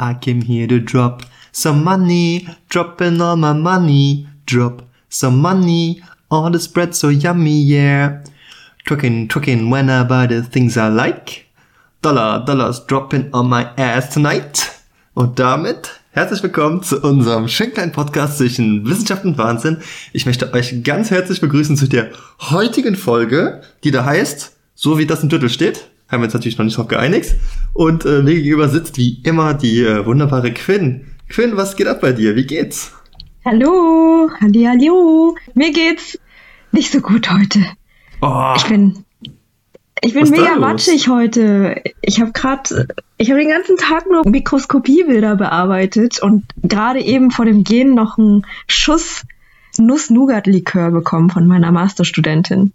I 0.00 0.14
came 0.14 0.40
here 0.40 0.66
to 0.66 0.80
drop 0.80 1.24
some 1.52 1.84
money, 1.84 2.48
dropping 2.70 3.20
all 3.20 3.36
my 3.36 3.52
money, 3.52 4.26
drop 4.46 4.82
some 5.10 5.38
money, 5.38 6.02
all 6.30 6.50
the 6.50 6.58
spread 6.58 6.94
so 6.94 7.10
yummy, 7.10 7.60
yeah. 7.60 8.24
Trucking, 8.86 9.28
trucking 9.28 9.68
when 9.68 9.90
I 9.90 10.04
buy 10.04 10.26
the 10.26 10.42
things 10.42 10.78
I 10.78 10.88
like. 10.88 11.46
Dollar, 12.00 12.42
dollars 12.46 12.80
dropping 12.80 13.28
on 13.34 13.50
my 13.50 13.68
ass 13.76 14.08
tonight. 14.08 14.70
Und 15.12 15.38
damit 15.38 16.00
herzlich 16.12 16.42
willkommen 16.42 16.82
zu 16.82 16.98
unserem 17.02 17.46
schönen 17.48 17.74
kleinen 17.74 17.92
Podcast 17.92 18.38
zwischen 18.38 18.88
Wissenschaft 18.88 19.26
und 19.26 19.36
Wahnsinn. 19.36 19.82
Ich 20.14 20.24
möchte 20.24 20.50
euch 20.54 20.82
ganz 20.82 21.10
herzlich 21.10 21.42
begrüßen 21.42 21.76
zu 21.76 21.86
der 21.86 22.10
heutigen 22.40 22.96
Folge, 22.96 23.60
die 23.84 23.90
da 23.90 24.06
heißt, 24.06 24.56
so 24.74 24.96
wie 24.96 25.04
das 25.04 25.22
im 25.22 25.28
Titel 25.28 25.50
steht, 25.50 25.89
haben 26.10 26.20
wir 26.20 26.24
uns 26.24 26.34
natürlich 26.34 26.58
noch 26.58 26.64
nicht 26.64 26.76
drauf 26.76 26.88
geeinigt. 26.88 27.36
Und 27.72 28.04
äh, 28.04 28.22
mir 28.22 28.34
gegenüber 28.34 28.68
sitzt 28.68 28.98
wie 28.98 29.20
immer 29.22 29.54
die 29.54 29.82
äh, 29.82 30.04
wunderbare 30.04 30.52
Quinn. 30.52 31.06
Quinn, 31.28 31.56
was 31.56 31.76
geht 31.76 31.86
ab 31.86 32.00
bei 32.00 32.12
dir? 32.12 32.34
Wie 32.34 32.46
geht's? 32.46 32.92
Hallo, 33.44 34.28
halli, 34.40 34.64
hallo. 34.64 35.36
Mir 35.54 35.72
geht's 35.72 36.18
nicht 36.72 36.92
so 36.92 37.00
gut 37.00 37.30
heute. 37.30 37.60
Oh, 38.20 38.52
Ich 38.56 38.64
bin, 38.64 39.04
ich 40.02 40.12
bin 40.12 40.22
Was 40.22 40.30
mega 40.30 40.56
matschig 40.56 41.08
heute. 41.08 41.82
Ich 42.02 42.20
habe 42.20 42.32
gerade, 42.32 42.88
ich 43.16 43.30
habe 43.30 43.40
den 43.40 43.48
ganzen 43.48 43.76
Tag 43.76 44.10
nur 44.10 44.28
Mikroskopiebilder 44.28 45.36
bearbeitet 45.36 46.20
und 46.20 46.44
gerade 46.62 47.00
eben 47.00 47.30
vor 47.30 47.44
dem 47.44 47.64
Gehen 47.64 47.94
noch 47.94 48.18
einen 48.18 48.46
Schuss 48.66 49.24
Nuss-Nougat-Likör 49.78 50.90
bekommen 50.90 51.30
von 51.30 51.46
meiner 51.46 51.70
Masterstudentin. 51.70 52.72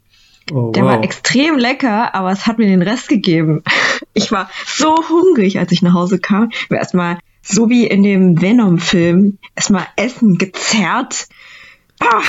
Oh, 0.52 0.72
Der 0.72 0.85
war 0.85 1.04
extrem 1.04 1.58
lecker, 1.58 2.13
aber 2.16 2.31
es 2.31 2.48
hat 2.48 2.58
mir 2.58 2.67
den 2.67 2.81
Rest 2.81 3.09
gegeben. 3.09 3.63
Ich 4.17 4.31
war 4.31 4.49
so 4.66 4.95
hungrig, 5.09 5.59
als 5.59 5.73
ich 5.73 5.81
nach 5.81 5.94
Hause 5.94 6.20
kam. 6.20 6.49
Ich 6.49 6.70
war 6.70 6.77
erstmal, 6.77 7.17
so 7.41 7.70
wie 7.70 7.86
in 7.86 8.02
dem 8.02 8.41
Venom-Film, 8.41 9.39
erstmal 9.53 9.88
Essen 9.98 10.38
gezerrt. 10.38 11.28
Ah, 12.00 12.22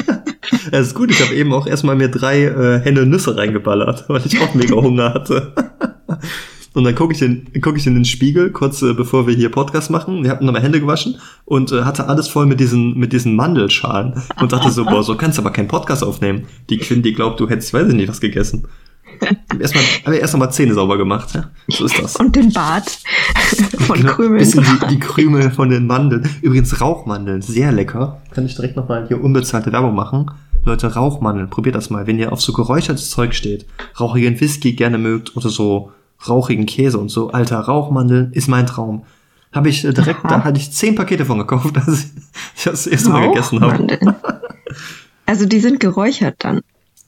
Das 0.70 0.88
ist 0.88 0.94
gut, 0.94 1.10
ich 1.10 1.20
habe 1.22 1.34
eben 1.34 1.52
auch 1.52 1.66
erstmal 1.66 1.94
mir 1.94 2.08
drei 2.08 2.42
äh, 2.42 2.80
Hände 2.80 3.06
Nüsse 3.06 3.36
reingeballert, 3.36 4.08
weil 4.08 4.22
ich 4.26 4.40
auch 4.40 4.54
mega 4.54 4.74
Hunger 4.74 5.14
hatte. 5.14 5.52
Und 6.74 6.84
dann 6.84 6.94
gucke 6.94 7.12
ich, 7.14 7.22
in- 7.22 7.46
guck 7.60 7.76
ich 7.76 7.86
in 7.86 7.94
den 7.94 8.04
Spiegel, 8.04 8.50
kurz 8.50 8.82
äh, 8.82 8.92
bevor 8.94 9.26
wir 9.26 9.34
hier 9.34 9.48
Podcast 9.50 9.90
machen. 9.90 10.22
Wir 10.24 10.30
hatten 10.30 10.44
nochmal 10.44 10.62
Hände 10.62 10.80
gewaschen 10.80 11.16
und 11.44 11.70
äh, 11.72 11.82
hatte 11.84 12.08
alles 12.08 12.28
voll 12.28 12.46
mit 12.46 12.58
diesen, 12.60 12.98
mit 12.98 13.12
diesen 13.12 13.36
Mandelschalen. 13.36 14.14
Und 14.40 14.52
dachte 14.52 14.70
so, 14.70 14.84
boah, 14.84 15.02
so 15.04 15.16
kannst 15.16 15.38
du 15.38 15.42
aber 15.42 15.52
keinen 15.52 15.68
Podcast 15.68 16.02
aufnehmen. 16.02 16.46
Die 16.70 16.78
Quinn, 16.78 17.02
die 17.02 17.12
glaubt, 17.12 17.38
du 17.40 17.48
hättest, 17.48 17.72
weiß 17.72 17.88
ich 17.88 17.94
nicht, 17.94 18.08
was 18.08 18.20
gegessen. 18.20 18.66
Erstmal, 19.60 19.84
aber 20.04 20.18
erst 20.18 20.36
mal 20.36 20.50
Zähne 20.50 20.74
sauber 20.74 20.98
gemacht, 20.98 21.34
ja. 21.34 21.50
So 21.68 21.84
ist 21.84 21.96
das. 22.02 22.16
und 22.16 22.34
den 22.34 22.52
Bart 22.52 22.98
von 23.78 23.98
Genau, 24.00 24.12
Krümeln. 24.14 24.38
Bisschen 24.38 24.64
die, 24.64 24.86
die 24.94 24.98
Krümel 24.98 25.50
von 25.52 25.68
den 25.68 25.86
Mandeln. 25.86 26.28
Übrigens 26.42 26.80
Rauchmandeln, 26.80 27.40
sehr 27.40 27.70
lecker. 27.70 28.20
Kann 28.32 28.46
ich 28.46 28.56
direkt 28.56 28.76
nochmal 28.76 29.06
hier 29.06 29.22
unbezahlte 29.22 29.70
Werbung 29.70 29.94
machen. 29.94 30.28
Leute, 30.64 30.92
Rauchmandeln, 30.92 31.48
probiert 31.50 31.76
das 31.76 31.90
mal. 31.90 32.08
Wenn 32.08 32.18
ihr 32.18 32.32
auf 32.32 32.40
so 32.40 32.52
geräuchertes 32.52 33.10
Zeug 33.10 33.34
steht, 33.34 33.66
rauchigen 34.00 34.40
Whisky 34.40 34.72
gerne 34.72 34.98
mögt 34.98 35.36
oder 35.36 35.48
so 35.50 35.92
rauchigen 36.28 36.66
Käse 36.66 36.98
und 36.98 37.08
so, 37.10 37.30
alter, 37.30 37.60
Rauchmandeln 37.60 38.32
ist 38.32 38.48
mein 38.48 38.66
Traum. 38.66 39.04
Habe 39.52 39.68
ich 39.68 39.84
äh, 39.84 39.92
direkt, 39.92 40.24
Aha. 40.24 40.28
da 40.28 40.44
hatte 40.44 40.58
ich 40.58 40.72
zehn 40.72 40.94
Pakete 40.94 41.24
von 41.24 41.38
gekauft, 41.38 41.76
als 41.86 42.10
ich 42.56 42.64
das 42.64 42.86
erste 42.86 43.10
Mal 43.10 43.28
gegessen 43.28 43.60
habe. 43.60 43.98
Also 45.26 45.46
die 45.46 45.60
sind 45.60 45.80
geräuchert 45.80 46.34
dann. 46.40 46.60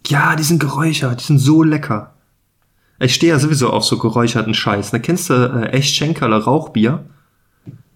Ja, 0.06 0.36
die 0.36 0.42
sind 0.42 0.58
geräuchert, 0.58 1.20
die 1.20 1.24
sind 1.24 1.38
so 1.38 1.62
lecker. 1.62 2.14
Ich 2.98 3.14
stehe 3.14 3.34
ja 3.34 3.38
sowieso 3.38 3.68
auf 3.68 3.84
so 3.84 3.98
geräucherten 3.98 4.54
Scheiß. 4.54 4.94
Ne? 4.94 5.00
Kennst 5.00 5.28
du 5.28 5.34
äh, 5.34 5.68
echt 5.72 5.94
Schenkerle 5.94 6.42
Rauchbier? 6.42 7.04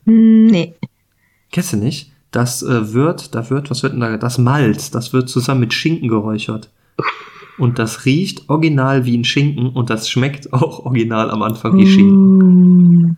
Hm, 0.04 0.46
Nee. 0.46 0.74
Kennst 1.52 1.72
du 1.72 1.78
nicht? 1.78 2.12
Das 2.32 2.62
äh, 2.62 2.92
wird, 2.92 3.34
da 3.34 3.48
wird, 3.48 3.70
was 3.70 3.82
wird 3.82 3.94
denn 3.94 4.00
da? 4.00 4.16
Das 4.16 4.38
Malz, 4.38 4.90
das 4.90 5.12
wird 5.12 5.28
zusammen 5.28 5.60
mit 5.60 5.72
Schinken 5.72 6.08
geräuchert. 6.08 6.70
Und 7.60 7.78
das 7.78 8.06
riecht 8.06 8.48
original 8.48 9.04
wie 9.04 9.16
ein 9.16 9.24
Schinken 9.24 9.68
und 9.68 9.90
das 9.90 10.08
schmeckt 10.08 10.52
auch 10.52 10.86
original 10.86 11.30
am 11.30 11.42
Anfang 11.42 11.76
wie 11.76 11.86
Schinken. 11.86 13.02
Mm. 13.02 13.16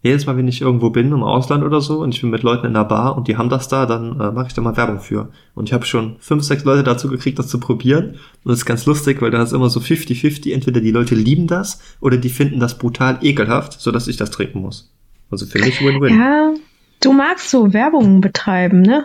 Jedes 0.00 0.26
Mal, 0.26 0.36
wenn 0.36 0.46
ich 0.46 0.60
irgendwo 0.60 0.90
bin, 0.90 1.10
im 1.10 1.24
Ausland 1.24 1.64
oder 1.64 1.80
so, 1.80 1.98
und 2.02 2.14
ich 2.14 2.20
bin 2.20 2.30
mit 2.30 2.44
Leuten 2.44 2.66
in 2.66 2.74
der 2.74 2.84
Bar 2.84 3.16
und 3.16 3.26
die 3.26 3.36
haben 3.36 3.48
das 3.48 3.66
da, 3.66 3.84
dann 3.84 4.20
äh, 4.20 4.30
mache 4.30 4.46
ich 4.46 4.54
da 4.54 4.62
mal 4.62 4.76
Werbung 4.76 5.00
für. 5.00 5.30
Und 5.56 5.68
ich 5.68 5.72
habe 5.72 5.84
schon 5.84 6.16
fünf, 6.20 6.44
sechs 6.44 6.62
Leute 6.62 6.84
dazu 6.84 7.08
gekriegt, 7.08 7.36
das 7.40 7.48
zu 7.48 7.58
probieren. 7.58 8.10
Und 8.44 8.50
das 8.52 8.58
ist 8.58 8.64
ganz 8.64 8.86
lustig, 8.86 9.20
weil 9.20 9.32
da 9.32 9.42
ist 9.42 9.52
immer 9.52 9.70
so 9.70 9.80
50-50. 9.80 10.54
Entweder 10.54 10.80
die 10.80 10.92
Leute 10.92 11.16
lieben 11.16 11.48
das 11.48 11.80
oder 12.00 12.16
die 12.16 12.28
finden 12.28 12.60
das 12.60 12.78
brutal 12.78 13.18
ekelhaft, 13.22 13.80
sodass 13.80 14.06
ich 14.06 14.16
das 14.16 14.30
trinken 14.30 14.60
muss. 14.60 14.94
Also 15.32 15.46
für 15.46 15.58
mich 15.58 15.80
Win-Win. 15.80 16.16
Ja, 16.16 16.54
du 17.02 17.12
magst 17.12 17.50
so 17.50 17.72
Werbung 17.72 18.20
betreiben, 18.20 18.82
ne? 18.82 19.04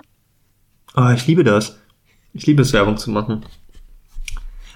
Ah, 0.94 1.12
ich 1.14 1.26
liebe 1.26 1.44
das. 1.44 1.80
Ich 2.34 2.46
liebe 2.46 2.62
es, 2.62 2.72
Werbung 2.72 2.98
zu 2.98 3.10
machen. 3.10 3.44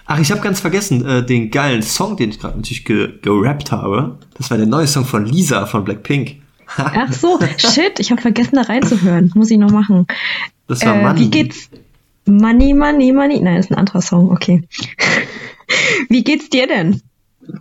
Ach, 0.07 0.19
ich 0.19 0.31
habe 0.31 0.41
ganz 0.41 0.61
vergessen, 0.61 1.05
äh, 1.05 1.25
den 1.25 1.51
geilen 1.51 1.81
Song, 1.83 2.15
den 2.15 2.29
ich 2.29 2.39
gerade 2.39 2.55
natürlich 2.55 2.85
ge 2.85 3.13
gerappt 3.21 3.71
habe. 3.71 4.17
Das 4.37 4.49
war 4.49 4.57
der 4.57 4.65
neue 4.67 4.87
Song 4.87 5.03
von 5.05 5.25
Lisa 5.25 5.65
von 5.65 5.83
Blackpink. 5.83 6.37
Ach 6.77 7.11
so, 7.11 7.39
shit, 7.57 7.99
ich 7.99 8.11
habe 8.11 8.21
vergessen 8.21 8.55
da 8.55 8.61
reinzuhören. 8.63 9.31
Muss 9.35 9.51
ich 9.51 9.57
noch 9.57 9.71
machen. 9.71 10.07
Das 10.67 10.85
war 10.85 10.95
Äh, 10.95 11.03
Money. 11.03 11.19
wie 11.19 11.29
geht's? 11.29 11.69
Money, 12.25 12.73
Money, 12.73 13.11
Money. 13.11 13.39
Nein, 13.41 13.57
ist 13.57 13.71
ein 13.71 13.75
anderer 13.77 14.01
Song, 14.01 14.31
okay. 14.31 14.67
wie 16.09 16.23
geht's 16.23 16.49
dir 16.49 16.67
denn? 16.67 17.01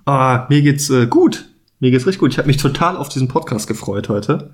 Ah, 0.04 0.46
mir 0.48 0.62
geht's 0.62 0.90
äh, 0.90 1.06
gut. 1.06 1.48
Mir 1.80 1.90
geht's 1.90 2.06
richtig 2.06 2.20
gut. 2.20 2.32
Ich 2.32 2.38
habe 2.38 2.48
mich 2.48 2.56
total 2.56 2.96
auf 2.96 3.08
diesen 3.08 3.28
Podcast 3.28 3.66
gefreut 3.68 4.08
heute. 4.08 4.50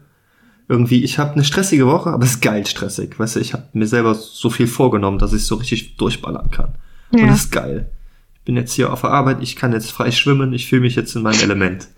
Irgendwie, 0.68 1.02
ich 1.04 1.18
habe 1.18 1.32
eine 1.32 1.44
stressige 1.44 1.86
Woche, 1.86 2.10
aber 2.10 2.24
es 2.24 2.32
ist 2.32 2.40
geil 2.42 2.66
stressig. 2.66 3.18
Weißt 3.18 3.36
du, 3.36 3.40
ich 3.40 3.52
habe 3.52 3.64
mir 3.72 3.86
selber 3.86 4.14
so 4.14 4.48
viel 4.50 4.66
vorgenommen, 4.66 5.18
dass 5.18 5.32
ich 5.32 5.44
so 5.44 5.56
richtig 5.56 5.96
durchballern 5.96 6.50
kann. 6.50 6.74
Und 7.12 7.18
Ja. 7.20 7.26
das 7.26 7.40
ist 7.44 7.52
geil. 7.52 7.90
Ich 8.34 8.40
bin 8.42 8.56
jetzt 8.56 8.72
hier 8.72 8.92
auf 8.92 9.02
der 9.02 9.10
Arbeit, 9.10 9.38
ich 9.40 9.54
kann 9.56 9.72
jetzt 9.72 9.90
frei 9.92 10.10
schwimmen, 10.10 10.52
ich 10.52 10.66
fühle 10.68 10.82
mich 10.82 10.96
jetzt 10.96 11.14
in 11.14 11.22
meinem 11.22 11.40
Element. 11.40 11.88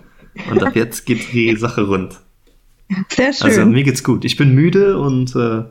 Und 0.50 0.62
ab 0.62 0.76
jetzt 0.76 1.06
geht 1.06 1.32
die 1.32 1.56
Sache 1.56 1.82
rund. 1.86 2.20
Sehr 3.08 3.32
schön. 3.32 3.46
Also 3.46 3.64
mir 3.66 3.82
geht's 3.82 4.04
gut. 4.04 4.24
Ich 4.24 4.36
bin 4.36 4.54
müde 4.54 4.98
und 4.98 5.34
äh, 5.36 5.64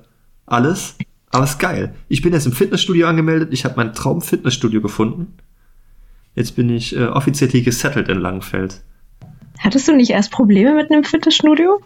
alles, 0.48 0.96
aber 1.30 1.44
es 1.44 1.52
ist 1.52 1.60
geil. 1.60 1.94
Ich 2.08 2.22
bin 2.22 2.34
jetzt 2.34 2.46
im 2.48 2.54
Fitnessstudio 2.54 3.08
angemeldet. 3.08 3.50
Ich 3.52 3.66
habe 3.66 3.76
mein 3.78 3.94
Traum-Fitnessstudio 3.94 4.82
gefunden. 4.82 5.36
Jetzt 6.36 6.56
bin 6.56 6.70
ich 6.70 6.96
äh, 6.96 7.06
offiziell 7.06 7.50
hier 7.52 7.62
gesettelt 7.62 8.10
in 8.10 8.20
Langenfeld. 8.20 8.82
Hattest 9.60 9.88
du 9.88 9.96
nicht 9.96 10.10
erst 10.10 10.32
Probleme 10.32 10.74
mit 10.74 10.92
einem 10.92 11.04
Fitnessstudio? 11.04 11.80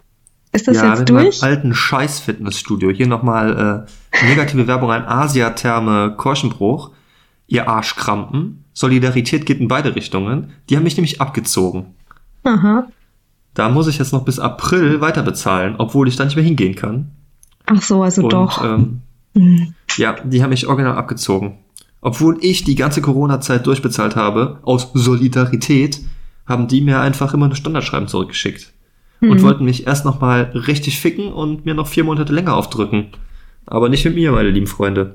Ist 0.52 0.66
das 0.66 0.78
ja, 0.78 0.90
jetzt 0.90 1.00
mit 1.00 1.08
durch? 1.10 1.42
meinem 1.42 1.52
alten 1.52 1.74
Scheiß-Fitnessstudio. 1.74 2.90
Hier 2.90 3.06
nochmal 3.06 3.86
äh, 4.22 4.24
negative 4.26 4.66
Werbung 4.66 4.90
an 4.90 5.04
Asiatherme 5.04 6.14
Korschenbruch. 6.16 6.92
Ihr 7.48 7.68
Arschkrampen. 7.68 8.64
Solidarität 8.72 9.44
geht 9.46 9.58
in 9.58 9.66
beide 9.68 9.96
Richtungen. 9.96 10.50
Die 10.68 10.76
haben 10.76 10.84
mich 10.84 10.96
nämlich 10.96 11.20
abgezogen. 11.20 11.86
Aha. 12.44 12.86
Da 13.54 13.68
muss 13.68 13.88
ich 13.88 13.98
jetzt 13.98 14.12
noch 14.12 14.24
bis 14.24 14.38
April 14.38 15.00
weiter 15.00 15.22
bezahlen, 15.22 15.74
obwohl 15.78 16.06
ich 16.06 16.14
da 16.16 16.24
nicht 16.24 16.36
mehr 16.36 16.44
hingehen 16.44 16.76
kann. 16.76 17.10
Ach 17.66 17.82
so, 17.82 18.02
also 18.02 18.22
Und 18.22 18.32
doch. 18.32 18.64
Ähm, 18.64 19.00
Hm. 19.34 19.74
Ja, 19.96 20.16
die 20.24 20.42
haben 20.42 20.50
mich 20.50 20.66
original 20.66 20.96
abgezogen. 20.96 21.58
Obwohl 22.00 22.38
ich 22.40 22.64
die 22.64 22.76
ganze 22.76 23.02
Corona-Zeit 23.02 23.66
durchbezahlt 23.66 24.16
habe, 24.16 24.58
aus 24.62 24.90
Solidarität, 24.94 26.00
haben 26.46 26.66
die 26.68 26.80
mir 26.80 27.00
einfach 27.00 27.34
immer 27.34 27.46
eine 27.46 27.56
Standardschreiben 27.56 28.08
zurückgeschickt. 28.08 28.72
Und 29.20 29.32
Hm. 29.38 29.42
wollten 29.42 29.64
mich 29.64 29.86
erst 29.86 30.04
nochmal 30.04 30.50
richtig 30.54 30.98
ficken 31.00 31.32
und 31.32 31.66
mir 31.66 31.74
noch 31.74 31.88
vier 31.88 32.04
Monate 32.04 32.32
länger 32.32 32.54
aufdrücken. 32.56 33.08
Aber 33.70 33.88
nicht 33.88 34.04
mit 34.04 34.14
mir, 34.14 34.32
meine 34.32 34.50
lieben 34.50 34.66
Freunde. 34.66 35.14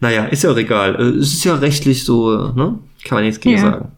Naja, 0.00 0.24
ist 0.26 0.42
ja 0.42 0.50
auch 0.50 0.56
egal. 0.56 0.96
Äh, 0.96 1.18
Es 1.18 1.32
ist 1.34 1.44
ja 1.44 1.54
rechtlich 1.54 2.04
so, 2.04 2.32
äh, 2.34 2.52
ne? 2.54 2.78
Kann 3.04 3.16
man 3.16 3.24
nichts 3.24 3.40
gegen 3.40 3.56
Ja. 3.56 3.62
sagen. 3.62 3.92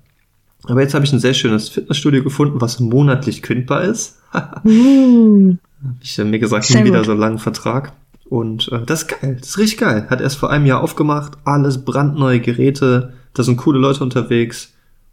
Aber 0.65 0.81
jetzt 0.83 0.95
habe 0.95 1.05
ich 1.05 1.13
ein 1.13 1.21
sehr 1.21 1.35
schönes 1.35 1.69
Fitnessstudio 1.69 2.23
gefunden, 2.25 2.61
was 2.61 2.81
monatlich 2.81 3.43
kündbar 3.43 3.83
ist. 3.83 4.19
Hm. 4.63 5.59
Ich 6.03 6.19
habe 6.19 6.29
mir 6.29 6.39
gesagt, 6.39 6.69
nie 6.75 6.85
wieder 6.85 7.05
so 7.05 7.13
einen 7.13 7.21
langen 7.21 7.39
Vertrag. 7.39 7.93
Und 8.29 8.71
äh, 8.73 8.81
das 8.85 9.03
ist 9.03 9.09
geil, 9.21 9.37
das 9.39 9.51
ist 9.51 9.59
richtig 9.59 9.79
geil. 9.79 10.07
Hat 10.11 10.21
erst 10.21 10.37
vor 10.39 10.51
einem 10.51 10.67
Jahr 10.67 10.83
aufgemacht, 10.83 11.33
alles 11.45 11.85
brandneue 11.85 12.41
Geräte, 12.41 13.13
da 13.35 13.43
sind 13.45 13.57
coole 13.59 13.79
Leute 13.79 14.03
unterwegs 14.03 14.73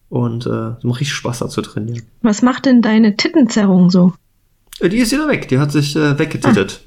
und 0.09 0.45
äh, 0.47 0.49
es 0.77 0.83
macht 0.83 0.99
richtig 1.01 1.13
Spaß 1.13 1.39
da 1.39 1.49
zu 1.49 1.61
trainieren. 1.61 2.01
Was 2.23 2.41
macht 2.41 2.65
denn 2.65 2.81
deine 2.81 3.15
Tittenzerrung 3.15 3.91
so? 3.91 4.13
Äh, 4.79 4.89
die 4.89 4.97
ist 4.97 5.11
wieder 5.11 5.27
weg, 5.27 5.47
die 5.49 5.59
hat 5.59 5.71
sich 5.71 5.95
äh, 5.95 6.17
weggetittet. 6.17 6.81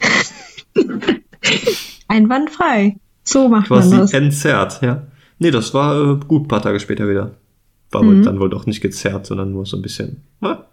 Einwandfrei. 2.08 2.96
So 3.24 3.48
macht 3.48 3.70
man 3.70 3.80
Quasi 3.80 3.96
das. 3.96 4.12
entzerrt, 4.12 4.80
ja. 4.82 5.02
Nee, 5.38 5.50
das 5.50 5.72
war 5.74 5.94
äh, 6.00 6.16
gut, 6.26 6.44
ein 6.44 6.48
paar 6.48 6.62
Tage 6.62 6.80
später 6.80 7.08
wieder. 7.08 7.32
War 7.90 8.02
Mhm. 8.02 8.06
wohl 8.08 8.22
dann 8.22 8.40
wohl 8.40 8.50
doch 8.50 8.66
nicht 8.66 8.80
gezerrt, 8.80 9.26
sondern 9.26 9.52
nur 9.52 9.64
so 9.66 9.76
ein 9.76 9.82
bisschen. 9.82 10.22
Ja. 10.40 10.64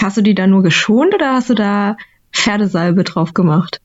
Hast 0.00 0.16
du 0.16 0.22
die 0.22 0.34
da 0.34 0.46
nur 0.46 0.62
geschont 0.62 1.14
oder 1.14 1.32
hast 1.34 1.50
du 1.50 1.54
da 1.54 1.96
Pferdesalbe 2.32 3.04
drauf 3.04 3.34
gemacht? 3.34 3.80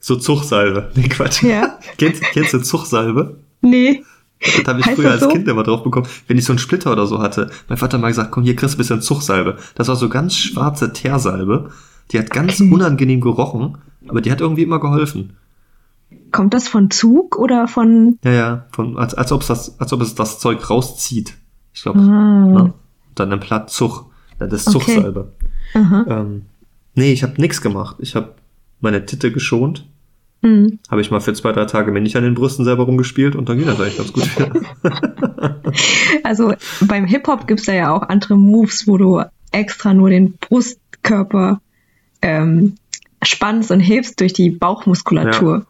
So 0.00 0.16
Zuchsalbe. 0.16 0.90
Nee, 0.96 1.08
Quatsch. 1.08 1.42
Ja. 1.44 1.78
kennst, 1.98 2.22
kennst 2.32 2.52
du 2.52 2.58
Zuchsalbe? 2.58 3.38
Nee. 3.60 4.02
Das 4.40 4.64
habe 4.66 4.80
ich 4.80 4.86
Heißt 4.86 4.96
früher 4.96 5.12
als 5.12 5.20
so? 5.22 5.28
Kind 5.28 5.46
immer 5.46 5.62
drauf 5.62 5.84
bekommen, 5.84 6.08
wenn 6.26 6.36
ich 6.36 6.44
so 6.44 6.52
einen 6.52 6.58
Splitter 6.58 6.90
oder 6.90 7.06
so 7.06 7.20
hatte. 7.20 7.48
Mein 7.68 7.78
Vater 7.78 7.94
hat 7.96 8.02
mal 8.02 8.08
gesagt, 8.08 8.32
komm, 8.32 8.42
hier 8.42 8.56
kriegst 8.56 8.74
du 8.74 8.76
ein 8.76 8.78
bisschen 8.78 9.00
Zuchsalbe. 9.00 9.56
Das 9.76 9.86
war 9.86 9.94
so 9.94 10.08
ganz 10.08 10.34
schwarze 10.36 10.92
Teersalbe. 10.92 11.70
Die 12.10 12.18
hat 12.18 12.30
ganz 12.30 12.60
Okay. 12.60 12.68
unangenehm 12.72 13.20
gerochen, 13.20 13.78
aber 14.08 14.20
die 14.20 14.32
hat 14.32 14.40
irgendwie 14.40 14.64
immer 14.64 14.80
geholfen. 14.80 15.36
Kommt 16.32 16.54
das 16.54 16.66
von 16.68 16.90
Zug 16.90 17.38
oder 17.38 17.68
von. 17.68 18.18
Ja, 18.24 18.32
ja, 18.32 18.66
von, 18.72 18.96
als, 18.98 19.14
als, 19.14 19.30
ob 19.32 19.42
es 19.42 19.46
das, 19.48 19.78
als 19.80 19.92
ob 19.92 20.00
es 20.00 20.14
das 20.14 20.38
Zeug 20.40 20.68
rauszieht. 20.68 21.34
Ich 21.74 21.82
glaube, 21.82 22.00
Ah, 22.00 22.46
ne? 22.46 22.72
dann 23.14 23.32
ein 23.32 23.40
Platt 23.40 23.70
Zug. 23.70 24.06
Ja, 24.40 24.46
Das 24.46 24.66
ist 24.66 24.74
Okay. 24.74 24.94
Zuchsalbe. 24.96 25.32
aha. 25.74 26.04
Ähm, 26.08 26.42
nee, 26.94 27.12
ich 27.12 27.22
habe 27.22 27.40
nichts 27.40 27.60
gemacht. 27.60 27.96
Ich 28.00 28.16
habe 28.16 28.34
meine 28.80 29.06
Titte 29.06 29.30
geschont. 29.32 29.86
Hm. 30.42 30.80
Habe 30.90 31.00
ich 31.00 31.10
mal 31.12 31.20
für 31.20 31.34
zwei, 31.34 31.52
drei 31.52 31.66
Tage 31.66 31.92
mir 31.92 32.00
nicht 32.00 32.16
an 32.16 32.24
den 32.24 32.34
Brüsten 32.34 32.64
selber 32.64 32.82
rumgespielt 32.84 33.36
und 33.36 33.48
dann 33.48 33.58
ging 33.58 33.66
das 33.66 33.80
eigentlich 33.80 33.96
ganz 33.98 34.12
gut 34.12 34.24
wieder. 34.36 34.52
Also 36.24 36.54
beim 36.80 37.04
Hip-Hop 37.06 37.46
gibt's 37.46 37.66
da 37.66 37.72
ja 37.72 37.94
auch 37.94 38.02
andere 38.02 38.36
Moves, 38.36 38.86
wo 38.86 38.96
du 38.98 39.22
extra 39.52 39.94
nur 39.94 40.10
den 40.10 40.34
Brustkörper 40.38 41.60
ähm, 42.22 42.74
spannst 43.22 43.70
und 43.70 43.80
hebst 43.80 44.20
durch 44.20 44.32
die 44.32 44.50
Bauchmuskulatur. 44.50 45.58
ja. 45.58 45.64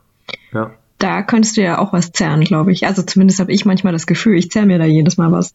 Da 0.99 1.23
könntest 1.23 1.57
du 1.57 1.63
ja 1.63 1.79
auch 1.79 1.93
was 1.93 2.13
zerren, 2.13 2.43
glaube 2.45 2.71
ich. 2.73 2.87
Also 2.87 3.03
zumindest 3.03 3.41
habe 3.41 3.53
ich 3.53 3.65
manchmal 3.65 3.93
das 3.93 4.07
Gefühl, 4.07 4.37
ich 4.37 4.51
zerre 4.51 4.67
mir 4.67 4.79
da 4.79 4.85
jedes 4.85 5.17
Mal 5.17 5.33
was. 5.33 5.55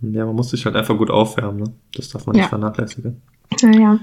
Ja, 0.00 0.24
man 0.26 0.34
muss 0.34 0.50
sich 0.50 0.64
halt 0.64 0.74
einfach 0.76 0.96
gut 0.96 1.10
aufwärmen, 1.10 1.60
ne? 1.62 1.72
Das 1.94 2.08
darf 2.08 2.26
man 2.26 2.34
Ja. 2.36 2.42
nicht 2.42 2.48
vernachlässigen. 2.48 3.20
Naja. 3.62 3.98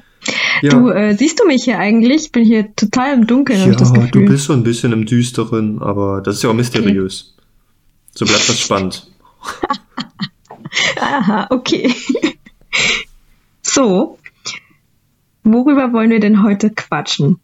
Ja, 0.62 0.70
Du, 0.72 0.90
äh, 0.90 1.16
siehst 1.16 1.40
du 1.40 1.46
mich 1.48 1.64
hier 1.64 1.80
eigentlich? 1.80 2.26
Ich 2.26 2.32
bin 2.32 2.44
hier 2.46 2.74
total 2.76 3.14
im 3.14 3.28
Dunkeln, 3.28 3.60
habe 3.62 3.72
ich 3.72 3.78
das 3.78 3.90
ja 3.90 3.96
Gefühl. 4.06 4.26
du 4.26 4.32
bist 4.32 4.46
so 4.46 4.54
ein 4.54 4.64
bisschen 4.64 4.92
im 4.94 5.06
Düsteren, 5.06 5.82
aber 5.82 6.22
das 6.22 6.36
ist 6.38 6.44
ja 6.44 6.50
auch 6.50 6.54
mysteriös. 6.54 7.36
So 8.12 8.26
bleibt 8.26 8.48
das 8.48 8.60
spannend. 8.60 9.12
Aha, 11.02 11.48
okay. 11.50 11.94
so. 13.62 14.18
Worüber 15.44 15.94
wollen 15.94 16.10
wir 16.10 16.20
denn 16.20 16.44
heute 16.44 16.70
quatschen? 16.72 17.40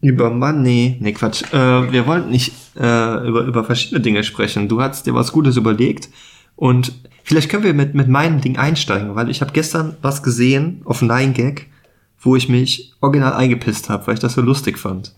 Über 0.00 0.30
Money. 0.30 0.96
Nee, 1.00 1.12
Quatsch. 1.12 1.42
Äh, 1.52 1.90
wir 1.92 2.06
wollten 2.06 2.30
nicht 2.30 2.52
äh, 2.76 3.26
über, 3.26 3.42
über 3.42 3.64
verschiedene 3.64 4.00
Dinge 4.00 4.24
sprechen. 4.24 4.68
Du 4.68 4.80
hast 4.80 5.06
dir 5.06 5.14
was 5.14 5.32
Gutes 5.32 5.56
überlegt. 5.56 6.08
Und 6.54 6.92
vielleicht 7.24 7.48
können 7.50 7.64
wir 7.64 7.74
mit, 7.74 7.94
mit 7.94 8.08
meinem 8.08 8.40
Ding 8.40 8.56
einsteigen, 8.56 9.14
weil 9.14 9.30
ich 9.30 9.40
habe 9.40 9.52
gestern 9.52 9.96
was 10.02 10.22
gesehen 10.22 10.82
auf 10.84 11.02
9gag, 11.02 11.62
wo 12.20 12.36
ich 12.36 12.48
mich 12.48 12.92
original 13.00 13.32
eingepisst 13.34 13.88
habe, 13.90 14.06
weil 14.06 14.14
ich 14.14 14.20
das 14.20 14.34
so 14.34 14.40
lustig 14.42 14.78
fand. 14.78 15.14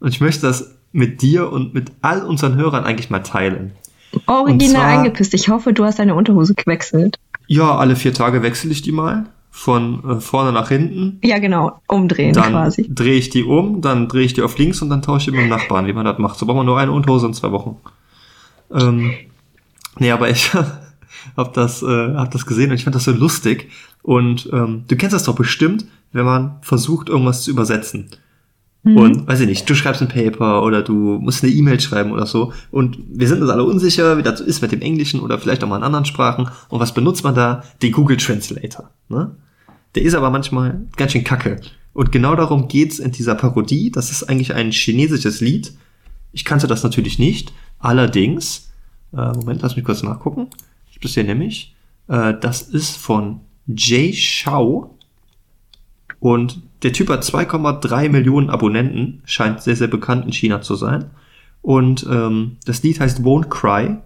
Und 0.00 0.08
ich 0.10 0.20
möchte 0.20 0.42
das 0.46 0.74
mit 0.92 1.22
dir 1.22 1.50
und 1.50 1.74
mit 1.74 1.90
all 2.02 2.22
unseren 2.22 2.56
Hörern 2.56 2.84
eigentlich 2.84 3.08
mal 3.10 3.20
teilen. 3.20 3.72
Original 4.26 4.74
zwar- 4.74 4.98
eingepisst. 4.98 5.32
Ich 5.34 5.48
hoffe, 5.48 5.72
du 5.72 5.84
hast 5.84 5.98
deine 5.98 6.14
Unterhose 6.14 6.54
gewechselt. 6.54 7.18
Ja, 7.46 7.76
alle 7.76 7.96
vier 7.96 8.12
Tage 8.14 8.42
wechsle 8.42 8.70
ich 8.70 8.82
die 8.82 8.92
mal. 8.92 9.26
Von 9.54 10.02
äh, 10.08 10.20
vorne 10.20 10.50
nach 10.50 10.70
hinten. 10.70 11.20
Ja, 11.22 11.38
genau. 11.38 11.80
Umdrehen 11.86 12.32
Dann 12.32 12.52
quasi. 12.52 12.86
drehe 12.88 13.16
ich 13.16 13.28
die 13.28 13.44
um, 13.44 13.82
dann 13.82 14.08
drehe 14.08 14.24
ich 14.24 14.32
die 14.32 14.40
auf 14.40 14.56
links 14.56 14.80
und 14.80 14.88
dann 14.88 15.02
tausche 15.02 15.30
ich 15.30 15.36
mit 15.36 15.44
dem 15.44 15.50
Nachbarn, 15.50 15.86
wie 15.86 15.92
man 15.92 16.06
das 16.06 16.18
macht. 16.18 16.38
So 16.38 16.46
braucht 16.46 16.56
man 16.56 16.66
nur 16.66 16.78
eine 16.78 16.90
Unterhose 16.90 17.26
in 17.26 17.34
zwei 17.34 17.52
Wochen. 17.52 17.76
Ähm, 18.74 19.12
nee, 19.98 20.10
aber 20.10 20.30
ich 20.30 20.50
hab 21.36 21.52
das, 21.52 21.82
äh, 21.82 22.14
hab 22.14 22.30
das 22.30 22.46
gesehen 22.46 22.70
und 22.70 22.76
ich 22.76 22.84
fand 22.84 22.96
das 22.96 23.04
so 23.04 23.12
lustig. 23.12 23.70
Und 24.02 24.48
ähm, 24.52 24.84
du 24.88 24.96
kennst 24.96 25.14
das 25.14 25.24
doch 25.24 25.36
bestimmt, 25.36 25.84
wenn 26.12 26.24
man 26.24 26.56
versucht, 26.62 27.10
irgendwas 27.10 27.42
zu 27.42 27.50
übersetzen. 27.50 28.08
Mhm. 28.84 28.96
Und 28.96 29.26
weiß 29.28 29.40
ich 29.40 29.46
nicht, 29.46 29.68
du 29.68 29.74
schreibst 29.74 30.02
ein 30.02 30.08
Paper 30.08 30.62
oder 30.62 30.82
du 30.82 31.18
musst 31.18 31.44
eine 31.44 31.52
E-Mail 31.52 31.80
schreiben 31.80 32.10
oder 32.10 32.26
so. 32.26 32.52
Und 32.70 32.98
wir 33.08 33.28
sind 33.28 33.40
uns 33.40 33.50
alle 33.50 33.64
unsicher, 33.64 34.18
wie 34.18 34.22
das 34.22 34.40
ist 34.40 34.60
mit 34.60 34.72
dem 34.72 34.80
Englischen 34.80 35.20
oder 35.20 35.38
vielleicht 35.38 35.62
auch 35.62 35.68
mal 35.68 35.76
in 35.76 35.84
anderen 35.84 36.04
Sprachen. 36.04 36.48
Und 36.68 36.80
was 36.80 36.92
benutzt 36.92 37.22
man 37.22 37.34
da? 37.34 37.62
Den 37.80 37.92
Google 37.92 38.16
Translator. 38.16 38.90
Ne? 39.08 39.36
Der 39.94 40.02
ist 40.02 40.14
aber 40.14 40.30
manchmal 40.30 40.86
ganz 40.96 41.12
schön 41.12 41.22
kacke. 41.24 41.60
Und 41.92 42.10
genau 42.10 42.34
darum 42.34 42.68
geht's 42.68 42.98
in 42.98 43.12
dieser 43.12 43.34
Parodie. 43.34 43.90
Das 43.90 44.10
ist 44.10 44.24
eigentlich 44.24 44.54
ein 44.54 44.72
chinesisches 44.72 45.40
Lied. 45.40 45.72
Ich 46.32 46.44
kannte 46.44 46.66
das 46.66 46.82
natürlich 46.82 47.18
nicht. 47.18 47.52
Allerdings, 47.78 48.70
äh, 49.12 49.32
Moment, 49.32 49.62
lass 49.62 49.76
mich 49.76 49.84
kurz 49.84 50.02
nachgucken. 50.02 50.48
Ich 50.90 50.96
hab 50.96 51.02
das 51.02 51.14
hier 51.14 51.24
nämlich. 51.24 51.76
Äh, 52.08 52.34
das 52.40 52.62
ist 52.62 52.96
von 52.96 53.40
Jay 53.66 54.12
Shao. 54.12 54.91
Und 56.22 56.62
der 56.84 56.92
Typ 56.92 57.08
hat 57.08 57.24
2,3 57.24 58.08
Millionen 58.08 58.48
Abonnenten, 58.48 59.22
scheint 59.24 59.60
sehr, 59.60 59.74
sehr 59.74 59.88
bekannt 59.88 60.24
in 60.24 60.32
China 60.32 60.62
zu 60.62 60.76
sein. 60.76 61.10
Und 61.62 62.06
ähm, 62.08 62.58
das 62.64 62.80
Lied 62.84 63.00
heißt 63.00 63.22
Won't 63.22 63.48
Cry 63.48 63.96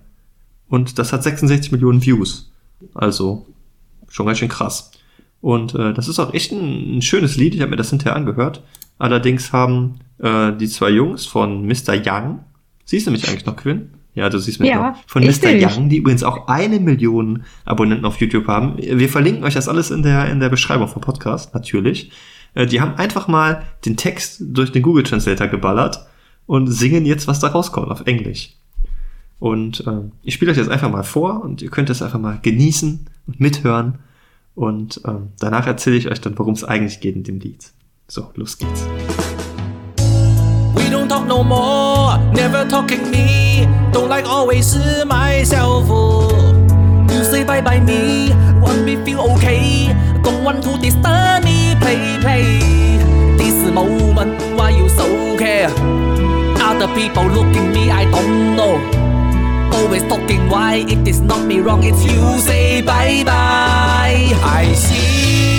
und 0.69 0.99
das 0.99 1.13
hat 1.13 1.23
66 1.23 1.73
Millionen 1.73 2.03
Views. 2.03 2.51
Also 2.95 3.45
schon 4.09 4.25
ganz 4.25 4.39
schön 4.39 4.49
krass. 4.49 4.93
Und 5.43 5.75
äh, 5.75 5.93
das 5.93 6.09
ist 6.09 6.19
auch 6.19 6.33
echt 6.33 6.53
ein, 6.53 6.97
ein 6.97 7.03
schönes 7.03 7.37
Lied, 7.37 7.55
ich 7.55 7.61
habe 7.61 7.73
mir 7.73 7.77
das 7.77 7.91
hinterher 7.91 8.17
angehört. 8.17 8.63
Allerdings 8.97 9.53
haben 9.53 10.01
äh, 10.17 10.53
die 10.57 10.69
zwei 10.69 10.89
Jungs 10.89 11.27
von 11.27 11.67
Mr. 11.67 12.01
Young, 12.03 12.41
siehst 12.87 13.07
du 13.07 13.11
mich 13.11 13.29
eigentlich 13.29 13.45
noch, 13.45 13.57
Quinn? 13.57 13.91
Ja, 14.17 14.31
du 14.31 14.39
siehst 14.39 14.61
mich 14.61 14.71
Ja, 14.71 14.91
noch. 14.93 14.97
Von 15.07 15.23
Mr. 15.25 15.51
Young, 15.53 15.91
die 15.91 15.99
übrigens 15.99 16.25
auch 16.25 16.49
eine 16.49 16.81
Million 16.81 17.45
Abonnenten 17.67 18.07
auf 18.07 18.19
YouTube 18.19 18.49
haben. 18.49 18.79
Wir 18.79 19.09
verlinken 19.11 19.45
euch 19.45 19.55
das 19.55 19.69
alles 19.69 19.91
in 19.91 20.03
der, 20.03 20.31
in 20.31 20.41
der 20.41 20.49
Beschreibung 20.49 20.89
vom 20.89 21.03
Podcast, 21.03 21.55
natürlich. 21.55 22.11
Äh, 22.55 22.67
Die 22.67 22.81
haben 22.81 22.95
einfach 22.95 23.29
mal 23.29 23.63
den 23.85 23.99
Text 23.99 24.39
durch 24.41 24.73
den 24.73 24.83
Google 24.83 25.05
Translator 25.05 25.49
geballert 25.49 26.07
und 26.47 26.67
singen 26.69 27.05
jetzt, 27.05 27.29
was 27.29 27.41
da 27.41 27.49
rauskommt 27.49 27.91
auf 27.91 28.07
Englisch. 28.07 28.55
Und 29.39 29.85
ähm, 29.87 30.13
ich 30.23 30.33
spiele 30.33 30.51
euch 30.51 30.57
jetzt 30.57 30.71
einfach 30.71 30.91
mal 30.91 31.03
vor 31.05 31.45
und 31.45 31.61
ihr 31.61 31.69
könnt 31.69 31.91
es 31.91 32.01
einfach 32.01 32.19
mal 32.19 32.39
genießen 32.41 33.07
und 33.27 33.39
mithören. 33.39 33.99
Und 34.55 35.03
ähm, 35.07 35.29
danach 35.39 35.67
erzähle 35.67 35.97
ich 35.97 36.11
euch 36.11 36.23
dann, 36.23 36.39
worum 36.39 36.55
es 36.55 36.65
eigentlich 36.65 37.01
geht 37.01 37.17
in 37.17 37.23
dem 37.23 37.39
Lied. 37.39 37.71
So, 38.09 38.31
los 38.35 38.57
geht's. 38.57 38.87
We 40.75 40.91
don't 40.91 41.09
talk 41.09 41.29
no 41.29 41.45
more, 41.45 42.19
never 42.33 42.67
talking 42.67 43.11
me. 43.11 43.46
Don't 43.93 44.09
like 44.09 44.27
always 44.27 44.77
myself. 45.07 45.89
You 47.11 47.25
say 47.25 47.45
bye 47.45 47.61
bye 47.61 47.81
me, 47.81 48.31
want 48.61 48.85
me 48.85 48.97
feel 49.05 49.21
okay. 49.33 49.89
Don't 50.23 50.45
want 50.45 50.63
to 50.65 50.79
disturb 50.79 51.45
me, 51.45 51.75
play 51.81 52.19
play. 52.21 52.59
This 53.39 53.57
moment 53.73 54.41
why 54.57 54.71
you 54.71 54.89
so 54.89 55.07
care? 55.39 55.71
Other 56.61 56.89
people 56.95 57.25
looking 57.27 57.73
me, 57.73 57.91
I 57.91 58.05
don't 58.11 58.57
know. 58.57 58.77
Always 59.73 60.03
talking 60.05 60.49
why 60.49 60.85
it 60.89 61.07
is 61.07 61.21
not 61.21 61.45
me 61.47 61.61
wrong, 61.61 61.85
it's 61.85 62.03
you 62.05 62.39
say 62.39 62.83
bye 62.83 63.23
bye. 63.25 64.33
I 64.43 64.73
see 64.75 65.56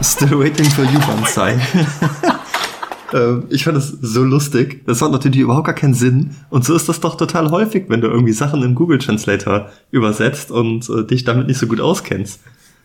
Still 0.00 0.38
Waiting 0.38 0.66
for 0.66 0.84
You, 0.84 0.98
Banzai. 1.00 1.58
Ähm, 3.10 3.44
ich 3.48 3.64
fand 3.64 3.74
das 3.74 3.88
so 3.88 4.22
lustig. 4.22 4.82
Das 4.84 5.00
hat 5.00 5.12
natürlich 5.12 5.40
überhaupt 5.40 5.64
gar 5.64 5.74
keinen 5.74 5.94
Sinn. 5.94 6.36
Und 6.50 6.66
so 6.66 6.74
ist 6.74 6.90
das 6.90 7.00
doch 7.00 7.16
total 7.16 7.50
häufig, 7.50 7.86
wenn 7.88 8.02
du 8.02 8.08
irgendwie 8.08 8.34
Sachen 8.34 8.62
im 8.62 8.74
Google 8.74 8.98
Translator 8.98 9.70
übersetzt 9.90 10.50
und 10.50 10.86
äh, 10.90 11.06
dich 11.06 11.24
damit 11.24 11.46
nicht 11.46 11.56
so 11.56 11.66
gut 11.66 11.80
auskennst. 11.80 12.40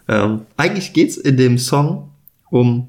Ähm, 0.08 0.44
eigentlich 0.56 0.94
geht's 0.94 1.18
in 1.18 1.36
dem 1.36 1.58
Song 1.58 2.10
um 2.50 2.88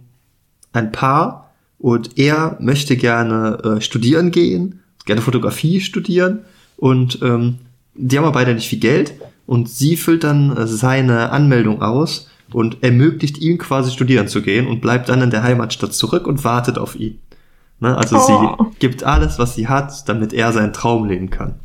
ein 0.72 0.92
Paar 0.92 1.50
und 1.80 2.18
er 2.18 2.56
möchte 2.60 2.96
gerne 2.96 3.58
äh, 3.64 3.80
studieren 3.80 4.30
gehen, 4.30 4.80
gerne 5.04 5.20
Fotografie 5.20 5.80
studieren 5.80 6.44
und 6.76 7.18
ähm, 7.22 7.58
die 7.94 8.16
haben 8.16 8.24
aber 8.24 8.34
beide 8.34 8.54
nicht 8.54 8.68
viel 8.68 8.78
Geld 8.80 9.14
und 9.46 9.68
sie 9.68 9.96
füllt 9.96 10.24
dann 10.24 10.56
äh, 10.56 10.66
seine 10.66 11.30
Anmeldung 11.30 11.82
aus 11.82 12.28
und 12.54 12.82
ermöglicht 12.82 13.38
ihm 13.38 13.58
quasi 13.58 13.90
studieren 13.90 14.28
zu 14.28 14.42
gehen 14.42 14.66
und 14.66 14.80
bleibt 14.80 15.08
dann 15.08 15.22
in 15.22 15.30
der 15.30 15.42
Heimatstadt 15.42 15.92
zurück 15.92 16.26
und 16.26 16.44
wartet 16.44 16.78
auf 16.78 16.94
ihn. 16.94 17.18
Ne? 17.80 17.96
Also 17.96 18.16
Oh. 18.16 18.56
sie 18.58 18.78
gibt 18.78 19.04
alles, 19.04 19.38
was 19.38 19.54
sie 19.54 19.68
hat, 19.68 20.08
damit 20.08 20.32
er 20.32 20.52
seinen 20.52 20.72
Traum 20.72 21.06
leben 21.06 21.30
kann. 21.30 21.56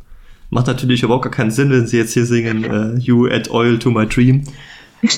Macht 0.50 0.66
natürlich 0.66 1.02
überhaupt 1.02 1.24
gar 1.24 1.32
keinen 1.32 1.52
Sinn, 1.52 1.70
wenn 1.70 1.86
sie 1.86 1.96
jetzt 1.96 2.12
hier 2.12 2.26
singen 2.26 2.64
äh, 2.64 2.98
You 2.98 3.28
add 3.28 3.50
oil 3.50 3.78
to 3.78 3.90
my 3.90 4.06
dream. 4.06 4.42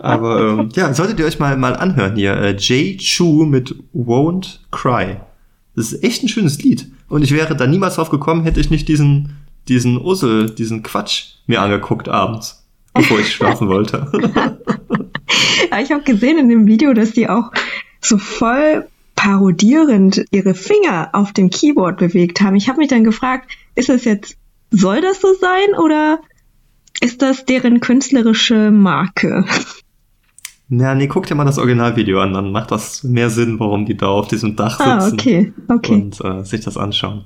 Aber 0.00 0.40
ähm, 0.40 0.68
ja, 0.74 0.92
solltet 0.94 1.18
ihr 1.18 1.26
euch 1.26 1.38
mal, 1.38 1.56
mal 1.56 1.76
anhören 1.76 2.16
hier. 2.16 2.36
Äh, 2.36 2.56
Jay 2.58 2.96
Chu 2.98 3.46
mit 3.46 3.74
Won't 3.94 4.58
Cry. 4.70 5.16
Das 5.76 5.92
ist 5.92 6.02
echt 6.04 6.22
ein 6.22 6.28
schönes 6.28 6.62
Lied. 6.62 6.86
Und 7.08 7.22
ich 7.22 7.32
wäre 7.32 7.56
da 7.56 7.66
niemals 7.66 7.94
drauf 7.96 8.10
gekommen, 8.10 8.44
hätte 8.44 8.60
ich 8.60 8.70
nicht 8.70 8.88
diesen, 8.88 9.36
diesen 9.68 9.98
Ussel, 9.98 10.50
diesen 10.50 10.82
Quatsch 10.82 11.36
mir 11.46 11.60
angeguckt 11.62 12.08
abends, 12.08 12.59
bevor 12.94 13.18
ich 13.20 13.32
schlafen 13.32 13.68
wollte. 13.68 14.10
Ich 15.82 15.92
habe 15.92 16.02
gesehen 16.02 16.38
in 16.38 16.48
dem 16.48 16.66
Video, 16.66 16.92
dass 16.92 17.12
die 17.12 17.28
auch 17.28 17.52
so 18.00 18.18
voll 18.18 18.86
parodierend 19.14 20.24
ihre 20.32 20.54
Finger 20.54 21.10
auf 21.12 21.32
dem 21.32 21.48
Keyboard 21.50 21.98
bewegt 21.98 22.40
haben. 22.40 22.56
Ich 22.56 22.68
habe 22.68 22.78
mich 22.78 22.88
dann 22.88 23.04
gefragt, 23.04 23.50
ist 23.76 23.88
das 23.88 24.04
jetzt, 24.04 24.36
soll 24.72 25.00
das 25.00 25.20
so 25.20 25.28
sein 25.40 25.78
oder 25.78 26.18
ist 27.00 27.22
das 27.22 27.44
deren 27.44 27.80
künstlerische 27.80 28.70
Marke? 28.72 29.44
Na, 30.68 30.94
nee, 30.94 31.06
guck 31.06 31.26
dir 31.26 31.34
mal 31.36 31.44
das 31.44 31.58
Originalvideo 31.58 32.20
an, 32.20 32.34
dann 32.34 32.50
macht 32.52 32.70
das 32.72 33.04
mehr 33.04 33.30
Sinn, 33.30 33.60
warum 33.60 33.86
die 33.86 33.96
da 33.96 34.08
auf 34.08 34.26
diesem 34.28 34.56
Dach 34.56 34.78
sitzen 34.78 34.90
Ah, 34.90 35.08
okay, 35.12 35.52
okay. 35.68 35.92
und 35.94 36.20
äh, 36.24 36.44
sich 36.44 36.62
das 36.62 36.76
anschauen. 36.76 37.24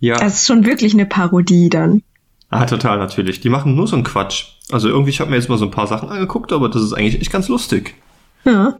Ja, 0.00 0.16
Das 0.18 0.34
ist 0.40 0.46
schon 0.46 0.66
wirklich 0.66 0.92
eine 0.94 1.06
Parodie 1.06 1.68
dann. 1.70 2.02
Ah, 2.52 2.66
total 2.66 2.98
natürlich. 2.98 3.40
Die 3.40 3.48
machen 3.48 3.74
nur 3.74 3.86
so 3.86 3.96
einen 3.96 4.04
Quatsch. 4.04 4.56
Also 4.70 4.88
irgendwie, 4.88 5.10
ich 5.10 5.20
habe 5.20 5.30
mir 5.30 5.36
jetzt 5.36 5.48
mal 5.48 5.58
so 5.58 5.64
ein 5.64 5.70
paar 5.70 5.86
Sachen 5.86 6.08
angeguckt, 6.08 6.52
aber 6.52 6.68
das 6.68 6.82
ist 6.82 6.92
eigentlich 6.92 7.20
echt 7.20 7.32
ganz 7.32 7.48
lustig. 7.48 7.94
Ja. 8.44 8.78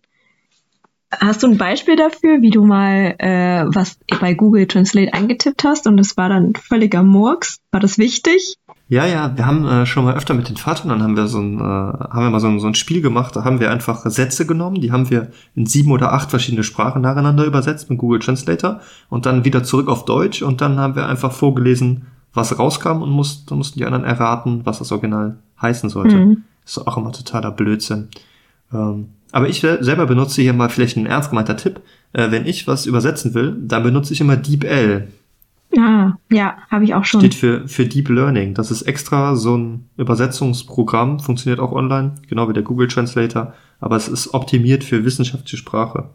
Hast 1.20 1.42
du 1.42 1.46
ein 1.46 1.58
Beispiel 1.58 1.96
dafür, 1.96 2.40
wie 2.40 2.50
du 2.50 2.64
mal 2.64 3.14
äh, 3.18 3.64
was 3.66 3.98
bei 4.18 4.32
Google 4.32 4.66
Translate 4.66 5.12
eingetippt 5.12 5.62
hast 5.62 5.86
und 5.86 5.98
es 5.98 6.16
war 6.16 6.30
dann 6.30 6.54
völliger 6.54 7.02
Murks? 7.02 7.58
War 7.70 7.80
das 7.80 7.98
wichtig? 7.98 8.56
Ja, 8.88 9.06
ja, 9.06 9.36
wir 9.36 9.46
haben 9.46 9.66
äh, 9.66 9.86
schon 9.86 10.04
mal 10.04 10.14
öfter 10.14 10.34
mit 10.34 10.48
den 10.48 10.56
Vatern, 10.56 10.88
dann 10.88 11.02
haben 11.02 11.16
wir 11.16 11.26
so 11.26 11.38
ein, 11.38 11.58
äh, 11.58 11.62
haben 11.62 12.24
wir 12.24 12.30
mal 12.30 12.40
so 12.40 12.48
ein, 12.48 12.60
so 12.60 12.66
ein 12.66 12.74
Spiel 12.74 13.00
gemacht, 13.00 13.36
da 13.36 13.44
haben 13.44 13.60
wir 13.60 13.70
einfach 13.70 14.04
Sätze 14.04 14.46
genommen, 14.46 14.80
die 14.80 14.92
haben 14.92 15.08
wir 15.08 15.30
in 15.54 15.66
sieben 15.66 15.92
oder 15.92 16.12
acht 16.12 16.30
verschiedene 16.30 16.64
Sprachen 16.64 17.02
nacheinander 17.02 17.44
übersetzt 17.44 17.88
mit 17.88 17.98
Google 17.98 18.20
Translator 18.20 18.80
und 19.08 19.24
dann 19.24 19.44
wieder 19.44 19.64
zurück 19.64 19.88
auf 19.88 20.04
Deutsch 20.04 20.42
und 20.42 20.60
dann 20.60 20.78
haben 20.78 20.94
wir 20.94 21.06
einfach 21.06 21.32
vorgelesen, 21.32 22.06
was 22.34 22.58
rauskam 22.58 23.02
und 23.02 23.10
mussten, 23.10 23.46
dann 23.48 23.58
mussten 23.58 23.78
die 23.78 23.84
anderen 23.84 24.04
erraten, 24.04 24.62
was 24.64 24.78
das 24.78 24.92
Original 24.92 25.38
heißen 25.60 25.90
sollte. 25.90 26.16
Mhm. 26.16 26.44
Das 26.64 26.76
ist 26.76 26.86
auch 26.86 26.96
immer 26.96 27.12
totaler 27.12 27.50
Blödsinn. 27.50 28.08
Ähm, 28.72 29.08
aber 29.32 29.48
ich 29.48 29.60
sel- 29.60 29.82
selber 29.82 30.06
benutze 30.06 30.42
hier 30.42 30.52
mal 30.52 30.68
vielleicht 30.68 30.96
ein 30.96 31.06
ernst 31.06 31.30
gemeinter 31.30 31.56
Tipp. 31.56 31.80
Äh, 32.12 32.30
wenn 32.30 32.46
ich 32.46 32.66
was 32.66 32.86
übersetzen 32.86 33.34
will, 33.34 33.56
dann 33.60 33.82
benutze 33.82 34.12
ich 34.12 34.20
immer 34.20 34.36
DeepL. 34.36 35.08
Ah, 35.78 36.12
ja, 36.30 36.58
habe 36.70 36.84
ich 36.84 36.94
auch 36.94 37.04
schon. 37.04 37.20
Steht 37.20 37.34
für, 37.34 37.66
für 37.66 37.86
Deep 37.86 38.10
Learning. 38.10 38.52
Das 38.52 38.70
ist 38.70 38.82
extra 38.82 39.36
so 39.36 39.56
ein 39.56 39.88
Übersetzungsprogramm, 39.96 41.18
funktioniert 41.18 41.60
auch 41.60 41.72
online, 41.72 42.16
genau 42.28 42.46
wie 42.48 42.52
der 42.52 42.62
Google 42.62 42.88
Translator, 42.88 43.54
aber 43.80 43.96
es 43.96 44.06
ist 44.06 44.34
optimiert 44.34 44.84
für 44.84 45.04
wissenschaftliche 45.06 45.56
Sprache. 45.56 46.10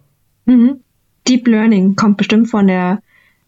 Mhm. 0.46 0.82
Deep 1.28 1.48
Learning 1.48 1.96
kommt 1.96 2.18
bestimmt 2.18 2.50
von 2.50 2.68
der 2.68 3.02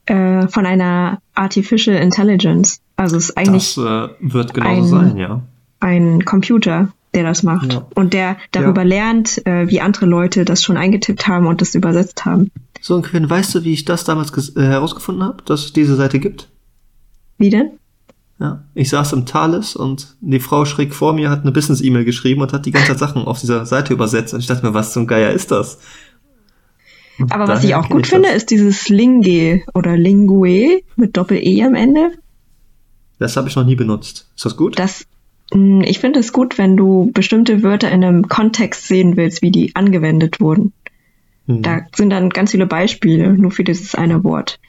äh, 0.10 0.48
von 0.48 0.66
einer 0.66 1.20
Artificial 1.36 1.96
Intelligence. 1.98 2.80
Also 2.98 3.18
es 3.18 3.30
ist 3.30 3.38
eigentlich 3.38 3.76
Das 3.76 3.86
äh, 3.86 4.10
wird 4.20 4.54
genauso 4.54 4.96
ein- 4.98 5.08
sein, 5.10 5.18
ja. 5.18 5.42
ein 5.80 6.26
Computer, 6.26 6.90
der 7.14 7.24
das 7.24 7.44
macht 7.44 7.74
Ja. 7.74 7.86
und 7.96 8.14
der 8.14 8.38
darüber 8.52 8.84
lernt, 8.84 9.46
äh, 9.48 9.68
wie 9.70 9.82
andere 9.82 10.06
Leute 10.06 10.46
das 10.46 10.62
schon 10.64 10.78
eingetippt 10.78 11.28
haben 11.28 11.48
und 11.48 11.62
das 11.62 11.76
übersetzt 11.76 12.26
haben. 12.26 12.52
So, 12.82 12.96
und 12.96 13.04
Quinn, 13.06 13.30
weißt 13.30 13.56
du, 13.56 13.64
wie 13.64 13.74
ich 13.74 13.86
das 13.86 14.04
damals 14.04 14.32
äh, 14.56 14.62
herausgefunden 14.62 15.24
habe, 15.24 15.44
dass 15.46 15.66
es 15.66 15.74
diese 15.74 15.96
Seite 15.96 16.20
gibt? 16.20 16.50
Wie 17.38 17.50
denn? 17.50 17.72
Ja, 18.40 18.64
ich 18.74 18.90
saß 18.90 19.12
im 19.14 19.26
Thales 19.26 19.76
und 19.76 20.16
die 20.22 20.40
Frau 20.40 20.64
schräg 20.64 20.94
vor 20.96 21.12
mir 21.12 21.30
hat 21.30 21.42
eine 21.42 21.52
Business-E-Mail 21.52 22.06
geschrieben 22.06 22.42
und 22.42 22.54
hat 22.54 22.66
die 22.66 22.72
ganze 22.72 22.90
Zeit 22.90 23.00
Sachen 23.00 23.24
auf 23.26 23.40
dieser 23.42 23.66
Seite 23.66 23.92
übersetzt 23.94 24.34
und 24.34 24.40
ich 24.40 24.48
dachte 24.48 24.66
mir, 24.66 24.74
was 24.74 24.94
zum 24.94 25.08
Geier 25.08 25.32
ist 25.32 25.52
das? 25.52 25.80
Aber 27.30 27.48
was 27.48 27.64
ich 27.64 27.76
auch 27.76 27.90
gut 27.90 28.06
ich 28.06 28.12
finde, 28.12 28.30
das. 28.30 28.38
ist 28.38 28.52
dieses 28.52 28.90
Linge 28.90 29.62
oder 29.74 29.98
Lingue 29.98 30.82
mit 30.96 31.18
Doppel-E 31.18 31.64
am 31.64 31.76
Ende. 31.76 32.12
Das 33.18 33.36
habe 33.36 33.50
ich 33.50 33.56
noch 33.56 33.66
nie 33.66 33.76
benutzt. 33.76 34.30
Ist 34.36 34.46
das 34.46 34.56
gut? 34.56 34.80
Das, 34.80 35.06
mh, 35.54 35.86
ich 35.86 36.00
finde 36.00 36.20
es 36.20 36.32
gut, 36.32 36.58
wenn 36.58 36.78
du 36.78 37.12
bestimmte 37.14 37.64
Wörter 37.64 37.92
in 37.92 38.04
einem 38.04 38.28
Kontext 38.28 38.88
sehen 38.88 39.18
willst, 39.18 39.42
wie 39.42 39.52
die 39.52 39.76
angewendet 39.76 40.40
wurden. 40.40 40.74
Hm. 41.48 41.62
Da 41.62 41.82
sind 41.96 42.12
dann 42.12 42.30
ganz 42.30 42.52
viele 42.52 42.68
Beispiele, 42.68 43.34
nur 43.34 43.52
für 43.52 43.64
dieses 43.64 43.96
eine 43.96 44.24
Wort. 44.24 44.60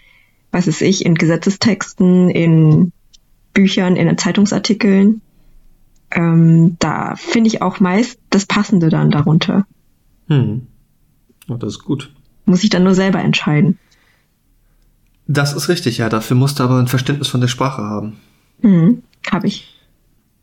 Was 0.50 0.66
ist 0.66 0.82
ich, 0.82 1.06
in 1.06 1.14
Gesetzestexten, 1.14 2.28
in 2.28 2.92
Büchern, 3.52 3.96
in 3.96 4.16
Zeitungsartikeln. 4.18 5.22
Ähm, 6.10 6.76
da 6.78 7.14
finde 7.16 7.48
ich 7.48 7.62
auch 7.62 7.78
meist 7.80 8.18
das 8.30 8.46
Passende 8.46 8.88
dann 8.88 9.10
darunter. 9.10 9.66
Hm. 10.28 10.66
Oh, 11.48 11.54
das 11.54 11.74
ist 11.74 11.84
gut. 11.84 12.12
Muss 12.50 12.64
ich 12.64 12.70
dann 12.70 12.82
nur 12.84 12.94
selber 12.94 13.20
entscheiden. 13.20 13.78
Das 15.26 15.52
ist 15.54 15.68
richtig, 15.68 15.98
ja. 15.98 16.08
Dafür 16.08 16.36
musst 16.36 16.58
du 16.58 16.64
aber 16.64 16.78
ein 16.78 16.88
Verständnis 16.88 17.28
von 17.28 17.40
der 17.40 17.48
Sprache 17.48 17.82
haben. 17.82 18.16
Hm, 18.62 19.02
Habe 19.30 19.46
ich. 19.46 19.72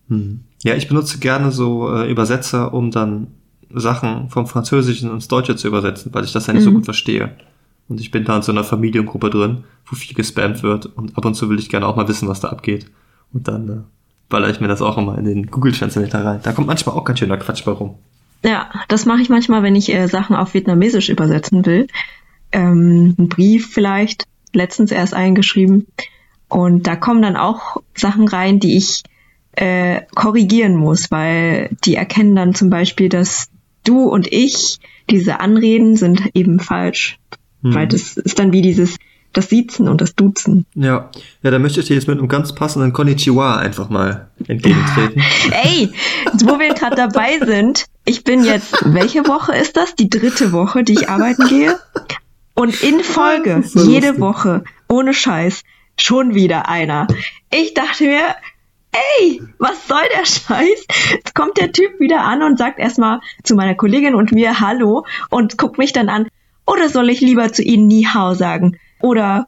Hm. 0.08 0.40
Ja, 0.64 0.76
ich 0.76 0.88
benutze 0.88 1.20
gerne 1.20 1.52
so 1.52 1.94
äh, 1.94 2.10
Übersetzer, 2.10 2.74
um 2.74 2.92
dann 2.92 3.28
Sachen 3.74 4.30
vom 4.30 4.48
Französischen 4.48 5.12
ins 5.12 5.28
Deutsche 5.28 5.56
zu 5.58 5.68
übersetzen, 5.68 6.14
weil 6.14 6.24
ich 6.24 6.32
das 6.32 6.48
ja 6.48 6.54
nicht 6.54 6.64
so 6.64 6.72
Mhm. 6.72 6.76
gut 6.76 6.86
verstehe. 6.86 7.36
Und 7.90 8.00
ich 8.00 8.12
bin 8.12 8.24
da 8.24 8.38
in 8.38 8.42
so 8.42 8.52
einer 8.54 8.64
Familiengruppe 8.64 9.30
drin, 9.30 9.66
wo 9.86 9.96
viel 9.96 10.16
gespammt 10.16 10.64
wird 10.64 10.86
und 10.86 11.18
ab 11.18 11.26
und 11.26 11.36
zu 11.36 11.50
will 11.50 11.60
ich 11.60 11.70
gerne 11.70 11.86
auch 11.86 11.96
mal 11.98 12.08
wissen, 12.08 12.28
was 12.30 12.40
da 12.40 12.48
abgeht. 12.50 12.86
Und 13.34 13.48
dann 13.50 13.70
äh, 13.70 13.74
baller 14.30 14.50
ich 14.50 14.62
mir 14.62 14.68
das 14.70 14.82
auch 14.82 14.98
immer 14.98 15.18
in 15.18 15.26
den 15.26 15.48
Google 15.48 15.74
Translator 15.74 16.22
rein. 16.22 16.40
Da 16.44 16.54
kommt 16.54 16.68
manchmal 16.68 16.96
auch 16.96 17.04
ganz 17.04 17.20
schöner 17.20 17.38
Quatsch 17.38 17.66
bei 17.66 17.72
rum. 17.74 17.96
Ja, 18.44 18.70
das 18.88 19.06
mache 19.06 19.22
ich 19.22 19.30
manchmal, 19.30 19.64
wenn 19.64 19.76
ich 19.76 19.94
äh, 19.94 20.08
Sachen 20.08 20.36
auf 20.36 20.54
Vietnamesisch 20.54 21.10
übersetzen 21.10 21.66
will. 21.66 21.88
Ähm, 22.52 23.16
einen 23.18 23.30
Brief 23.30 23.72
vielleicht, 23.74 24.26
letztens 24.54 24.92
erst 24.92 25.14
eingeschrieben. 25.14 25.88
Und 26.48 26.88
da 26.88 26.96
kommen 26.96 27.22
dann 27.22 27.36
auch 27.36 27.78
Sachen 27.96 28.28
rein, 28.28 28.60
die 28.60 28.78
ich 28.78 29.04
äh, 29.54 30.02
korrigieren 30.16 30.76
muss, 30.76 31.12
weil 31.12 31.76
die 31.84 31.96
erkennen 31.96 32.36
dann 32.36 32.54
zum 32.54 32.70
Beispiel, 32.70 33.10
dass 33.10 33.50
du 33.84 34.04
und 34.04 34.32
ich, 34.32 34.80
diese 35.10 35.40
Anreden 35.40 35.96
sind 35.96 36.30
eben 36.36 36.60
falsch. 36.60 37.18
Hm. 37.64 37.74
Weil 37.74 37.88
das 37.88 38.18
ist 38.18 38.40
dann 38.40 38.54
wie 38.54 38.62
dieses, 38.62 38.98
das 39.38 39.50
Siezen 39.50 39.88
und 39.88 40.02
das 40.02 40.16
Duzen. 40.16 40.66
Ja, 40.74 41.10
ja, 41.44 41.52
da 41.52 41.60
möchte 41.60 41.80
ich 41.80 41.86
dir 41.86 41.94
jetzt 41.94 42.08
mit 42.08 42.18
einem 42.18 42.28
ganz 42.28 42.56
passenden 42.56 42.92
Konnichiwa 42.92 43.58
einfach 43.58 43.90
mal 43.90 44.30
entgegentreten. 44.48 45.22
Ey, 45.64 45.94
wo 46.44 46.60
wir 46.60 46.74
gerade 46.74 46.96
dabei 46.96 47.38
sind, 47.46 47.86
ich 48.04 48.24
bin 48.24 48.44
jetzt, 48.44 48.74
welche 48.84 49.28
Woche 49.28 49.56
ist 49.56 49.78
das? 49.78 49.96
Die 49.96 50.10
dritte 50.10 50.52
Woche, 50.52 50.84
die 50.84 50.94
ich 50.94 51.10
arbeiten 51.10 51.48
gehe. 51.48 51.78
Und 52.56 52.82
in 52.82 53.02
Folge, 53.02 53.62
so 53.64 53.88
jede. 53.88 54.20
Woche, 54.20 54.64
ohne 54.90 55.14
Scheiß, 55.14 55.62
schon 56.00 56.34
wieder 56.34 56.68
einer. 56.68 57.08
Ich 57.52 57.76
dachte 57.76 58.06
mir, 58.06 58.36
ey, 59.20 59.44
was 59.60 59.88
soll 59.88 60.02
der 60.18 60.26
Scheiß? 60.26 60.88
Jetzt 61.12 61.36
kommt 61.36 61.58
der 61.58 61.72
Typ 61.72 62.00
wieder 62.00 62.22
an 62.22 62.42
und 62.42 62.58
sagt 62.58 62.80
erstmal 62.80 63.20
zu 63.44 63.54
meiner 63.54 63.76
Kollegin 63.76 64.16
und 64.16 64.32
mir 64.32 64.60
Hallo 64.60 65.06
und 65.30 65.60
guckt 65.60 65.78
mich 65.78 65.94
dann 65.94 66.10
an. 66.10 66.28
Oder 66.66 66.90
soll 66.90 67.12
ich 67.12 67.22
lieber 67.22 67.54
zu 67.54 67.62
Ihnen 67.62 67.88
Ni 67.88 68.08
Hao 68.12 68.34
sagen? 68.34 68.80
Oder, 69.02 69.48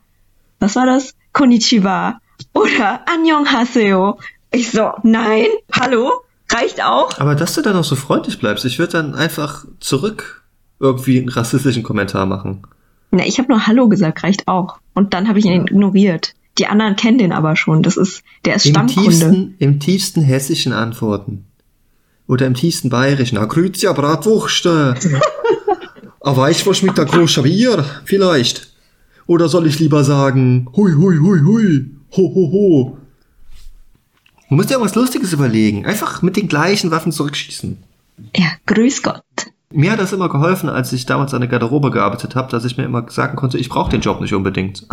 was 0.59 0.75
war 0.75 0.85
das? 0.85 1.13
Konnichiwa. 1.33 2.19
Oder 2.53 3.01
Annyeonghaseyo. 3.07 4.19
Ich 4.51 4.71
so, 4.71 4.91
nein, 5.03 5.45
hallo, 5.71 6.11
reicht 6.49 6.83
auch. 6.83 7.17
Aber 7.19 7.35
dass 7.35 7.53
du 7.53 7.61
dann 7.61 7.75
auch 7.75 7.83
so 7.83 7.95
freundlich 7.95 8.39
bleibst, 8.39 8.65
ich 8.65 8.79
würde 8.79 8.93
dann 8.93 9.13
einfach 9.13 9.65
zurück 9.79 10.43
irgendwie 10.79 11.19
einen 11.19 11.29
rassistischen 11.29 11.83
Kommentar 11.83 12.25
machen. 12.25 12.63
Na, 13.11 13.25
ich 13.25 13.37
habe 13.39 13.49
nur 13.49 13.67
Hallo 13.67 13.89
gesagt, 13.89 14.23
reicht 14.23 14.47
auch. 14.47 14.79
Und 14.93 15.13
dann 15.13 15.27
habe 15.27 15.39
ich 15.39 15.45
ihn 15.45 15.65
ignoriert. 15.67 16.33
Die 16.57 16.67
anderen 16.67 16.95
kennen 16.95 17.17
den 17.17 17.31
aber 17.31 17.55
schon. 17.55 17.83
Das 17.83 17.97
ist, 17.97 18.23
der 18.45 18.55
ist 18.55 18.65
Im 18.65 18.73
Stammkunde. 18.73 19.09
tiefsten, 19.09 19.55
Im 19.59 19.79
tiefsten 19.79 20.21
hessischen 20.21 20.73
Antworten. 20.73 21.45
Oder 22.27 22.45
im 22.45 22.53
tiefsten 22.53 22.89
bayerischen. 22.89 23.35
Na, 23.35 23.45
grüezi, 23.45 23.85
ja, 23.85 23.93
Bratwurst. 23.93 24.67
Ah, 26.21 26.35
weißt 26.35 26.65
du 26.65 26.69
was 26.69 26.81
mit 26.81 26.97
der 26.97 27.05
Bier? 27.05 27.85
Vielleicht. 28.05 28.68
Oder 29.29 29.47
soll 29.47 29.67
ich 29.67 29.77
lieber 29.77 30.03
sagen, 30.03 30.67
hui, 30.75 30.91
hui, 30.91 31.19
hui, 31.19 31.39
hui, 31.41 31.91
ho, 32.17 32.33
ho, 32.33 32.51
ho. 32.51 32.97
Du 34.49 34.55
musst 34.55 34.71
dir 34.71 34.73
irgendwas 34.73 34.95
Lustiges 34.95 35.33
überlegen. 35.33 35.85
Einfach 35.85 36.23
mit 36.23 36.35
den 36.35 36.47
gleichen 36.47 36.89
Waffen 36.89 37.11
zurückschießen. 37.11 37.77
Ja, 38.35 38.47
grüß 38.65 39.03
Gott. 39.03 39.21
Mir 39.71 39.91
hat 39.91 39.99
das 39.99 40.13
immer 40.13 40.29
geholfen, 40.29 40.67
als 40.67 40.91
ich 40.93 41.05
damals 41.05 41.35
an 41.35 41.41
der 41.41 41.47
Garderobe 41.47 41.91
gearbeitet 41.91 42.35
habe, 42.35 42.49
dass 42.49 42.65
ich 42.65 42.75
mir 42.77 42.85
immer 42.85 43.05
sagen 43.11 43.35
konnte, 43.35 43.59
ich 43.59 43.69
brauche 43.69 43.91
den 43.91 44.01
Job 44.01 44.19
nicht 44.19 44.33
unbedingt. 44.33 44.87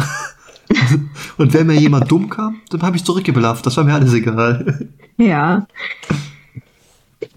Und 1.39 1.55
wenn 1.55 1.67
mir 1.67 1.81
jemand 1.81 2.11
dumm 2.11 2.29
kam, 2.29 2.61
dann 2.69 2.83
habe 2.83 2.99
ich 2.99 3.07
zurückgebelafft. 3.07 3.65
Das 3.65 3.79
war 3.79 3.85
mir 3.85 3.95
alles 3.95 4.13
egal. 4.13 4.91
Ja. 5.17 5.67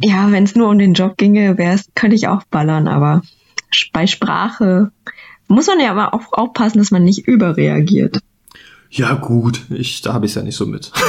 Ja, 0.02 0.30
wenn 0.34 0.44
es 0.44 0.54
nur 0.54 0.68
um 0.68 0.78
den 0.78 0.96
Job 0.96 1.16
ginge, 1.16 1.58
wär's, 1.58 1.86
könnte 1.96 2.18
ich 2.18 2.28
auch 2.28 2.44
ballern, 2.52 2.90
aber 2.90 3.22
bei 3.94 4.06
Sprache 4.06 4.92
muss 5.50 5.68
man 5.68 5.80
ja 5.80 5.92
aber 5.92 6.14
auch 6.14 6.32
aufpassen, 6.34 6.78
dass 6.80 6.92
man 6.92 7.04
nicht 7.04 7.28
überreagiert. 7.28 8.20
Ja, 8.92 9.14
gut, 9.16 9.62
ich, 9.70 10.02
da 10.02 10.14
habe 10.14 10.26
ich 10.26 10.32
es 10.32 10.36
ja 10.36 10.42
nicht 10.42 10.56
so 10.56 10.66
mit. 10.66 10.92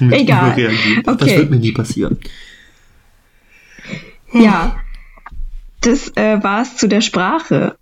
mit 0.00 0.12
Egal. 0.20 0.48
überreagieren. 0.52 1.02
Das 1.04 1.14
Okay. 1.16 1.36
wird 1.38 1.50
mir 1.50 1.58
nie 1.58 1.72
passieren. 1.72 2.18
Ja, 4.32 4.76
das 5.80 6.08
äh, 6.16 6.42
war's 6.42 6.76
zu 6.76 6.88
der 6.88 7.00
Sprache. 7.00 7.76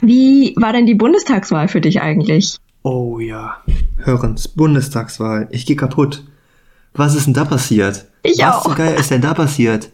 Wie 0.00 0.54
war 0.56 0.72
denn 0.72 0.86
die 0.86 0.94
Bundestagswahl 0.94 1.68
für 1.68 1.80
dich 1.80 2.00
eigentlich? 2.00 2.56
Oh 2.82 3.18
ja. 3.18 3.62
Hörens, 3.98 4.48
Bundestagswahl. 4.48 5.48
Ich 5.50 5.66
gehe 5.66 5.76
kaputt. 5.76 6.24
Was 6.94 7.14
ist 7.14 7.26
denn 7.26 7.34
da 7.34 7.44
passiert? 7.44 8.06
Ich 8.22 8.38
Was 8.38 8.56
auch. 8.56 8.62
zum 8.64 8.74
Geier 8.74 8.96
ist 8.96 9.10
denn 9.10 9.22
da 9.22 9.34
passiert? 9.34 9.90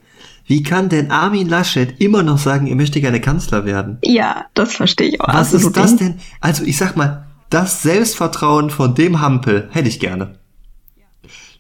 Wie 0.51 0.65
kann 0.65 0.89
denn 0.89 1.13
Armin 1.13 1.49
Laschet 1.49 2.01
immer 2.01 2.25
noch 2.25 2.39
sagen, 2.39 2.67
er 2.67 2.75
möchte 2.75 3.01
gerne 3.01 3.21
Kanzler 3.21 3.65
werden? 3.65 3.99
Ja, 4.03 4.47
das 4.55 4.75
verstehe 4.75 5.11
ich 5.11 5.21
auch. 5.21 5.29
Was 5.29 5.53
ist 5.53 5.77
das 5.77 5.95
denn? 5.95 6.19
Also 6.41 6.65
ich 6.65 6.77
sag 6.77 6.97
mal, 6.97 7.29
das 7.51 7.85
Selbstvertrauen 7.85 8.71
von 8.71 8.97
dem 8.97 9.21
Hampel 9.21 9.69
hätte 9.71 9.87
ich 9.87 10.01
gerne. 10.01 10.41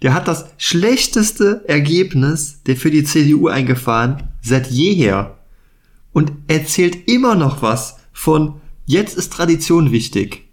Der 0.03 0.13
hat 0.13 0.27
das 0.27 0.47
schlechteste 0.59 1.63
Ergebnis 1.69 2.65
der 2.65 2.75
für 2.75 2.91
die 2.91 3.05
CDU 3.05 3.47
eingefahren 3.47 4.25
seit 4.43 4.73
jeher. 4.73 5.39
Und 6.13 6.33
erzählt 6.49 7.09
immer 7.09 7.37
noch 7.37 7.63
was 7.63 7.99
von 8.13 8.61
jetzt 8.87 9.17
ist 9.17 9.33
Tradition 9.33 9.93
wichtig. 9.93 10.49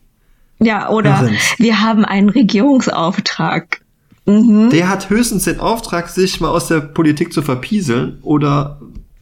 Ja, 0.59 0.91
oder 0.91 1.21
Hörens. 1.21 1.39
wir 1.57 1.81
haben 1.81 2.05
einen 2.05 2.29
Regierungsauftrag. 2.29 3.81
Mhm. 4.27 4.69
Der 4.69 4.89
hat 4.89 5.09
höchstens 5.09 5.45
den 5.45 5.59
Auftrag, 5.59 6.09
sich 6.09 6.39
mal 6.41 6.49
aus 6.49 6.67
der 6.67 6.81
Politik 6.81 7.33
zu 7.33 7.41
verpieseln 7.41 8.19
oder 8.21 8.79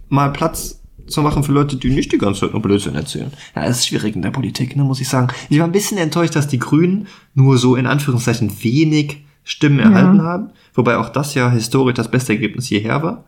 mal 0.10 0.34
Platz 0.34 0.82
zu 1.08 1.22
machen 1.22 1.44
für 1.44 1.52
Leute, 1.52 1.78
die 1.78 1.92
nicht 1.92 2.12
die 2.12 2.18
ganze 2.18 2.42
Zeit 2.42 2.54
nur 2.54 2.62
Blödsinn 2.62 2.96
erzählen. 2.96 3.32
Ja, 3.56 3.66
es 3.66 3.78
ist 3.78 3.88
schwierig 3.88 4.16
in 4.16 4.24
der 4.24 4.32
Politik, 4.32 4.76
ne, 4.76 4.84
muss 4.84 5.00
ich 5.00 5.08
sagen. 5.08 5.28
Ich 5.50 5.60
war 5.60 5.66
ein 5.66 5.72
bisschen 5.72 6.00
enttäuscht, 6.00 6.36
dass 6.36 6.48
die 6.48 6.58
Grünen 6.58 7.08
nur 7.36 7.60
so 7.60 7.76
in 7.76 7.86
Anführungszeichen 7.86 8.52
wenig 8.64 9.24
Stimmen 9.44 9.78
erhalten 9.78 10.24
haben, 10.24 10.50
wobei 10.74 10.98
auch 10.98 11.10
das 11.10 11.36
ja 11.36 11.52
historisch 11.52 11.94
das 11.94 12.10
beste 12.10 12.34
Ergebnis 12.34 12.68
jeher 12.72 13.04
war. 13.04 13.26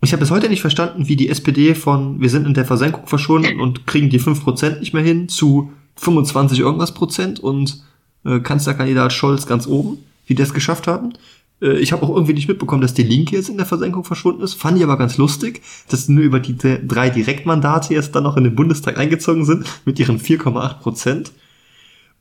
Ich 0.00 0.12
habe 0.12 0.18
bis 0.18 0.32
heute 0.32 0.48
nicht 0.48 0.62
verstanden, 0.62 1.06
wie 1.06 1.14
die 1.14 1.28
SPD 1.28 1.76
von 1.76 2.20
wir 2.20 2.28
sind 2.28 2.44
in 2.44 2.54
der 2.54 2.64
Versenkung 2.64 3.06
verschwunden 3.06 3.60
und 3.60 3.86
kriegen 3.86 4.10
die 4.10 4.18
5% 4.18 4.80
nicht 4.80 4.92
mehr 4.92 5.04
hin 5.04 5.28
zu 5.28 5.70
25 5.94 6.58
irgendwas 6.58 6.92
Prozent 6.92 7.38
und 7.38 7.84
äh, 8.24 8.40
Kanzlerkandidat 8.40 9.12
Scholz 9.12 9.46
ganz 9.46 9.68
oben, 9.68 9.98
wie 10.26 10.34
die 10.34 10.42
das 10.42 10.54
geschafft 10.54 10.86
haben. 10.86 11.12
Äh, 11.60 11.78
ich 11.78 11.92
habe 11.92 12.02
auch 12.02 12.10
irgendwie 12.10 12.34
nicht 12.34 12.48
mitbekommen, 12.48 12.82
dass 12.82 12.94
die 12.94 13.02
Linke 13.02 13.36
jetzt 13.36 13.48
in 13.48 13.56
der 13.56 13.66
Versenkung 13.66 14.04
verschwunden 14.04 14.42
ist. 14.42 14.54
Fand 14.54 14.76
ich 14.76 14.84
aber 14.84 14.98
ganz 14.98 15.16
lustig, 15.16 15.62
dass 15.88 16.08
nur 16.08 16.24
über 16.24 16.40
die 16.40 16.56
drei 16.56 17.10
Direktmandate 17.10 17.94
jetzt 17.94 18.14
dann 18.14 18.24
noch 18.24 18.36
in 18.36 18.44
den 18.44 18.54
Bundestag 18.54 18.98
eingezogen 18.98 19.44
sind 19.44 19.66
mit 19.84 19.98
ihren 19.98 20.20
4,8 20.20 20.78
Prozent. 20.80 21.32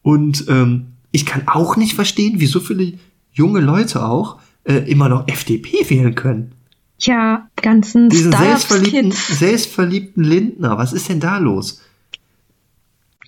Und 0.03 0.45
ähm, 0.47 0.93
ich 1.11 1.25
kann 1.25 1.43
auch 1.47 1.75
nicht 1.75 1.95
verstehen, 1.95 2.39
wie 2.39 2.47
so 2.47 2.59
viele 2.59 2.93
junge 3.33 3.59
Leute 3.59 4.05
auch 4.05 4.39
äh, 4.63 4.89
immer 4.89 5.09
noch 5.09 5.27
FDP 5.27 5.89
wählen 5.89 6.15
können. 6.15 6.53
Ja, 6.99 7.47
ganzen 7.55 8.09
Diesen 8.09 8.31
selbstverliebten, 8.31 9.11
selbstverliebten 9.11 10.23
Lindner, 10.23 10.77
was 10.77 10.93
ist 10.93 11.09
denn 11.09 11.19
da 11.19 11.39
los? 11.39 11.81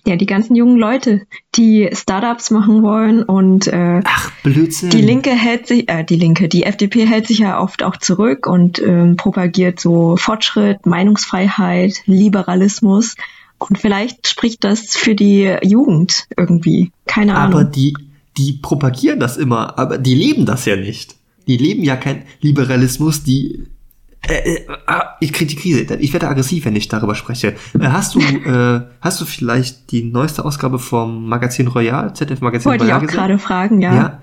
Ja, 0.06 0.16
die 0.16 0.26
ganzen 0.26 0.54
jungen 0.54 0.76
Leute, 0.76 1.22
die 1.54 1.88
Startups 1.92 2.50
machen 2.50 2.82
wollen 2.82 3.22
und 3.22 3.66
äh, 3.68 4.02
Ach, 4.04 4.30
Blödsinn. 4.42 4.90
die 4.90 5.00
Linke 5.00 5.30
hält 5.30 5.66
sich, 5.66 5.88
äh, 5.88 6.04
die 6.04 6.16
Linke, 6.16 6.48
die 6.48 6.64
FDP 6.64 7.06
hält 7.06 7.26
sich 7.26 7.38
ja 7.38 7.58
oft 7.58 7.82
auch 7.82 7.96
zurück 7.96 8.46
und 8.46 8.80
ähm, 8.82 9.16
propagiert 9.16 9.80
so 9.80 10.16
Fortschritt, 10.16 10.84
Meinungsfreiheit, 10.84 12.02
Liberalismus. 12.04 13.16
Und 13.58 13.78
vielleicht 13.78 14.28
spricht 14.28 14.62
das 14.64 14.94
für 14.94 15.14
die 15.14 15.56
Jugend 15.62 16.26
irgendwie. 16.36 16.90
Keine 17.06 17.36
Ahnung. 17.36 17.60
Aber 17.60 17.64
die, 17.64 17.96
die 18.36 18.54
propagieren 18.54 19.20
das 19.20 19.36
immer, 19.36 19.78
aber 19.78 19.96
die 19.96 20.14
leben 20.14 20.44
das 20.44 20.66
ja 20.66 20.76
nicht. 20.76 21.16
Die 21.46 21.56
leben 21.56 21.82
ja 21.82 21.96
kein 21.96 22.24
Liberalismus, 22.40 23.22
die. 23.22 23.64
Äh, 24.28 24.54
äh, 24.54 24.66
ah, 24.86 25.16
ich 25.20 25.32
kriege 25.32 25.54
die 25.54 25.56
Krise. 25.56 25.96
Ich 25.96 26.12
werde 26.12 26.28
aggressiv, 26.28 26.64
wenn 26.64 26.76
ich 26.76 26.88
darüber 26.88 27.14
spreche. 27.14 27.54
Äh, 27.78 27.86
hast 27.88 28.14
du, 28.14 28.20
äh, 28.20 28.82
hast 29.00 29.20
du 29.20 29.24
vielleicht 29.24 29.90
die 29.90 30.04
neueste 30.04 30.44
Ausgabe 30.44 30.78
vom 30.78 31.28
Magazin 31.28 31.68
Royal, 31.68 32.14
ZDF 32.14 32.40
Magazin 32.40 32.70
Wollte 32.70 32.84
ich 32.84 32.90
Royal 32.90 32.98
auch 32.98 33.02
gesehen? 33.02 33.18
gerade 33.18 33.38
fragen, 33.38 33.80
ja. 33.80 33.94
Ja. 33.94 34.22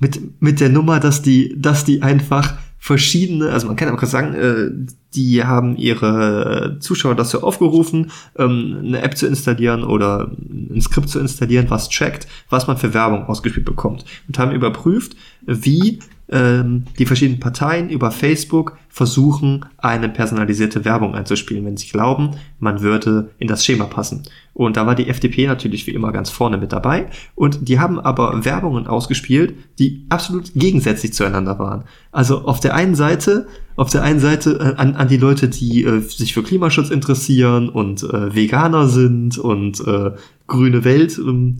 Mit, 0.00 0.40
mit 0.40 0.60
der 0.60 0.68
Nummer, 0.68 1.00
dass 1.00 1.22
die, 1.22 1.54
dass 1.60 1.84
die 1.84 2.02
einfach 2.02 2.54
verschiedene, 2.78 3.50
also 3.50 3.66
man 3.66 3.74
kann 3.74 3.88
aber 3.88 3.98
kurz 3.98 4.12
sagen, 4.12 4.34
äh, 4.34 4.70
die 5.14 5.42
haben 5.42 5.76
ihre 5.76 6.76
Zuschauer 6.80 7.16
dazu 7.16 7.42
aufgerufen, 7.42 8.12
ähm, 8.36 8.82
eine 8.84 9.02
App 9.02 9.16
zu 9.16 9.26
installieren 9.26 9.82
oder 9.82 10.30
ein 10.48 10.80
Skript 10.80 11.08
zu 11.08 11.18
installieren, 11.18 11.66
was 11.70 11.88
checkt, 11.88 12.28
was 12.48 12.68
man 12.68 12.76
für 12.76 12.94
Werbung 12.94 13.24
ausgespielt 13.24 13.66
bekommt. 13.66 14.04
Und 14.28 14.38
haben 14.38 14.52
überprüft, 14.52 15.16
wie 15.46 15.98
ähm, 16.30 16.84
die 16.98 17.06
verschiedenen 17.06 17.40
Parteien 17.40 17.88
über 17.88 18.10
Facebook 18.10 18.76
versuchen, 18.88 19.64
eine 19.78 20.08
personalisierte 20.08 20.84
Werbung 20.84 21.14
einzuspielen, 21.14 21.64
wenn 21.64 21.76
sie 21.76 21.88
glauben, 21.88 22.32
man 22.58 22.80
würde 22.82 23.30
in 23.38 23.48
das 23.48 23.64
Schema 23.64 23.84
passen. 23.84 24.24
Und 24.54 24.76
da 24.76 24.86
war 24.86 24.96
die 24.96 25.08
FDP 25.08 25.46
natürlich 25.46 25.86
wie 25.86 25.92
immer 25.92 26.10
ganz 26.10 26.30
vorne 26.30 26.58
mit 26.58 26.72
dabei. 26.72 27.06
Und 27.36 27.68
die 27.68 27.78
haben 27.78 28.00
aber 28.00 28.44
Werbungen 28.44 28.88
ausgespielt, 28.88 29.54
die 29.78 30.04
absolut 30.08 30.52
gegensätzlich 30.54 31.14
zueinander 31.14 31.58
waren. 31.60 31.84
Also 32.10 32.44
auf 32.44 32.58
der 32.58 32.74
einen 32.74 32.96
Seite, 32.96 33.46
auf 33.76 33.90
der 33.90 34.02
einen 34.02 34.18
Seite 34.18 34.58
äh, 34.58 34.80
an, 34.80 34.96
an 34.96 35.08
die 35.08 35.16
Leute, 35.16 35.48
die 35.48 35.84
äh, 35.84 36.00
sich 36.00 36.34
für 36.34 36.42
Klimaschutz 36.42 36.90
interessieren 36.90 37.68
und 37.68 38.02
äh, 38.02 38.34
Veganer 38.34 38.88
sind 38.88 39.38
und 39.38 39.80
äh, 39.86 40.10
grüne 40.48 40.82
Welt 40.82 41.18
ähm, 41.18 41.58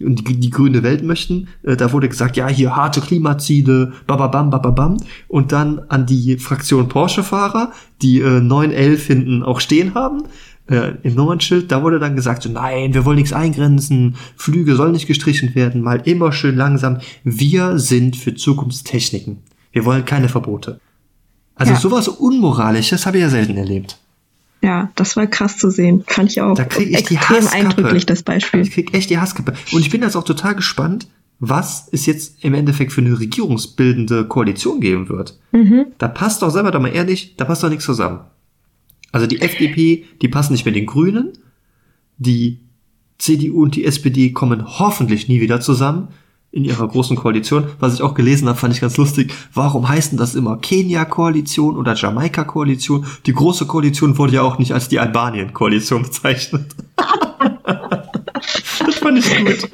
und 0.00 0.28
die, 0.28 0.40
die 0.40 0.50
grüne 0.50 0.82
Welt 0.82 1.02
möchten. 1.02 1.48
Äh, 1.62 1.76
da 1.76 1.92
wurde 1.92 2.08
gesagt, 2.08 2.36
ja, 2.36 2.48
hier 2.48 2.74
harte 2.76 3.00
Klimaziele, 3.00 3.92
bababam, 4.06 4.50
bababam. 4.50 4.96
Und 5.28 5.52
dann 5.52 5.80
an 5.88 6.06
die 6.06 6.36
Fraktion 6.38 6.88
Porsche-Fahrer, 6.88 7.72
die 8.02 8.20
äh, 8.20 8.40
911 8.40 9.06
hinten 9.06 9.42
auch 9.42 9.60
stehen 9.60 9.94
haben, 9.94 10.24
äh, 10.66 10.92
im 11.02 11.14
Nummernschild, 11.14 11.70
da 11.70 11.82
wurde 11.82 11.98
dann 11.98 12.16
gesagt, 12.16 12.42
so, 12.42 12.48
nein, 12.50 12.94
wir 12.94 13.04
wollen 13.04 13.16
nichts 13.18 13.32
eingrenzen, 13.32 14.16
Flüge 14.36 14.74
sollen 14.76 14.92
nicht 14.92 15.06
gestrichen 15.06 15.54
werden, 15.54 15.82
mal 15.82 16.00
immer 16.04 16.32
schön 16.32 16.56
langsam. 16.56 16.98
Wir 17.22 17.78
sind 17.78 18.16
für 18.16 18.34
Zukunftstechniken. 18.34 19.38
Wir 19.72 19.84
wollen 19.84 20.04
keine 20.04 20.28
Verbote. 20.28 20.80
Also 21.54 21.72
Ja. 21.74 21.78
sowas 21.78 22.08
Unmoralisches 22.08 23.06
habe 23.06 23.18
ich 23.18 23.22
ja 23.22 23.28
selten 23.28 23.56
erlebt. 23.56 23.98
Ja, 24.64 24.90
das 24.94 25.14
war 25.14 25.26
krass 25.26 25.58
zu 25.58 25.70
sehen. 25.70 26.04
Fand 26.06 26.30
ich 26.30 26.40
auch 26.40 26.54
Da 26.54 26.64
krieg 26.64 26.90
ich 26.90 27.04
die 27.04 27.16
extrem 27.16 27.36
Hasskappe. 27.36 27.54
eindrücklich, 27.54 28.06
das 28.06 28.22
Beispiel. 28.22 28.62
Ich 28.62 28.70
krieg 28.70 28.94
echt 28.94 29.10
die 29.10 29.18
Hasskappe. 29.18 29.52
Und 29.72 29.82
ich 29.82 29.90
bin 29.90 30.00
jetzt 30.00 30.16
auch 30.16 30.24
total 30.24 30.54
gespannt, 30.54 31.06
was 31.38 31.86
es 31.92 32.06
jetzt 32.06 32.42
im 32.42 32.54
Endeffekt 32.54 32.90
für 32.92 33.02
eine 33.02 33.20
regierungsbildende 33.20 34.26
Koalition 34.26 34.80
geben 34.80 35.10
wird. 35.10 35.38
Mhm. 35.52 35.88
Da 35.98 36.08
passt 36.08 36.40
doch, 36.40 36.48
selber 36.48 36.70
doch 36.70 36.80
mal 36.80 36.88
ehrlich, 36.94 37.34
da 37.36 37.44
passt 37.44 37.62
doch 37.62 37.68
nichts 37.68 37.84
zusammen. 37.84 38.20
Also 39.12 39.26
die 39.26 39.42
FDP, 39.42 40.06
die 40.22 40.28
passen 40.28 40.54
nicht 40.54 40.64
mit 40.64 40.76
den 40.76 40.86
Grünen. 40.86 41.32
Die 42.16 42.60
CDU 43.18 43.62
und 43.64 43.76
die 43.76 43.84
SPD 43.84 44.32
kommen 44.32 44.78
hoffentlich 44.78 45.28
nie 45.28 45.42
wieder 45.42 45.60
zusammen 45.60 46.08
in 46.54 46.64
ihrer 46.64 46.86
großen 46.86 47.16
Koalition. 47.16 47.66
Was 47.80 47.94
ich 47.94 48.02
auch 48.02 48.14
gelesen 48.14 48.48
habe, 48.48 48.56
fand 48.56 48.72
ich 48.72 48.80
ganz 48.80 48.96
lustig. 48.96 49.34
Warum 49.52 49.88
heißt 49.88 50.12
denn 50.12 50.18
das 50.18 50.36
immer 50.36 50.56
Kenia-Koalition 50.56 51.76
oder 51.76 51.94
Jamaika-Koalition? 51.94 53.06
Die 53.26 53.32
große 53.32 53.66
Koalition 53.66 54.16
wurde 54.18 54.34
ja 54.34 54.42
auch 54.42 54.58
nicht 54.58 54.72
als 54.72 54.88
die 54.88 55.00
Albanien-Koalition 55.00 56.04
bezeichnet. 56.04 56.66
das 57.64 58.94
fand 58.94 59.18
ich 59.18 59.44
gut. 59.44 59.68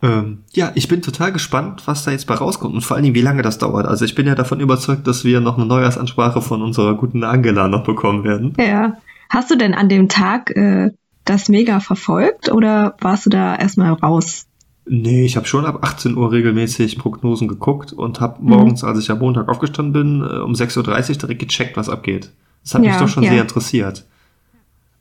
Ähm, 0.00 0.44
ja, 0.52 0.70
ich 0.76 0.86
bin 0.86 1.02
total 1.02 1.32
gespannt, 1.32 1.82
was 1.86 2.04
da 2.04 2.12
jetzt 2.12 2.28
bei 2.28 2.34
rauskommt 2.34 2.76
und 2.76 2.82
vor 2.82 2.94
allen 2.94 3.02
Dingen, 3.02 3.16
wie 3.16 3.20
lange 3.20 3.42
das 3.42 3.58
dauert. 3.58 3.86
Also 3.86 4.04
ich 4.04 4.14
bin 4.14 4.28
ja 4.28 4.36
davon 4.36 4.60
überzeugt, 4.60 5.08
dass 5.08 5.24
wir 5.24 5.40
noch 5.40 5.56
eine 5.56 5.66
Neujahrsansprache 5.66 6.40
von 6.40 6.62
unserer 6.62 6.94
guten 6.94 7.24
Angela 7.24 7.66
noch 7.66 7.82
bekommen 7.82 8.22
werden. 8.22 8.54
Ja. 8.56 8.98
Hast 9.30 9.50
du 9.50 9.56
denn 9.56 9.74
an 9.74 9.88
dem 9.88 10.08
Tag 10.08 10.56
äh, 10.56 10.92
das 11.28 11.48
mega 11.48 11.80
verfolgt 11.80 12.50
oder 12.52 12.96
warst 13.00 13.26
du 13.26 13.30
da 13.30 13.56
erstmal 13.56 13.92
raus? 13.92 14.46
Nee, 14.90 15.24
ich 15.24 15.36
habe 15.36 15.46
schon 15.46 15.66
ab 15.66 15.80
18 15.82 16.16
Uhr 16.16 16.32
regelmäßig 16.32 16.98
Prognosen 16.98 17.46
geguckt 17.46 17.92
und 17.92 18.20
habe 18.20 18.42
Mhm. 18.42 18.48
morgens, 18.48 18.84
als 18.84 18.98
ich 18.98 19.10
am 19.10 19.18
Montag 19.18 19.48
aufgestanden 19.48 19.92
bin, 19.92 20.22
äh, 20.22 20.38
um 20.38 20.54
6.30 20.54 21.10
Uhr 21.16 21.20
direkt 21.20 21.40
gecheckt, 21.40 21.76
was 21.76 21.88
abgeht. 21.90 22.30
Das 22.64 22.74
hat 22.74 22.80
mich 22.80 22.90
Ja, 22.90 22.98
doch 22.98 23.08
schon 23.08 23.22
ja. 23.24 23.30
sehr 23.32 23.42
interessiert. 23.42 24.06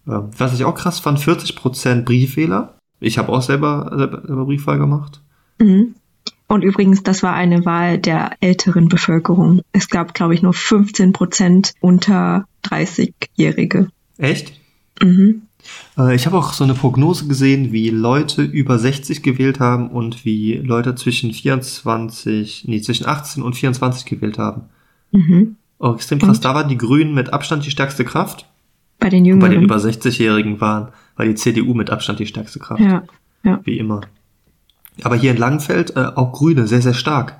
Ähm, 0.08 0.30
Was 0.38 0.54
ich 0.54 0.64
auch 0.66 0.76
krass 0.76 1.00
fand, 1.00 1.20
40% 1.20 2.04
Briefwähler. 2.06 2.74
Ich 3.00 3.18
habe 3.18 3.32
auch 3.32 3.42
selber, 3.42 3.92
selber, 3.96 4.22
selber 4.26 4.46
Briefwahl 4.46 4.78
gemacht. 4.78 5.22
Mhm. 5.60 5.96
Und 6.50 6.64
übrigens, 6.64 7.04
das 7.04 7.24
war 7.24 7.34
eine 7.34 7.66
Wahl 7.66 7.98
der 7.98 8.32
älteren 8.40 8.88
Bevölkerung. 8.88 9.62
Es 9.74 9.90
gab, 9.90 10.14
glaube 10.14 10.34
ich, 10.34 10.42
nur 10.42 10.54
15 10.54 11.12
Prozent 11.12 11.74
unter 11.82 12.46
30-Jährige. 12.64 13.90
Echt? 14.18 14.54
Mhm. 15.02 15.44
Äh, 15.98 16.16
ich 16.16 16.26
habe 16.26 16.38
auch 16.38 16.54
so 16.54 16.64
eine 16.64 16.74
Prognose 16.74 17.28
gesehen, 17.28 17.72
wie 17.72 17.90
Leute 17.90 18.44
über 18.44 18.78
60 18.78 19.24
gewählt 19.24 19.60
haben 19.60 19.90
und 19.90 20.26
wie 20.26 20.56
Leute 20.56 20.96
zwischen 20.96 21.32
24, 21.32 22.66
nee, 22.68 22.82
zwischen 22.82 23.06
18 23.08 23.44
und 23.44 23.56
24 23.56 24.06
gewählt 24.06 24.38
haben. 24.38 24.64
Mhm. 25.12 25.56
Oh, 25.80 25.94
extrem 25.94 26.20
krass. 26.20 26.38
Und? 26.38 26.46
Da 26.46 26.56
waren 26.56 26.70
die 26.70 26.78
Grünen 26.78 27.14
mit 27.14 27.32
Abstand 27.34 27.66
die 27.66 27.72
stärkste 27.72 28.04
Kraft. 28.06 28.50
Bei 29.00 29.10
den 29.10 29.20
Und 29.20 29.26
Jüngeren. 29.26 29.50
bei 29.50 29.56
den 29.56 29.64
über 29.64 29.78
60-Jährigen 29.78 30.60
waren, 30.60 30.90
war 31.16 31.26
die 31.26 31.36
CDU 31.36 31.74
mit 31.74 31.90
Abstand 31.90 32.20
die 32.20 32.26
stärkste 32.26 32.60
Kraft. 32.60 32.82
ja, 32.82 33.04
ja. 33.44 33.60
Wie 33.64 33.78
immer. 33.78 34.02
Aber 35.04 35.16
hier 35.16 35.32
in 35.32 35.38
Langenfeld 35.38 35.96
äh, 35.96 36.06
auch 36.16 36.32
Grüne, 36.32 36.68
sehr, 36.68 36.82
sehr 36.82 36.96
stark. 36.96 37.40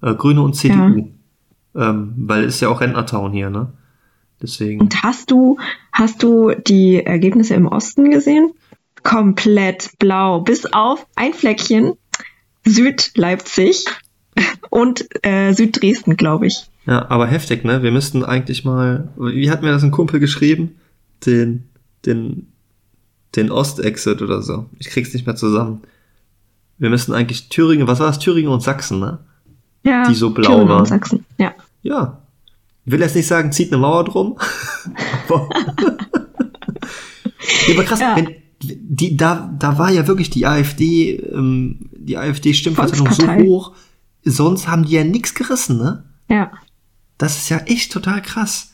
Äh, 0.00 0.14
Grüne 0.14 0.42
und 0.42 0.54
CDU. 0.54 1.10
Ähm, 1.74 2.12
weil 2.16 2.44
ist 2.44 2.60
ja 2.60 2.68
auch 2.68 2.80
Rentnertown 2.80 3.32
hier, 3.32 3.50
ne? 3.50 3.72
Deswegen. 4.42 4.80
Und 4.80 5.02
hast 5.02 5.30
du, 5.30 5.58
hast 5.92 6.22
du 6.22 6.52
die 6.54 6.96
Ergebnisse 7.04 7.54
im 7.54 7.66
Osten 7.66 8.10
gesehen? 8.10 8.52
Komplett 9.04 9.90
blau, 9.98 10.40
bis 10.40 10.66
auf 10.72 11.06
ein 11.16 11.32
Fleckchen 11.32 11.92
Südleipzig 12.66 13.84
und 14.70 15.06
äh, 15.24 15.52
Süddresden, 15.52 16.16
glaube 16.16 16.46
ich. 16.46 16.64
Ja, 16.86 17.08
aber 17.10 17.26
heftig, 17.26 17.64
ne? 17.64 17.82
Wir 17.82 17.92
müssten 17.92 18.24
eigentlich 18.24 18.64
mal, 18.64 19.08
wie 19.16 19.50
hat 19.50 19.62
mir 19.62 19.70
das 19.70 19.82
ein 19.84 19.90
Kumpel 19.90 20.18
geschrieben? 20.20 20.76
Den, 21.26 21.68
den, 22.06 22.48
den 23.36 23.50
Ostexit 23.50 24.22
oder 24.22 24.42
so. 24.42 24.66
Ich 24.78 24.88
krieg's 24.88 25.12
nicht 25.14 25.26
mehr 25.26 25.36
zusammen. 25.36 25.82
Wir 26.78 26.90
müssten 26.90 27.12
eigentlich 27.12 27.48
Thüringen, 27.48 27.86
was 27.86 28.00
war 28.00 28.08
das? 28.08 28.18
Thüringen 28.18 28.50
und 28.50 28.62
Sachsen, 28.62 28.98
ne? 28.98 29.18
Ja, 29.84 30.08
Die 30.08 30.14
so 30.14 30.30
blau 30.30 30.48
Thüringen 30.50 30.68
waren. 30.68 30.80
und 30.80 30.86
Sachsen. 30.86 31.24
Ja. 31.38 31.54
Ja. 31.82 32.21
Ich 32.84 32.92
will 32.92 33.00
jetzt 33.00 33.14
nicht 33.14 33.26
sagen, 33.28 33.52
zieht 33.52 33.72
eine 33.72 33.80
Mauer 33.80 34.04
drum. 34.04 34.38
aber, 35.28 35.48
ja, 37.68 37.74
aber 37.74 37.84
krass, 37.84 38.00
Ja. 38.00 38.16
wenn, 38.16 38.28
die, 38.64 39.16
da, 39.16 39.52
da 39.58 39.78
war 39.78 39.90
ja 39.90 40.06
wirklich 40.06 40.30
die 40.30 40.46
AfD, 40.46 41.16
ähm, 41.16 41.90
die 41.96 42.16
AfD-Stimmverteilung 42.16 43.10
so 43.12 43.26
hoch. 43.28 43.72
Sonst 44.24 44.68
haben 44.68 44.84
die 44.84 44.92
ja 44.94 45.02
nix 45.04 45.34
gerissen, 45.34 45.78
ne? 45.78 46.04
Ja. 46.28 46.52
Das 47.18 47.38
ist 47.38 47.48
ja 47.48 47.58
echt 47.66 47.92
total 47.92 48.22
krass. 48.22 48.72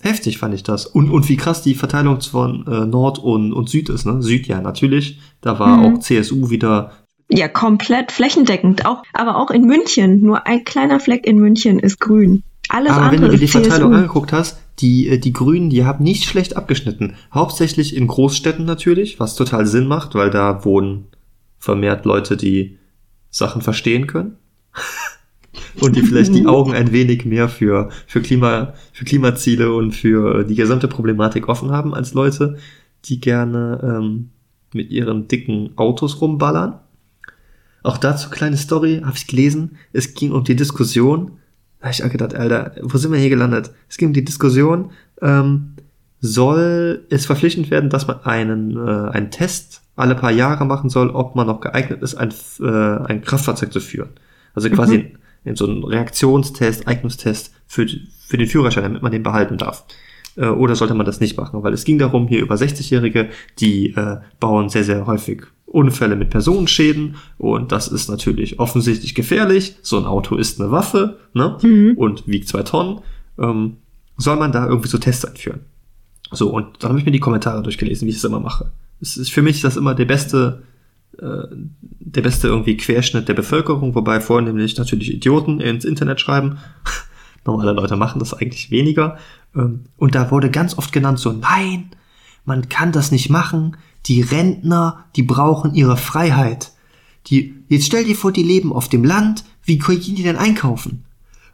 Heftig 0.00 0.38
fand 0.38 0.54
ich 0.54 0.62
das. 0.62 0.86
Und, 0.86 1.10
und 1.10 1.28
wie 1.28 1.36
krass 1.36 1.62
die 1.62 1.74
Verteilung 1.74 2.20
von 2.22 2.66
äh, 2.66 2.86
Nord 2.86 3.18
und, 3.18 3.52
und 3.52 3.68
Süd 3.68 3.88
ist, 3.90 4.06
ne? 4.06 4.22
Süd 4.22 4.46
ja, 4.46 4.60
natürlich. 4.62 5.18
Da 5.42 5.58
war 5.58 5.76
Mhm. 5.76 5.96
auch 5.96 5.98
CSU 6.00 6.48
wieder. 6.50 6.92
Ja, 7.30 7.48
komplett 7.48 8.12
flächendeckend. 8.12 8.86
Auch, 8.86 9.02
aber 9.12 9.36
auch 9.36 9.50
in 9.50 9.66
München. 9.66 10.22
Nur 10.22 10.46
ein 10.46 10.64
kleiner 10.64 11.00
Fleck 11.00 11.26
in 11.26 11.36
München 11.38 11.78
ist 11.78 12.00
grün. 12.00 12.42
Alles 12.68 12.92
Aber 12.92 13.12
wenn 13.12 13.22
du 13.22 13.28
dir 13.28 13.38
die 13.38 13.48
Verteilung 13.48 13.90
CSU. 13.90 13.96
angeguckt 13.96 14.32
hast, 14.32 14.60
die, 14.80 15.08
äh, 15.08 15.18
die 15.18 15.32
Grünen, 15.32 15.70
die 15.70 15.84
haben 15.84 16.04
nicht 16.04 16.24
schlecht 16.24 16.56
abgeschnitten. 16.56 17.14
Hauptsächlich 17.32 17.96
in 17.96 18.06
Großstädten 18.06 18.64
natürlich, 18.64 19.18
was 19.18 19.36
total 19.36 19.66
Sinn 19.66 19.86
macht, 19.86 20.14
weil 20.14 20.30
da 20.30 20.64
wohnen 20.64 21.06
vermehrt 21.58 22.04
Leute, 22.04 22.36
die 22.36 22.78
Sachen 23.30 23.62
verstehen 23.62 24.06
können. 24.06 24.36
und 25.80 25.96
die 25.96 26.02
vielleicht 26.02 26.34
die 26.34 26.46
Augen 26.46 26.72
ein 26.72 26.92
wenig 26.92 27.24
mehr 27.24 27.48
für, 27.48 27.90
für, 28.06 28.20
Klima, 28.20 28.74
für 28.92 29.04
Klimaziele 29.04 29.74
und 29.74 29.92
für 29.92 30.44
die 30.44 30.54
gesamte 30.54 30.88
Problematik 30.88 31.48
offen 31.48 31.70
haben, 31.70 31.94
als 31.94 32.14
Leute, 32.14 32.58
die 33.06 33.20
gerne 33.20 33.80
ähm, 33.82 34.30
mit 34.72 34.90
ihren 34.90 35.28
dicken 35.28 35.70
Autos 35.76 36.20
rumballern. 36.20 36.80
Auch 37.82 37.96
dazu 37.96 38.28
kleine 38.28 38.56
Story, 38.56 39.02
habe 39.04 39.16
ich 39.16 39.26
gelesen. 39.26 39.78
Es 39.92 40.14
ging 40.14 40.32
um 40.32 40.44
die 40.44 40.56
Diskussion. 40.56 41.38
Da 41.80 41.86
hab 41.86 41.94
ich 41.94 42.04
auch 42.04 42.10
gedacht, 42.10 42.34
Alter, 42.34 42.72
wo 42.82 42.98
sind 42.98 43.12
wir 43.12 43.18
hier 43.18 43.30
gelandet? 43.30 43.70
Es 43.88 43.96
ging 43.96 44.08
um 44.08 44.14
die 44.14 44.24
Diskussion, 44.24 44.90
ähm, 45.22 45.74
soll 46.20 47.06
es 47.10 47.26
verpflichtend 47.26 47.70
werden, 47.70 47.90
dass 47.90 48.06
man 48.06 48.20
einen, 48.24 48.76
äh, 48.76 49.10
einen 49.10 49.30
Test 49.30 49.82
alle 49.94 50.14
paar 50.14 50.30
Jahre 50.32 50.64
machen 50.64 50.90
soll, 50.90 51.10
ob 51.10 51.34
man 51.34 51.46
noch 51.46 51.60
geeignet 51.60 52.02
ist, 52.02 52.14
ein, 52.14 52.32
äh, 52.60 53.04
ein 53.06 53.22
Kraftfahrzeug 53.22 53.72
zu 53.72 53.80
führen. 53.80 54.10
Also 54.54 54.70
quasi 54.70 54.96
in, 54.96 55.18
in 55.44 55.56
so 55.56 55.66
einen 55.66 55.84
Reaktionstest, 55.84 56.86
Eignungstest 56.88 57.52
für, 57.66 57.86
für 58.26 58.36
den 58.36 58.46
Führerschein, 58.46 58.84
damit 58.84 59.02
man 59.02 59.12
den 59.12 59.22
behalten 59.22 59.58
darf. 59.58 59.84
Äh, 60.36 60.46
oder 60.46 60.74
sollte 60.74 60.94
man 60.94 61.06
das 61.06 61.20
nicht 61.20 61.36
machen? 61.36 61.62
Weil 61.62 61.72
es 61.72 61.84
ging 61.84 61.98
darum, 61.98 62.28
hier 62.28 62.40
über 62.40 62.54
60-Jährige, 62.54 63.28
die 63.58 63.94
äh, 63.94 64.18
bauen 64.40 64.68
sehr, 64.68 64.84
sehr 64.84 65.06
häufig 65.06 65.42
Unfälle 65.70 66.16
mit 66.16 66.30
Personenschäden 66.30 67.16
und 67.36 67.72
das 67.72 67.88
ist 67.88 68.08
natürlich 68.08 68.58
offensichtlich 68.58 69.14
gefährlich. 69.14 69.76
So 69.82 69.98
ein 69.98 70.06
Auto 70.06 70.36
ist 70.36 70.60
eine 70.60 70.70
Waffe 70.70 71.18
ne? 71.34 71.58
Mhm. 71.62 71.94
und 71.96 72.26
wiegt 72.26 72.48
zwei 72.48 72.62
Tonnen. 72.62 73.00
Ähm, 73.38 73.76
soll 74.16 74.36
man 74.36 74.50
da 74.50 74.66
irgendwie 74.66 74.88
so 74.88 74.98
Tests 74.98 75.24
einführen? 75.24 75.60
So, 76.30 76.50
und 76.50 76.82
dann 76.82 76.90
habe 76.90 76.98
ich 76.98 77.04
mir 77.04 77.12
die 77.12 77.20
Kommentare 77.20 77.62
durchgelesen, 77.62 78.06
wie 78.06 78.10
ich 78.10 78.16
es 78.16 78.24
immer 78.24 78.40
mache. 78.40 78.70
Es 79.00 79.16
ist 79.16 79.30
für 79.30 79.42
mich 79.42 79.60
das 79.60 79.76
immer 79.76 79.94
der 79.94 80.06
beste, 80.06 80.62
äh, 81.18 81.46
der 82.00 82.22
beste 82.22 82.48
irgendwie 82.48 82.76
Querschnitt 82.76 83.28
der 83.28 83.34
Bevölkerung, 83.34 83.94
wobei 83.94 84.20
vornehmlich 84.20 84.76
natürlich 84.76 85.12
Idioten 85.12 85.60
ins 85.60 85.84
Internet 85.84 86.20
schreiben. 86.20 86.58
Normale 87.44 87.72
Leute 87.72 87.96
machen 87.96 88.18
das 88.18 88.34
eigentlich 88.34 88.70
weniger. 88.70 89.18
Ähm, 89.54 89.84
und 89.96 90.14
da 90.14 90.30
wurde 90.30 90.50
ganz 90.50 90.76
oft 90.76 90.92
genannt 90.92 91.18
so, 91.18 91.32
nein, 91.32 91.90
man 92.44 92.68
kann 92.68 92.92
das 92.92 93.10
nicht 93.10 93.30
machen. 93.30 93.76
Die 94.06 94.22
Rentner, 94.22 95.04
die 95.16 95.22
brauchen 95.22 95.74
ihre 95.74 95.96
Freiheit. 95.96 96.72
Die, 97.26 97.54
jetzt 97.68 97.86
stell 97.86 98.04
dir 98.04 98.16
vor, 98.16 98.32
die 98.32 98.42
leben 98.42 98.72
auf 98.72 98.88
dem 98.88 99.04
Land. 99.04 99.44
Wie 99.64 99.78
können 99.78 100.00
die 100.00 100.22
denn 100.22 100.36
einkaufen? 100.36 101.04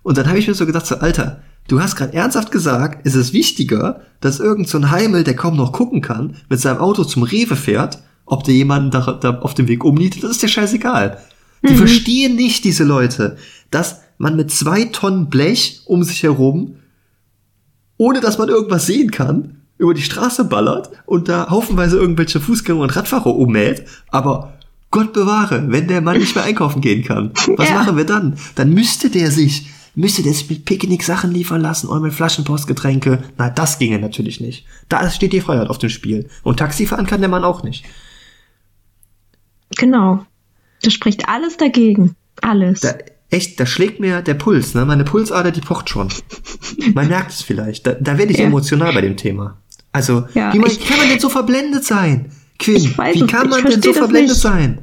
Und 0.03 0.19
dann 0.19 0.29
habe 0.29 0.39
ich 0.39 0.47
mir 0.47 0.55
so 0.55 0.67
gedacht, 0.67 0.87
so, 0.87 0.97
Alter, 0.97 1.43
du 1.67 1.81
hast 1.81 1.97
gerade 1.97 2.13
ernsthaft 2.13 2.53
gesagt, 2.53 3.07
es 3.07 3.15
ist 3.15 3.33
wichtiger, 3.33 4.03
dass 4.21 4.39
irgend 4.39 4.69
so 4.69 4.79
ein 4.79 4.91
Heimel, 4.91 5.25
der 5.25 5.35
kaum 5.35 5.57
noch 5.57 5.73
gucken 5.73 6.01
kann, 6.01 6.37
mit 6.49 6.61
seinem 6.61 6.79
Auto 6.79 7.05
zum 7.05 7.23
Rewe 7.23 7.57
fährt, 7.57 8.03
ob 8.27 8.45
der 8.45 8.55
jemanden 8.55 8.91
da, 8.91 9.13
da 9.13 9.41
auf 9.41 9.55
dem 9.55 9.69
Weg 9.69 9.85
umnietet, 9.85 10.23
das 10.23 10.33
ist 10.33 10.43
dir 10.43 10.49
scheißegal. 10.49 11.19
Die 11.67 11.75
verstehen 11.77 12.37
nicht, 12.37 12.65
diese 12.65 12.85
Leute, 12.85 13.39
dass 13.71 14.01
man 14.19 14.37
mit 14.37 14.51
zwei 14.51 14.85
Tonnen 14.85 15.31
Blech 15.31 15.81
um 15.87 16.05
sich 16.05 16.23
herum, 16.23 16.77
ohne 17.97 18.21
dass 18.21 18.39
man 18.39 18.49
irgendwas 18.49 18.87
sehen 18.87 19.11
kann, 19.11 19.63
über 19.79 19.95
die 19.95 20.03
Straße 20.03 20.45
ballert 20.45 20.91
und 21.07 21.29
da 21.29 21.51
haufenweise 21.51 21.97
irgendwelche 21.97 22.41
Fußgänger 22.41 22.81
und 22.81 22.95
Radfahrer 22.97 23.35
ummäht, 23.35 23.85
aber 24.09 24.53
Gott 24.91 25.13
bewahre, 25.13 25.65
wenn 25.73 25.89
der 25.89 26.01
Mann 26.01 26.19
nicht 26.19 26.37
mehr 26.37 26.45
einkaufen 26.45 26.81
gehen 26.81 27.03
kann, 27.03 27.33
was 27.57 27.69
Ja. 27.71 27.75
machen 27.77 27.97
wir 27.97 28.05
dann? 28.07 28.37
Dann 28.55 28.71
müsste 28.73 29.11
der 29.11 29.33
sich, 29.33 29.67
müsste 29.97 30.23
der 30.23 30.33
sich 30.33 30.49
mit 30.49 30.65
Picknick 30.65 31.03
Sachen 31.03 31.33
liefern 31.33 31.61
lassen 31.61 31.89
und 31.89 32.03
mit 32.03 32.13
Flaschenpostgetränke. 32.13 33.23
Na, 33.37 33.51
das 33.51 33.81
ginge 33.81 33.99
natürlich 33.99 34.41
nicht. 34.41 34.65
Da 34.89 35.11
steht 35.11 35.33
die 35.33 35.41
Freiheit 35.41 35.69
auf 35.69 35.79
dem 35.79 35.91
Spiel. 35.91 36.29
Und 36.45 36.59
Taxi 36.61 36.87
fahren 36.87 37.07
kann 37.07 37.21
der 37.21 37.29
Mann 37.29 37.43
auch 37.43 37.65
nicht. 37.65 37.85
Genau. 39.77 40.25
Das 40.83 40.93
spricht 40.93 41.29
alles 41.29 41.57
dagegen. 41.57 42.15
Alles. 42.43 42.81
Da, 42.81 42.95
echt, 43.31 43.59
da 43.59 43.67
schlägt 43.67 44.01
mir 44.01 44.23
der 44.23 44.35
Puls, 44.35 44.75
ne? 44.75 44.85
Meine 44.85 45.05
Pulsader, 45.05 45.51
die 45.51 45.61
pocht 45.61 45.89
schon. 45.91 46.09
Man 46.95 47.09
merkt 47.09 47.33
es 47.33 47.43
vielleicht. 47.43 47.87
Da, 47.87 47.93
da 47.95 48.19
werde 48.19 48.33
ich 48.33 48.39
Ja. 48.39 48.45
emotional 48.47 48.93
bei 48.93 49.01
dem 49.01 49.17
Thema. 49.17 49.57
Also, 49.95 50.25
Ja, 50.35 50.53
wie, 50.53 50.59
man, 50.59 50.71
ich- 50.71 50.85
kann 50.85 50.99
man 50.99 51.09
denn 51.09 51.21
so 51.21 51.29
verblendet 51.31 51.85
sein? 51.85 52.27
Quinn, 52.59 52.83
wie 52.83 53.27
kann 53.27 53.49
man 53.49 53.65
denn 53.65 53.81
so 53.81 53.93
verblendet 53.93 54.31
nicht. 54.33 54.41
sein? 54.41 54.79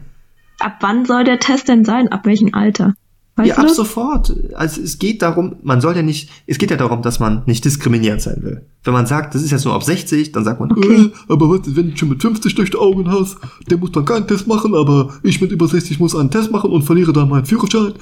Ab 0.59 0.77
wann 0.81 1.05
soll 1.05 1.23
der 1.23 1.39
Test 1.39 1.67
denn 1.67 1.85
sein? 1.85 2.07
Ab 2.09 2.25
welchem 2.25 2.53
Alter? 2.53 2.93
Weißt 3.35 3.49
ja, 3.49 3.55
ab 3.57 3.63
das? 3.67 3.75
sofort. 3.75 4.33
Also 4.55 4.81
es 4.81 4.99
geht 4.99 5.21
darum, 5.21 5.55
man 5.63 5.79
soll 5.81 5.95
ja 5.95 6.01
nicht, 6.01 6.29
es 6.47 6.57
geht 6.57 6.69
ja 6.71 6.77
darum, 6.77 7.01
dass 7.01 7.19
man 7.19 7.43
nicht 7.45 7.63
diskriminierend 7.65 8.21
sein 8.21 8.37
will. 8.43 8.65
Wenn 8.83 8.93
man 8.93 9.05
sagt, 9.05 9.33
das 9.35 9.41
ist 9.41 9.51
jetzt 9.51 9.63
nur 9.65 9.73
ab 9.73 9.83
60, 9.83 10.31
dann 10.33 10.43
sagt 10.43 10.59
man, 10.59 10.71
Okay. 10.71 11.05
äh, 11.05 11.09
aber 11.29 11.49
was, 11.49 11.61
wenn 11.75 11.91
du 11.91 11.97
schon 11.97 12.09
mit 12.09 12.21
50 12.21 12.55
durch 12.55 12.69
die 12.71 12.77
Augen 12.77 13.09
hast, 13.11 13.37
der 13.69 13.77
muss 13.77 13.91
dann 13.93 14.05
keinen 14.05 14.27
Test 14.27 14.47
machen, 14.47 14.75
aber 14.75 15.13
ich 15.23 15.39
mit 15.41 15.51
über 15.51 15.67
60 15.67 15.99
muss 15.99 16.15
einen 16.15 16.29
Test 16.29 16.51
machen 16.51 16.71
und 16.71 16.83
verliere 16.83 17.13
dann 17.13 17.29
meinen 17.29 17.45
Führerschein. 17.45 17.93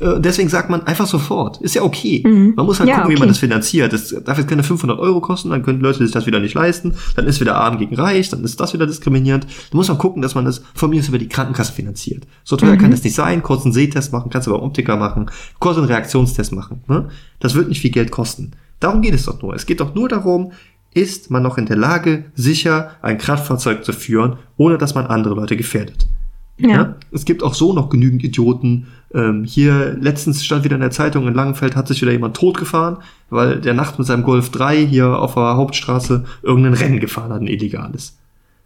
Äh, 0.00 0.20
Deswegen 0.20 0.48
sagt 0.48 0.70
man 0.70 0.86
einfach 0.86 1.06
sofort. 1.06 1.60
Ist 1.60 1.74
ja 1.74 1.82
okay. 1.82 2.22
Mhm. 2.26 2.54
Man 2.56 2.66
muss 2.66 2.80
halt 2.80 2.88
Ja, 2.88 2.96
gucken, 2.96 3.10
wie 3.10 3.14
man 3.14 3.22
okay. 3.22 3.28
das 3.28 3.38
finanziert. 3.38 3.92
Das 3.92 4.14
darf 4.24 4.38
jetzt 4.38 4.48
keine 4.48 4.62
500 4.62 4.98
Euro 4.98 5.20
kosten, 5.20 5.50
dann 5.50 5.62
können 5.62 5.80
Leute 5.80 5.98
sich 5.98 6.10
das 6.12 6.26
wieder 6.26 6.40
nicht 6.40 6.54
leisten. 6.54 6.94
Dann 7.16 7.26
ist 7.26 7.40
wieder 7.40 7.56
arm 7.56 7.78
gegen 7.78 7.94
reich, 7.94 8.28
dann 8.30 8.42
ist 8.44 8.58
das 8.60 8.74
wieder 8.74 8.86
diskriminierend. 8.86 9.44
Da 9.70 9.76
muss 9.76 9.88
man 9.88 9.98
gucken, 9.98 10.20
dass 10.22 10.34
man 10.34 10.44
das 10.44 10.62
von 10.74 10.90
mir 10.90 11.00
aus 11.00 11.08
über 11.08 11.18
die 11.18 11.28
Krankenkasse 11.28 11.72
finanziert. 11.72 12.24
So 12.42 12.56
teuer 12.56 12.74
Mhm. 12.74 12.78
kann 12.78 12.90
das 12.90 13.04
nicht 13.04 13.14
sein. 13.14 13.42
Kurz 13.42 13.64
einen 13.64 13.72
Sehtest 13.72 14.12
machen, 14.12 14.30
kannst 14.30 14.46
du 14.48 14.52
beim 14.52 14.62
Optiker 14.62 14.96
machen. 14.96 15.30
Kurz 15.60 15.76
einen 15.78 15.86
Reaktionstest 15.86 16.52
machen. 16.52 16.82
Ne? 16.88 17.08
Das 17.40 17.54
wird 17.54 17.68
nicht 17.68 17.80
viel 17.80 17.90
Geld 17.92 18.10
kosten. 18.10 18.52
Darum 18.80 19.00
geht 19.00 19.14
es 19.14 19.24
doch 19.26 19.40
nur. 19.40 19.54
Es 19.54 19.64
geht 19.66 19.80
doch 19.80 19.94
nur 19.94 20.08
darum, 20.08 20.52
ist 20.92 21.30
man 21.30 21.42
noch 21.42 21.58
in 21.58 21.66
der 21.66 21.76
Lage, 21.76 22.24
sicher 22.34 22.90
ein 23.02 23.18
Kraftfahrzeug 23.18 23.84
zu 23.84 23.92
führen, 23.92 24.36
ohne 24.56 24.78
dass 24.78 24.94
man 24.94 25.06
andere 25.06 25.34
Leute 25.34 25.56
gefährdet. 25.56 26.06
Ja. 26.56 26.68
Ja? 26.68 26.96
Es 27.10 27.24
gibt 27.24 27.42
auch 27.42 27.54
so 27.54 27.72
noch 27.72 27.88
genügend 27.88 28.22
Idioten. 28.22 28.86
Ähm, 29.12 29.44
hier 29.44 29.96
letztens 30.00 30.44
stand 30.44 30.64
wieder 30.64 30.74
in 30.74 30.80
der 30.80 30.90
Zeitung, 30.90 31.26
in 31.26 31.34
Langenfeld 31.34 31.76
hat 31.76 31.88
sich 31.88 32.00
wieder 32.02 32.12
jemand 32.12 32.36
totgefahren, 32.36 32.98
weil 33.30 33.60
der 33.60 33.74
Nacht 33.74 33.98
mit 33.98 34.06
seinem 34.06 34.22
Golf 34.22 34.50
3 34.50 34.86
hier 34.86 35.18
auf 35.18 35.34
der 35.34 35.56
Hauptstraße 35.56 36.24
irgendein 36.42 36.74
Rennen 36.74 37.00
gefahren 37.00 37.32
hat, 37.32 37.40
ein 37.40 37.46
illegales. 37.46 38.16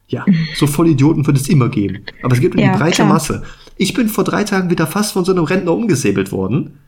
Ja, 0.08 0.24
so 0.56 0.66
voll 0.66 0.88
Idioten 0.88 1.26
wird 1.26 1.36
es 1.36 1.48
immer 1.48 1.68
geben. 1.68 2.04
Aber 2.22 2.34
es 2.34 2.40
gibt 2.40 2.54
nur 2.54 2.64
Ja, 2.64 2.76
breite 2.76 2.96
klar. 2.96 3.08
Masse. 3.08 3.42
Ich 3.76 3.92
bin 3.92 4.08
vor 4.08 4.24
drei 4.24 4.44
Tagen 4.44 4.70
wieder 4.70 4.86
fast 4.86 5.12
von 5.12 5.24
so 5.24 5.32
einem 5.32 5.44
Rentner 5.44 5.72
umgesäbelt 5.72 6.32
worden, 6.32 6.78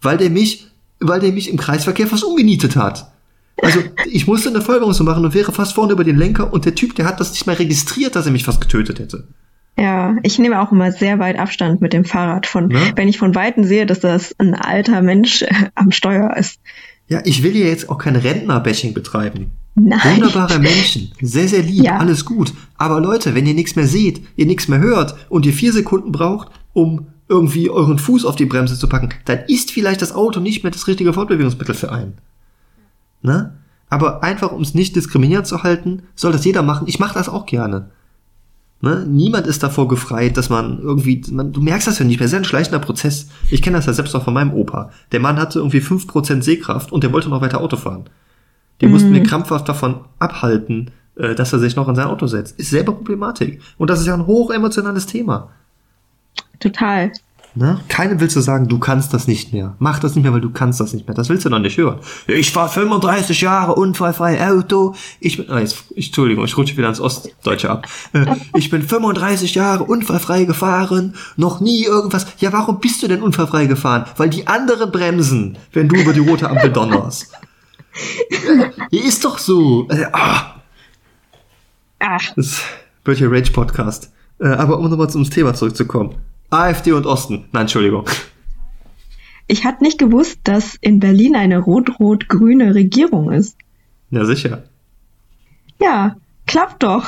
weil 0.00 0.16
der 0.16 0.30
mich, 0.30 0.68
weil 1.00 1.18
der 1.18 1.32
mich 1.32 1.50
im 1.50 1.56
Kreisverkehr 1.56 2.06
fast 2.06 2.22
umgenietet 2.24 2.76
hat. 2.76 3.10
Also 3.60 3.80
ich 4.06 4.28
musste 4.28 4.50
eine 4.50 4.60
Folgerung 4.60 4.92
so 4.92 5.02
machen 5.02 5.24
und 5.24 5.34
wäre 5.34 5.50
fast 5.50 5.74
vorne 5.74 5.92
über 5.92 6.04
den 6.04 6.16
Lenker 6.16 6.52
und 6.52 6.64
der 6.64 6.76
Typ, 6.76 6.94
der 6.94 7.06
hat 7.06 7.18
das 7.18 7.32
nicht 7.32 7.46
mal 7.48 7.56
registriert, 7.56 8.14
dass 8.14 8.26
er 8.26 8.32
mich 8.32 8.44
fast 8.44 8.60
getötet 8.60 9.00
hätte. 9.00 9.26
Ja, 9.78 10.16
ich 10.22 10.38
nehme 10.38 10.60
auch 10.60 10.72
immer 10.72 10.90
sehr 10.90 11.18
weit 11.20 11.38
Abstand 11.38 11.80
mit 11.80 11.92
dem 11.92 12.04
Fahrrad 12.04 12.46
von, 12.46 12.66
Ne? 12.68 12.92
wenn 12.96 13.08
ich 13.08 13.18
von 13.18 13.34
Weitem 13.34 13.64
sehe, 13.64 13.86
dass 13.86 14.00
das 14.00 14.34
ein 14.38 14.54
alter 14.54 15.02
Mensch 15.02 15.42
äh, 15.42 15.48
am 15.76 15.92
Steuer 15.92 16.36
ist. 16.36 16.60
Ja, 17.06 17.20
ich 17.24 17.42
will 17.42 17.52
hier 17.52 17.68
jetzt 17.68 17.88
auch 17.88 17.98
kein 17.98 18.16
Rentner-Bashing 18.16 18.92
betreiben. 18.92 19.52
Nein. 19.76 20.00
Wunderbare 20.16 20.58
Menschen, 20.58 21.12
sehr, 21.22 21.46
sehr 21.48 21.62
lieb, 21.62 21.84
Ja. 21.84 21.98
alles 21.98 22.24
gut. 22.24 22.52
Aber 22.76 23.00
Leute, 23.00 23.34
wenn 23.36 23.46
ihr 23.46 23.54
nichts 23.54 23.76
mehr 23.76 23.86
seht, 23.86 24.20
ihr 24.36 24.46
nichts 24.46 24.66
mehr 24.66 24.80
hört 24.80 25.14
und 25.28 25.46
ihr 25.46 25.52
vier 25.52 25.72
Sekunden 25.72 26.10
braucht, 26.10 26.48
um 26.72 27.06
irgendwie 27.28 27.70
euren 27.70 27.98
Fuß 27.98 28.24
auf 28.24 28.34
die 28.36 28.46
Bremse 28.46 28.76
zu 28.78 28.88
packen, 28.88 29.10
dann 29.26 29.38
ist 29.46 29.70
vielleicht 29.70 30.02
das 30.02 30.12
Auto 30.14 30.40
nicht 30.40 30.64
mehr 30.64 30.72
das 30.72 30.88
richtige 30.88 31.12
Fortbewegungsmittel 31.12 31.74
für 31.76 31.92
einen. 31.92 32.14
Ne? 33.22 33.52
Aber 33.88 34.22
einfach, 34.22 34.50
um 34.52 34.62
es 34.62 34.74
nicht 34.74 34.96
diskriminierend 34.96 35.46
zu 35.46 35.62
halten, 35.62 36.02
soll 36.14 36.32
das 36.32 36.44
jeder 36.44 36.62
machen. 36.62 36.88
Ich 36.88 36.98
mache 36.98 37.14
das 37.14 37.28
auch 37.28 37.46
gerne. 37.46 37.90
Ne? 38.80 39.04
Niemand 39.08 39.46
ist 39.46 39.62
davor 39.62 39.88
gefreit, 39.88 40.36
dass 40.36 40.50
man 40.50 40.80
irgendwie, 40.80 41.22
man, 41.32 41.52
du 41.52 41.60
merkst 41.60 41.88
das 41.88 41.98
ja 41.98 42.04
nicht 42.04 42.20
mehr, 42.20 42.26
es 42.26 42.30
ist 42.30 42.34
ja 42.34 42.38
ein 42.38 42.44
schleichender 42.44 42.78
Prozess. 42.78 43.28
Ich 43.50 43.60
kenne 43.60 43.76
das 43.76 43.86
ja 43.86 43.92
selbst 43.92 44.14
noch 44.14 44.22
von 44.22 44.34
meinem 44.34 44.54
Opa. 44.54 44.90
Der 45.10 45.18
Mann 45.18 45.36
hatte 45.38 45.58
irgendwie 45.58 45.80
5% 45.80 46.42
Sehkraft 46.42 46.92
und 46.92 47.02
der 47.02 47.12
wollte 47.12 47.28
noch 47.28 47.40
weiter 47.40 47.60
Auto 47.60 47.76
fahren. 47.76 48.08
Die 48.80 48.86
mussten 48.86 49.12
wir 49.12 49.24
krampfhaft 49.24 49.68
davon 49.68 50.02
abhalten, 50.20 50.92
äh, 51.16 51.34
dass 51.34 51.52
er 51.52 51.58
sich 51.58 51.74
noch 51.74 51.88
in 51.88 51.96
sein 51.96 52.06
Auto 52.06 52.28
setzt. 52.28 52.58
Ist 52.60 52.70
selber 52.70 52.92
Problematik. 52.92 53.60
Und 53.76 53.90
das 53.90 53.98
ist 53.98 54.06
ja 54.06 54.14
ein 54.14 54.26
hochemotionales 54.26 55.06
Thema. 55.06 55.50
Total. 56.60 57.10
Ne? 57.58 57.80
Keinem 57.88 58.20
willst 58.20 58.36
du 58.36 58.40
sagen, 58.40 58.68
du 58.68 58.78
kannst 58.78 59.12
das 59.12 59.26
nicht 59.26 59.52
mehr. 59.52 59.74
Mach 59.80 59.98
das 59.98 60.14
nicht 60.14 60.22
mehr, 60.22 60.32
weil 60.32 60.40
du 60.40 60.50
kannst 60.50 60.78
das 60.78 60.92
nicht 60.92 61.08
mehr. 61.08 61.16
Das 61.16 61.28
willst 61.28 61.44
du 61.44 61.50
noch 61.50 61.58
nicht 61.58 61.76
hören. 61.76 61.98
Ich 62.28 62.54
war 62.54 62.68
35 62.68 63.40
Jahre 63.40 63.74
unfallfrei 63.74 64.48
Auto. 64.48 64.94
Ich 65.18 65.38
bin, 65.38 65.50
ah, 65.50 65.58
jetzt, 65.58 65.82
ich, 65.96 66.06
Entschuldigung, 66.06 66.44
ich 66.44 66.56
rutsche 66.56 66.76
wieder 66.76 66.88
ins 66.88 67.00
Ostdeutsche 67.00 67.68
ab. 67.68 67.88
Äh, 68.12 68.26
ich 68.54 68.70
bin 68.70 68.82
35 68.84 69.56
Jahre 69.56 69.82
unfallfrei 69.82 70.44
gefahren. 70.44 71.16
Noch 71.36 71.58
nie 71.58 71.84
irgendwas. 71.84 72.28
Ja, 72.38 72.52
warum 72.52 72.78
bist 72.78 73.02
du 73.02 73.08
denn 73.08 73.22
unfallfrei 73.22 73.66
gefahren? 73.66 74.04
Weil 74.16 74.30
die 74.30 74.46
anderen 74.46 74.92
bremsen, 74.92 75.58
wenn 75.72 75.88
du 75.88 75.96
über 75.96 76.12
die 76.12 76.20
rote 76.20 76.48
Ampel 76.48 76.70
donnerst. 76.70 77.32
Ist 78.92 79.24
doch 79.24 79.38
so. 79.38 79.88
Äh, 79.88 80.06
ah. 80.12 80.60
Ach, 81.98 82.22
Das 82.36 82.62
wird 83.04 83.18
hier 83.18 83.32
Rage 83.32 83.50
Podcast. 83.50 84.12
Äh, 84.38 84.46
aber 84.46 84.78
um 84.78 84.88
nochmal 84.88 85.10
zum 85.10 85.28
Thema 85.28 85.54
zurückzukommen. 85.54 86.14
AfD 86.50 86.92
und 86.92 87.06
Osten. 87.06 87.46
Nein, 87.52 87.62
Entschuldigung. 87.62 88.08
ich 89.46 89.64
hatte 89.64 89.82
nicht 89.82 89.98
gewusst, 89.98 90.40
dass 90.44 90.76
in 90.80 91.00
Berlin 91.00 91.36
eine 91.36 91.58
rot-rot-grüne 91.58 92.74
Regierung 92.74 93.32
ist. 93.32 93.56
Ja, 94.10 94.24
sicher. 94.24 94.64
Ja, 95.80 96.16
klappt 96.46 96.82
doch. 96.82 97.06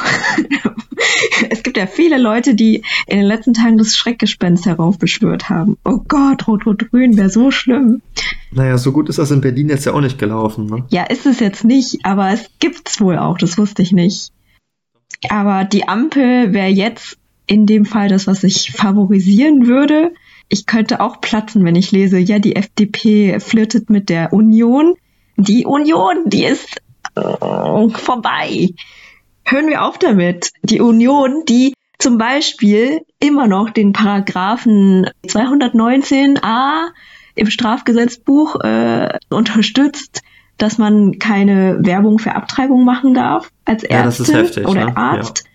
es 1.51 1.63
gibt 1.63 1.77
ja 1.77 1.87
viele 1.87 2.19
Leute, 2.19 2.55
die 2.55 2.83
in 3.07 3.19
den 3.19 3.27
letzten 3.27 3.55
Tagen 3.55 3.79
das 3.79 3.97
Schreckgespenst 3.97 4.67
heraufbeschwört 4.67 5.49
haben. 5.49 5.79
Oh 5.85 5.99
Gott, 6.07 6.47
rot-rot-grün 6.47 7.17
wäre 7.17 7.31
so 7.31 7.51
schlimm. 7.51 8.03
Naja, 8.53 8.79
so 8.79 8.93
gut 8.93 9.09
ist 9.09 9.19
das 9.19 9.31
in 9.31 9.41
Berlin 9.41 9.69
jetzt 9.69 9.87
ja 9.87 9.95
auch 9.95 10.01
nicht 10.01 10.19
gelaufen, 10.19 10.67
ne? 10.67 10.85
Ja, 10.91 11.05
ist 11.05 11.27
es 11.27 11.41
jetzt 11.41 11.65
nicht, 11.65 12.05
aber 12.05 12.31
es 12.31 12.51
gibt's 12.59 13.01
wohl 13.01 13.17
auch, 13.17 13.39
das 13.39 13.57
wusste 13.59 13.83
ich 13.83 13.93
nicht. 13.93 14.33
Aber 15.29 15.65
die 15.65 15.89
Ampel 15.89 16.53
wäre 16.53 16.69
jetzt 16.69 17.20
in 17.51 17.67
dem 17.67 17.85
Fall 17.85 18.09
das, 18.09 18.29
was 18.29 18.45
ich 18.45 18.71
favorisieren 18.71 19.67
würde. 19.67 20.13
Ich 20.49 20.67
könnte 20.67 21.01
auch 21.01 21.21
platzen, 21.21 21.65
wenn 21.65 21.75
ich 21.75 21.91
lese, 21.91 22.17
ja, 22.17 22.39
die 22.39 22.55
FDP 22.55 23.41
flirtet 23.41 23.91
mit 23.91 24.09
der 24.09 24.33
Union. 24.33 24.95
Die 25.37 25.67
Union, 25.67 26.27
die 26.27 26.45
ist 26.45 26.77
äh, 27.17 27.89
vorbei. 27.91 28.69
Hören 29.45 29.67
wir 29.67 29.83
auf 29.83 29.99
damit. 29.99 30.53
Die 30.63 30.81
Union, 30.81 31.43
die 31.49 31.75
zum 31.99 32.19
Beispiel 32.19 33.01
immer 33.19 33.49
noch 33.49 33.71
den 33.71 33.93
Paragraphen 33.93 35.11
219a 35.27 36.91
im 37.35 37.51
Strafgesetzbuch 37.51 38.61
äh, 38.61 39.19
unterstützt, 39.29 40.23
dass 40.57 40.79
man 40.79 41.19
keine 41.19 41.79
Werbung 41.81 42.21
für 42.21 42.37
Abtreibung 42.37 42.85
machen 42.85 43.13
darf 43.13 43.51
als 43.65 43.83
Ärztin 43.83 43.97
Ja, 43.97 44.05
das 44.05 44.21
ist 44.21 44.33
heftig, 44.33 44.69
oder 44.69 44.85
ne? 44.85 44.97
Arzt. 44.97 45.50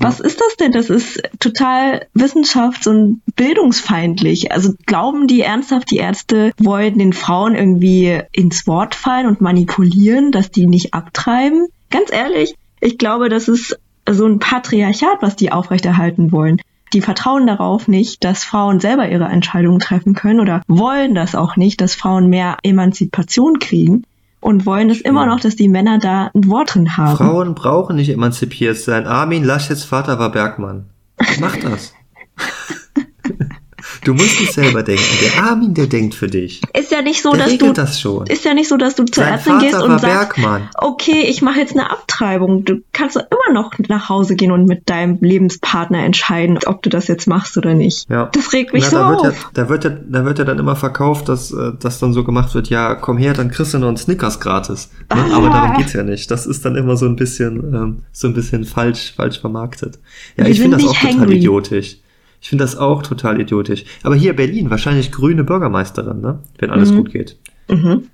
Was 0.00 0.18
ist 0.18 0.40
das 0.40 0.56
denn? 0.56 0.72
Das 0.72 0.88
ist 0.88 1.22
total 1.40 2.06
wissenschafts- 2.14 2.88
und 2.88 3.20
bildungsfeindlich. 3.36 4.50
Also 4.50 4.72
glauben 4.86 5.26
die 5.26 5.42
ernsthaft, 5.42 5.90
die 5.90 5.98
Ärzte 5.98 6.52
wollen 6.58 6.98
den 6.98 7.12
Frauen 7.12 7.54
irgendwie 7.54 8.18
ins 8.32 8.66
Wort 8.66 8.94
fallen 8.94 9.26
und 9.26 9.42
manipulieren, 9.42 10.32
dass 10.32 10.50
die 10.50 10.66
nicht 10.66 10.94
abtreiben? 10.94 11.66
Ganz 11.90 12.10
ehrlich, 12.10 12.54
ich 12.80 12.96
glaube, 12.96 13.28
das 13.28 13.48
ist 13.48 13.78
so 14.08 14.24
ein 14.24 14.38
Patriarchat, 14.38 15.18
was 15.20 15.36
die 15.36 15.52
aufrechterhalten 15.52 16.32
wollen. 16.32 16.62
Die 16.94 17.02
vertrauen 17.02 17.46
darauf 17.46 17.86
nicht, 17.86 18.24
dass 18.24 18.42
Frauen 18.42 18.80
selber 18.80 19.08
ihre 19.08 19.26
Entscheidungen 19.26 19.78
treffen 19.80 20.14
können 20.14 20.40
oder 20.40 20.62
wollen 20.66 21.14
das 21.14 21.34
auch 21.34 21.56
nicht, 21.56 21.80
dass 21.82 21.94
Frauen 21.94 22.28
mehr 22.28 22.56
Emanzipation 22.62 23.58
kriegen 23.58 24.04
und 24.40 24.66
wollen 24.66 24.88
das 24.88 25.00
immer 25.00 25.26
noch, 25.26 25.40
dass 25.40 25.56
die 25.56 25.68
Männer 25.68 25.98
da 25.98 26.30
ein 26.34 26.48
Wort 26.48 26.74
drin 26.74 26.96
haben. 26.96 27.16
Frauen 27.16 27.54
brauchen 27.54 27.96
nicht 27.96 28.10
emanzipiert 28.10 28.76
sein. 28.76 29.06
Armin 29.06 29.44
Laschets 29.44 29.84
Vater 29.84 30.18
war 30.18 30.32
Bergmann. 30.32 30.86
Mach 31.38 31.56
das. 31.56 31.94
du 34.04 34.14
musst 34.14 34.40
nicht 34.40 34.52
selber 34.52 34.82
denken. 34.82 35.02
Der 35.22 35.42
Armin, 35.44 35.74
der 35.74 35.86
denkt 35.86 36.14
für 36.14 36.26
dich. 36.28 36.60
Ist 36.76 36.90
ja 36.90 37.02
nicht 37.02 37.22
so, 37.22 37.32
Der 37.32 37.44
dass 37.46 37.58
du 37.58 37.72
das 37.72 38.00
schon. 38.00 38.26
ist 38.26 38.44
ja 38.44 38.54
nicht 38.54 38.68
so, 38.68 38.76
dass 38.76 38.94
du 38.94 39.04
zur 39.04 39.24
Sein 39.24 39.32
Ärztin 39.34 39.52
Vater 39.54 39.64
gehst 39.66 39.82
und 39.82 39.98
sagst, 40.00 40.04
Bergmann. 40.36 40.68
okay, 40.76 41.22
ich 41.28 41.42
mache 41.42 41.58
jetzt 41.60 41.72
eine 41.72 41.90
Abtreibung. 41.90 42.64
Du 42.64 42.80
kannst 42.92 43.16
doch 43.16 43.22
immer 43.30 43.54
noch 43.54 43.72
nach 43.88 44.08
Hause 44.08 44.36
gehen 44.36 44.52
und 44.52 44.66
mit 44.66 44.88
deinem 44.88 45.18
Lebenspartner 45.20 46.04
entscheiden, 46.04 46.58
ob 46.66 46.82
du 46.82 46.90
das 46.90 47.06
jetzt 47.08 47.26
machst 47.26 47.56
oder 47.56 47.74
nicht. 47.74 48.08
Ja. 48.10 48.30
Das 48.32 48.52
regt 48.52 48.72
mich 48.72 48.84
Na, 48.84 48.90
so 48.90 48.96
da 48.96 49.08
wird, 49.10 49.22
ja, 49.22 49.28
auf. 49.30 49.50
da, 49.54 49.68
wird 49.68 49.84
ja, 49.84 49.90
da 49.90 50.24
wird 50.24 50.38
ja 50.38 50.44
dann 50.44 50.58
immer 50.58 50.76
verkauft, 50.76 51.28
dass 51.28 51.50
äh, 51.52 51.72
das 51.78 51.98
dann 51.98 52.12
so 52.12 52.24
gemacht 52.24 52.54
wird, 52.54 52.68
ja, 52.70 52.94
komm 52.94 53.18
her, 53.18 53.32
dann 53.34 53.50
kriegst 53.50 53.74
du 53.74 53.78
noch 53.78 53.88
einen 53.88 53.96
Snickers 53.96 54.40
gratis. 54.40 54.90
Ne? 55.14 55.24
Ah. 55.30 55.36
Aber 55.36 55.48
darum 55.50 55.76
geht's 55.76 55.92
ja 55.92 56.02
nicht. 56.02 56.30
Das 56.30 56.46
ist 56.46 56.64
dann 56.64 56.76
immer 56.76 56.96
so 56.96 57.06
ein 57.06 57.16
bisschen, 57.16 57.74
ähm, 57.74 58.02
so 58.12 58.26
ein 58.28 58.34
bisschen 58.34 58.64
falsch, 58.64 59.14
falsch 59.16 59.40
vermarktet. 59.40 59.98
Ja, 60.36 60.44
Wir 60.44 60.52
ich 60.52 60.60
finde 60.60 60.76
das 60.76 60.86
auch 60.86 60.90
nicht 60.90 61.00
total 61.02 61.20
hangry. 61.20 61.36
idiotisch. 61.36 61.96
Ich 62.40 62.48
finde 62.48 62.64
das 62.64 62.76
auch 62.76 63.02
total 63.02 63.40
idiotisch. 63.40 63.84
Aber 64.02 64.14
hier 64.14 64.34
Berlin, 64.34 64.70
wahrscheinlich 64.70 65.12
grüne 65.12 65.44
Bürgermeisterin, 65.44 66.20
ne? 66.20 66.38
Wenn 66.58 66.70
alles 66.70 66.90
Mhm. 66.90 66.96
gut 66.96 67.12
geht. 67.12 67.36
Mhm. 67.68 68.04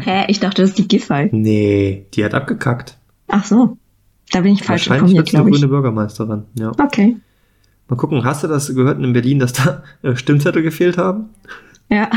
Hä, 0.00 0.24
ich 0.28 0.38
dachte, 0.38 0.62
das 0.62 0.70
ist 0.70 0.78
die 0.78 0.86
Giffey. 0.88 1.28
Nee, 1.32 2.06
die 2.14 2.24
hat 2.24 2.34
abgekackt. 2.34 2.96
Ach 3.28 3.44
so. 3.44 3.76
Da 4.32 4.42
bin 4.42 4.52
ich 4.54 4.62
falsch 4.62 4.88
wahrscheinlich 4.88 5.16
wird 5.16 5.34
eine 5.34 5.50
grüne 5.50 5.66
Bürgermeisterin. 5.66 6.44
Ja. 6.54 6.70
Okay. 6.78 7.16
Mal 7.88 7.96
gucken, 7.96 8.22
hast 8.24 8.44
du 8.44 8.46
das 8.48 8.72
gehört 8.72 9.02
in 9.02 9.12
Berlin, 9.12 9.40
dass 9.40 9.52
da 9.54 9.82
äh, 10.02 10.14
Stimmzettel 10.14 10.62
gefehlt 10.62 10.96
haben? 10.96 11.30
Ja. 11.88 12.08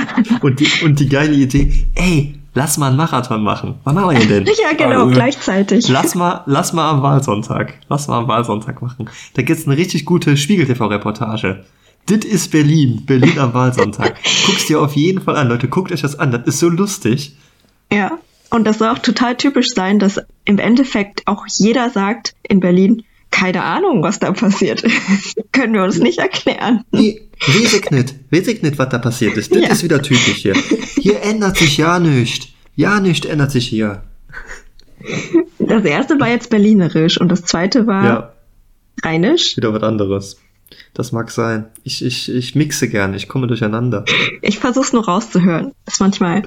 Und 0.41 0.59
die, 0.59 0.67
und 0.85 0.99
die 0.99 1.09
geile 1.09 1.33
Idee, 1.33 1.71
ey, 1.95 2.35
lass 2.53 2.77
mal 2.77 2.87
einen 2.87 2.97
Marathon 2.97 3.43
machen. 3.43 3.75
Wann 3.83 3.95
machen 3.95 4.17
wir 4.17 4.25
denn? 4.25 4.45
ja, 4.61 4.73
genau, 4.77 5.09
Äh, 5.09 5.13
gleichzeitig. 5.13 5.87
Lass 5.89 6.15
mal, 6.15 6.43
lass 6.45 6.73
mal 6.73 6.89
am 6.89 7.01
Wahlsonntag. 7.01 7.75
Lass 7.89 8.07
mal 8.07 8.19
am 8.19 8.27
Wahlsonntag 8.27 8.81
machen. 8.81 9.09
Da 9.33 9.41
gibt's 9.41 9.67
eine 9.67 9.77
richtig 9.77 10.05
gute 10.05 10.37
Spiegel-TV-Reportage. 10.37 11.65
Dit 12.09 12.25
ist 12.25 12.51
Berlin. 12.51 13.05
Berlin 13.05 13.39
am 13.39 13.53
Wahlsonntag. 13.53 14.15
Guck's 14.45 14.65
dir 14.67 14.81
auf 14.81 14.95
jeden 14.95 15.21
Fall 15.21 15.37
an, 15.37 15.47
Leute. 15.47 15.67
Guckt 15.67 15.91
euch 15.91 16.01
das 16.01 16.19
an. 16.19 16.31
Das 16.31 16.43
ist 16.45 16.59
so 16.59 16.69
lustig. 16.69 17.35
Ja. 17.91 18.17
Und 18.49 18.65
das 18.65 18.77
soll 18.77 18.89
auch 18.89 18.99
total 18.99 19.35
typisch 19.35 19.69
sein, 19.73 19.97
dass 19.97 20.21
im 20.45 20.59
Endeffekt 20.59 21.23
auch 21.25 21.45
jeder 21.47 21.89
sagt 21.89 22.35
in 22.43 22.59
Berlin, 22.59 23.03
keine 23.33 23.63
Ahnung, 23.63 24.03
was 24.03 24.19
da 24.19 24.31
passiert. 24.31 24.83
Können 25.51 25.73
wir 25.73 25.83
uns 25.83 25.97
nicht 25.97 26.19
erklären. 26.19 26.83
Nee, 26.91 27.21
weiß 27.47 27.73
ich 27.73 27.89
nicht. 27.91 28.15
Weiß 28.31 28.47
ich 28.47 28.61
nicht, 28.61 28.77
was 28.77 28.89
da 28.89 28.99
passiert 28.99 29.35
ist. 29.37 29.53
Das 29.53 29.61
Ja. 29.61 29.69
ist 29.69 29.83
wieder 29.83 30.01
typisch 30.01 30.37
hier. 30.37 30.53
Hier 31.01 31.21
ändert 31.23 31.57
sich 31.57 31.77
ja 31.77 31.99
nichts. 31.99 32.47
Ja, 32.75 32.99
nichts 32.99 33.25
ändert 33.25 33.51
sich 33.51 33.67
hier. 33.67 34.03
Das 35.59 35.83
erste 35.83 36.19
war 36.19 36.29
jetzt 36.29 36.49
berlinerisch 36.49 37.19
und 37.19 37.29
das 37.29 37.43
zweite 37.43 37.87
war 37.87 38.05
Ja, 38.05 38.33
rheinisch. 39.03 39.57
wieder 39.57 39.73
was 39.73 39.83
anderes. 39.83 40.37
Das 40.93 41.11
mag 41.11 41.29
sein. 41.31 41.65
Ich, 41.83 42.03
ich, 42.05 42.31
ich 42.31 42.55
mixe 42.55 42.87
gerne. 42.87 43.17
Ich 43.17 43.27
komme 43.27 43.47
durcheinander. 43.47 44.05
Ich 44.41 44.59
versuch's 44.59 44.93
nur 44.93 45.05
rauszuhören. 45.05 45.73
Ist 45.87 45.99
manchmal, 45.99 46.43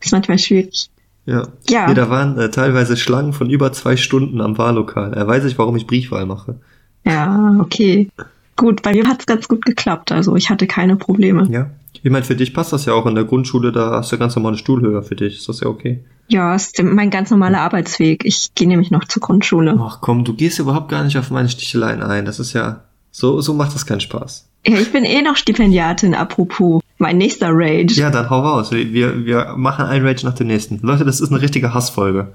ist 0.00 0.12
manchmal 0.12 0.38
schwierig. 0.38 0.88
Ja. 1.26 1.48
Ja. 1.68 1.86
Hier, 1.86 1.94
da 1.94 2.10
waren 2.10 2.38
äh, 2.38 2.50
teilweise 2.50 2.96
Schlangen 2.96 3.32
von 3.32 3.50
über 3.50 3.72
zwei 3.72 3.96
Stunden 3.96 4.40
am 4.40 4.58
Wahllokal. 4.58 5.14
Er 5.14 5.26
weiß 5.26 5.44
nicht, 5.44 5.58
warum 5.58 5.76
ich 5.76 5.86
Briefwahl 5.86 6.26
mache. 6.26 6.56
Ja, 7.04 7.56
okay. 7.60 8.10
Gut, 8.56 8.82
bei 8.82 8.92
mir 8.92 9.06
hat's 9.06 9.26
ganz 9.26 9.48
gut 9.48 9.64
geklappt. 9.64 10.12
Also 10.12 10.36
ich 10.36 10.50
hatte 10.50 10.66
keine 10.66 10.96
Probleme. 10.96 11.48
Ja. 11.50 11.70
Ich 12.02 12.10
meine, 12.10 12.24
für 12.24 12.36
dich 12.36 12.52
passt 12.52 12.72
das 12.72 12.84
ja 12.84 12.92
auch 12.92 13.06
in 13.06 13.14
der 13.14 13.24
Grundschule, 13.24 13.72
da 13.72 13.92
hast 13.92 14.12
du 14.12 14.18
ganz 14.18 14.36
normale 14.36 14.58
Stuhlhöhe 14.58 15.02
für 15.02 15.16
dich. 15.16 15.38
Ist 15.38 15.48
das 15.48 15.60
ja 15.60 15.68
okay? 15.68 16.04
Ja, 16.28 16.54
ist 16.54 16.82
mein 16.82 17.10
ganz 17.10 17.30
normaler 17.30 17.60
Arbeitsweg. 17.60 18.24
Ich 18.24 18.54
gehe 18.54 18.68
nämlich 18.68 18.90
noch 18.90 19.04
zur 19.06 19.22
Grundschule. 19.22 19.78
Ach 19.80 20.00
komm, 20.00 20.24
du 20.24 20.34
gehst 20.34 20.58
überhaupt 20.58 20.90
gar 20.90 21.04
nicht 21.04 21.16
auf 21.16 21.30
meine 21.30 21.48
Sticheleien 21.48 22.02
ein. 22.02 22.24
Das 22.24 22.40
ist 22.40 22.52
ja, 22.52 22.84
so, 23.10 23.40
so 23.40 23.54
macht 23.54 23.74
das 23.74 23.86
keinen 23.86 24.00
Spaß. 24.00 24.48
Ja, 24.66 24.78
ich 24.78 24.92
bin 24.92 25.04
eh 25.04 25.22
noch 25.22 25.36
Stipendiatin, 25.36 26.14
apropos. 26.14 26.82
Mein 27.04 27.18
nächster 27.18 27.50
Rage. 27.52 28.00
Ja, 28.00 28.08
dann 28.08 28.30
hau 28.30 28.40
raus. 28.40 28.72
Wir, 28.72 29.26
wir 29.26 29.56
machen 29.58 29.84
ein 29.84 30.06
Rage 30.06 30.24
nach 30.24 30.34
dem 30.34 30.46
nächsten. 30.46 30.78
Leute, 30.80 31.04
das 31.04 31.20
ist 31.20 31.30
eine 31.30 31.42
richtige 31.42 31.74
Hassfolge. 31.74 32.32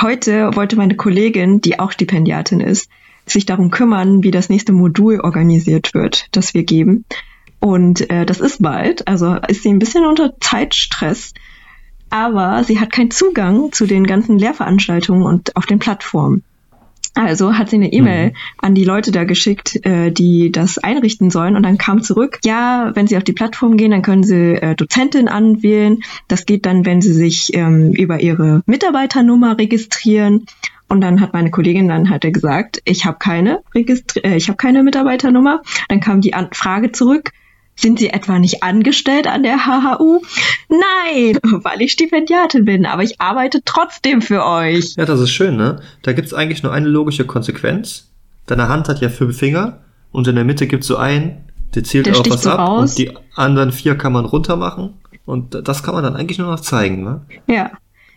Heute 0.00 0.50
wollte 0.54 0.74
meine 0.74 0.96
Kollegin, 0.96 1.60
die 1.60 1.78
auch 1.78 1.92
Stipendiatin 1.92 2.58
ist, 2.58 2.90
sich 3.24 3.46
darum 3.46 3.70
kümmern, 3.70 4.24
wie 4.24 4.32
das 4.32 4.48
nächste 4.48 4.72
Modul 4.72 5.20
organisiert 5.20 5.94
wird, 5.94 6.26
das 6.32 6.54
wir 6.54 6.64
geben. 6.64 7.04
Und 7.60 8.10
äh, 8.10 8.26
das 8.26 8.40
ist 8.40 8.60
bald, 8.60 9.06
also 9.06 9.36
ist 9.46 9.62
sie 9.62 9.68
ein 9.68 9.78
bisschen 9.78 10.06
unter 10.06 10.32
Zeitstress, 10.40 11.32
aber 12.10 12.64
sie 12.64 12.80
hat 12.80 12.90
keinen 12.90 13.12
Zugang 13.12 13.70
zu 13.70 13.86
den 13.86 14.08
ganzen 14.08 14.40
Lehrveranstaltungen 14.40 15.22
und 15.22 15.54
auf 15.54 15.66
den 15.66 15.78
Plattformen. 15.78 16.42
Also 17.14 17.58
hat 17.58 17.68
sie 17.68 17.76
eine 17.76 17.92
E-Mail 17.92 18.28
mhm. 18.28 18.36
an 18.58 18.74
die 18.74 18.84
Leute 18.84 19.12
da 19.12 19.24
geschickt, 19.24 19.84
äh, 19.84 20.10
die 20.10 20.50
das 20.50 20.78
einrichten 20.78 21.30
sollen 21.30 21.56
und 21.56 21.62
dann 21.62 21.76
kam 21.76 22.02
zurück, 22.02 22.38
ja, 22.44 22.90
wenn 22.94 23.06
sie 23.06 23.16
auf 23.16 23.24
die 23.24 23.34
Plattform 23.34 23.76
gehen, 23.76 23.90
dann 23.90 24.02
können 24.02 24.22
sie 24.22 24.54
äh, 24.54 24.74
Dozentin 24.74 25.28
anwählen. 25.28 26.02
Das 26.28 26.46
geht 26.46 26.64
dann, 26.64 26.86
wenn 26.86 27.02
sie 27.02 27.12
sich 27.12 27.54
ähm, 27.54 27.92
über 27.92 28.20
ihre 28.20 28.62
Mitarbeiternummer 28.66 29.58
registrieren. 29.58 30.46
Und 30.88 31.00
dann 31.00 31.20
hat 31.20 31.32
meine 31.32 31.50
Kollegin 31.50 31.88
dann 31.88 32.10
halt 32.10 32.22
gesagt, 32.32 32.82
ich 32.84 33.06
habe 33.06 33.18
keine 33.18 33.60
Registri 33.74 34.20
äh, 34.20 34.36
ich 34.36 34.48
habe 34.48 34.56
keine 34.56 34.82
Mitarbeiternummer. 34.82 35.62
Dann 35.88 36.00
kam 36.00 36.20
die 36.20 36.34
Frage 36.52 36.92
zurück, 36.92 37.30
sind 37.82 37.98
Sie 37.98 38.10
etwa 38.10 38.38
nicht 38.38 38.62
angestellt 38.62 39.26
an 39.26 39.42
der 39.42 39.66
HHU? 39.66 40.22
Nein, 40.68 41.38
weil 41.62 41.82
ich 41.82 41.92
Stipendiatin 41.92 42.64
bin, 42.64 42.86
aber 42.86 43.02
ich 43.02 43.20
arbeite 43.20 43.62
trotzdem 43.64 44.22
für 44.22 44.44
euch. 44.46 44.94
Ja, 44.96 45.04
das 45.04 45.20
ist 45.20 45.32
schön, 45.32 45.56
ne? 45.56 45.80
Da 46.02 46.12
gibt's 46.12 46.32
eigentlich 46.32 46.62
nur 46.62 46.72
eine 46.72 46.88
logische 46.88 47.26
Konsequenz. 47.26 48.08
Deine 48.46 48.68
Hand 48.68 48.88
hat 48.88 49.00
ja 49.00 49.08
fünf 49.08 49.38
Finger 49.38 49.80
und 50.10 50.26
in 50.26 50.34
der 50.34 50.44
Mitte 50.44 50.66
gibt's 50.66 50.86
so 50.86 50.96
einen, 50.96 51.44
der 51.74 51.84
zählt 51.84 52.06
der 52.06 52.16
auch 52.16 52.28
was 52.28 52.42
so 52.42 52.50
ab 52.50 52.58
raus. 52.58 52.90
und 52.90 52.98
die 52.98 53.12
anderen 53.34 53.72
vier 53.72 53.96
kann 53.96 54.12
man 54.12 54.24
runter 54.24 54.56
machen 54.56 54.94
und 55.24 55.66
das 55.66 55.82
kann 55.82 55.94
man 55.94 56.04
dann 56.04 56.16
eigentlich 56.16 56.38
nur 56.38 56.50
noch 56.50 56.60
zeigen, 56.60 57.02
ne? 57.04 57.22
Ja. 57.46 57.72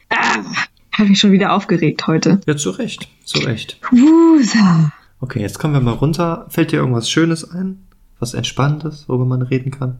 Ah, 0.09 0.43
habe 0.91 1.11
ich 1.11 1.19
schon 1.19 1.31
wieder 1.31 1.53
aufgeregt 1.53 2.07
heute. 2.07 2.39
Ja, 2.45 2.55
zu 2.55 2.69
Recht, 2.71 3.07
zu 3.23 3.39
Recht. 3.39 3.79
Wusa. 3.91 4.91
Okay, 5.19 5.41
jetzt 5.41 5.59
kommen 5.59 5.73
wir 5.73 5.81
mal 5.81 5.91
runter. 5.91 6.45
Fällt 6.49 6.71
dir 6.71 6.77
irgendwas 6.77 7.09
Schönes 7.09 7.49
ein? 7.49 7.85
Was 8.19 8.33
Entspanntes, 8.33 9.07
worüber 9.07 9.25
man 9.25 9.41
reden 9.41 9.71
kann. 9.71 9.99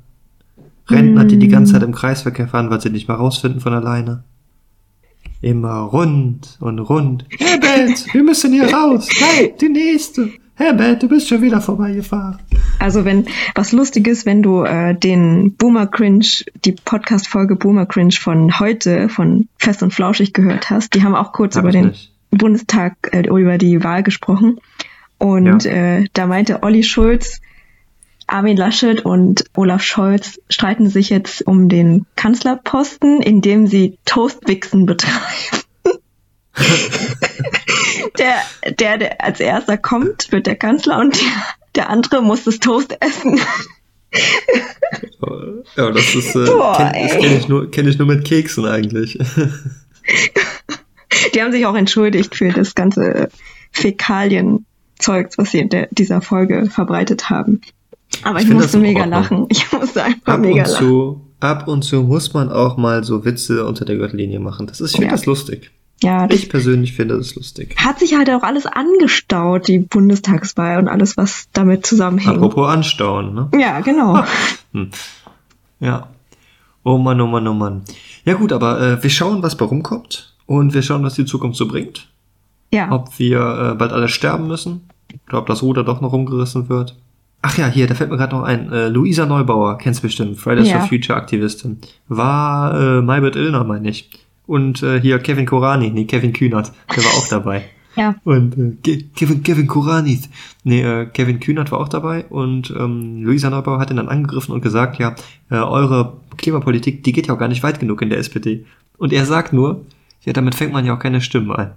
Rentner, 0.88 1.26
die 1.26 1.38
die 1.38 1.48
ganze 1.48 1.74
Zeit 1.74 1.84
im 1.84 1.94
Kreisverkehr 1.94 2.48
fahren, 2.48 2.70
weil 2.70 2.80
sie 2.80 2.90
nicht 2.90 3.08
mehr 3.08 3.18
rausfinden 3.18 3.60
von 3.60 3.74
alleine. 3.74 4.24
Immer 5.42 5.80
rund 5.80 6.58
und 6.60 6.80
rund. 6.80 7.26
Herbert, 7.38 8.14
wir 8.14 8.24
müssen 8.24 8.54
hier 8.54 8.72
raus. 8.74 9.10
Nein, 9.20 9.52
die 9.60 9.70
nächste. 9.70 10.30
Herbert, 10.56 11.04
du 11.04 11.10
bist 11.10 11.28
schon 11.28 11.42
wieder 11.42 11.60
vorbeigefahren. 11.60 12.40
Also 12.80 13.04
wenn 13.04 13.26
was 13.56 13.74
Lustiges, 13.74 14.26
wenn 14.26 14.42
du 14.42 14.64
äh, 14.64 14.96
den 14.96 15.54
Boomer 15.54 15.88
Cringe, 15.88 16.26
die 16.64 16.72
Podcast-Folge 16.72 17.58
Boomer 17.58 17.86
Cringe 17.86 18.14
von 18.14 18.58
heute 18.60 19.10
von 19.10 19.50
Fest 19.58 19.84
und 19.84 19.94
Flauschig 19.94 20.34
gehört 20.34 20.70
hast, 20.70 20.94
die 20.94 21.04
haben 21.04 21.16
auch 21.16 21.34
kurz 21.34 21.58
Hab 21.58 21.64
über 21.64 21.72
den 21.72 21.88
nicht. 21.88 22.14
Bundestag, 22.32 22.96
äh, 23.12 23.28
über 23.28 23.58
die 23.58 23.84
Wahl 23.84 24.04
gesprochen. 24.04 24.60
Und 25.18 25.66
ja. 25.66 25.72
äh, 25.72 26.06
da 26.14 26.28
meinte 26.28 26.64
Olli 26.64 26.84
Schulz, 26.84 27.42
Armin 28.28 28.58
Laschet 28.58 29.06
und 29.06 29.46
Olaf 29.56 29.84
Scholz 29.84 30.40
streiten 30.50 30.90
sich 30.90 31.10
jetzt 31.10 31.46
um 31.46 31.70
den 31.70 32.06
Kanzlerposten, 32.16 33.22
indem 33.22 33.68
sie 33.68 34.00
Toastwichsen 34.06 34.86
betreiben. 34.86 35.22
der, 38.18 38.36
der, 38.80 38.98
der 38.98 39.24
als 39.24 39.40
erster 39.40 39.78
kommt, 39.78 40.32
wird 40.32 40.48
der 40.48 40.56
Kanzler 40.56 41.00
und 41.00 41.16
der, 41.16 41.44
der 41.76 41.90
andere 41.90 42.22
muss 42.22 42.46
das 42.46 42.60
Toast 42.60 42.98
essen. 43.02 43.40
ja, 45.76 45.92
das 45.92 46.16
ist, 46.16 46.36
äh, 46.36 46.46
kenn, 46.46 46.92
kenne 47.22 47.38
ich, 47.38 47.48
nur, 47.48 47.70
kenn 47.70 47.88
ich 47.88 47.98
nur 47.98 48.08
mit 48.08 48.26
Keksen 48.26 48.66
eigentlich. 48.66 49.20
Die 51.34 51.42
haben 51.42 51.52
sich 51.52 51.66
auch 51.66 51.76
entschuldigt 51.76 52.36
für 52.36 52.50
das 52.50 52.76
ganze 52.76 53.30
Fäkalien-Zeugs, 53.72 55.38
was 55.38 55.52
sie 55.52 55.60
in 55.60 55.70
der, 55.70 55.88
dieser 55.92 56.22
Folge 56.22 56.68
verbreitet 56.70 57.30
haben. 57.30 57.62
Aber 58.24 58.40
ich, 58.40 58.48
ich 58.48 58.54
musste 58.54 58.78
mega 58.78 59.06
lachen. 59.06 59.46
Ich 59.50 59.72
musste 59.72 60.04
einfach 60.04 60.34
ab 60.34 60.40
mega 60.40 60.64
und 60.64 60.72
lachen. 60.72 60.88
Zu, 60.88 61.22
ab 61.40 61.68
und 61.68 61.84
zu 61.84 62.04
muss 62.04 62.34
man 62.34 62.52
auch 62.52 62.78
mal 62.78 63.04
so 63.04 63.26
Witze 63.26 63.66
unter 63.66 63.86
der 63.86 63.98
Gürtellinie 63.98 64.40
machen. 64.40 64.68
Das 64.68 64.82
ist, 64.82 64.92
ich 64.92 64.96
finde 64.98 65.08
ja. 65.08 65.12
das 65.14 65.26
lustig. 65.26 65.72
Ja, 66.04 66.30
ich 66.30 66.50
persönlich 66.50 66.94
finde 66.94 67.18
das 67.18 67.36
lustig. 67.36 67.76
Hat 67.78 68.00
sich 68.00 68.18
halt 68.18 68.30
auch 68.30 68.44
alles 68.44 68.66
angestaut, 68.66 69.68
die 69.68 69.80
Bundestagswahl 69.80 70.78
und 70.78 70.90
alles, 70.90 71.16
was 71.16 71.48
damit 71.54 71.86
zusammenhängt. 71.86 72.36
Apropos 72.36 72.68
anstauen, 72.68 73.34
ne? 73.34 73.50
Ja, 73.58 73.80
genau. 73.80 74.24
hm. 74.74 74.90
Ja. 75.80 76.10
Oh 76.84 76.98
Mann, 76.98 77.20
oh 77.22 77.28
Mann, 77.28 77.48
oh 77.48 77.54
Mann. 77.54 77.84
Ja 78.26 78.34
gut, 78.34 78.52
aber 78.52 78.80
äh, 78.82 79.04
wir 79.04 79.10
schauen, 79.10 79.42
was 79.42 79.56
bei 79.56 79.66
rumkommt 79.66 80.36
und 80.46 80.74
wir 80.74 80.82
schauen, 80.82 81.04
was 81.04 81.16
die 81.16 81.26
Zukunft 81.26 81.58
so 81.58 81.68
bringt. 81.68 82.10
Ja. 82.74 82.92
Ob 82.92 83.18
wir 83.18 83.72
äh, 83.72 83.76
bald 83.76 83.92
alle 83.92 84.10
sterben 84.10 84.48
müssen 84.48 84.90
oder 85.28 85.40
ob 85.40 85.48
das 85.48 85.64
Ruder 85.64 85.84
doch 85.84 86.02
noch 86.02 86.12
rumgerissen 86.12 86.68
wird. 86.68 86.96
Ach 87.48 87.60
ja, 87.60 87.68
hier, 87.68 87.86
da 87.86 87.94
fällt 87.94 88.10
mir 88.10 88.18
gerade 88.18 88.36
noch 88.36 88.42
ein. 88.42 88.72
Äh, 88.72 88.88
Luisa 88.88 89.28
Neubauer, 89.28 89.78
kennst 89.78 90.02
bestimmt, 90.02 90.40
Fridays 90.40 90.68
ja. 90.68 90.80
for 90.80 90.88
Future 90.88 91.16
Aktivistin. 91.16 91.78
War 92.08 92.74
äh, 92.74 93.02
Maybrit 93.04 93.36
Illner, 93.36 93.64
meine 93.64 93.88
ich. 93.88 94.10
Und 94.48 94.82
äh, 94.82 95.00
hier 95.00 95.20
Kevin 95.20 95.46
Korani, 95.46 95.92
nee, 95.92 96.06
Kevin 96.06 96.34
Kühnert, 96.34 96.72
der 96.96 97.04
war 97.04 97.12
auch 97.12 97.28
dabei. 97.28 97.66
Ja. 97.98 98.14
Und 98.26 98.86
äh, 98.86 99.04
Kevin, 99.16 99.42
Kevin 99.42 99.68
Korani, 99.68 100.20
nee, 100.66 100.82
äh, 100.82 101.06
Kevin 101.06 101.40
Kühnert 101.40 101.72
war 101.72 101.80
auch 101.80 101.88
dabei 101.88 102.26
und 102.26 102.70
ähm, 102.78 103.24
Luisa 103.24 103.50
Neubauer 103.50 103.80
hat 103.80 103.90
ihn 103.90 103.96
dann 103.96 104.10
angegriffen 104.10 104.54
und 104.54 104.60
gesagt, 104.60 105.00
ja, 105.00 105.16
äh, 105.50 105.56
eure 105.56 106.18
Klimapolitik, 106.36 107.06
die 107.06 107.14
geht 107.14 107.28
ja 107.28 107.34
auch 107.34 107.40
gar 107.40 107.48
nicht 107.48 107.64
weit 107.64 107.80
genug 107.80 108.02
in 108.02 108.10
der 108.10 108.20
SPD. 108.20 108.66
Und 108.98 109.14
er 109.14 109.26
sagt 109.26 109.54
nur, 109.54 109.86
ja, 110.26 110.34
damit 110.34 110.56
fängt 110.56 110.74
man 110.74 110.84
ja 110.86 110.94
auch 110.94 111.00
keine 111.00 111.22
Stimmen 111.22 111.54
ein. 111.54 111.72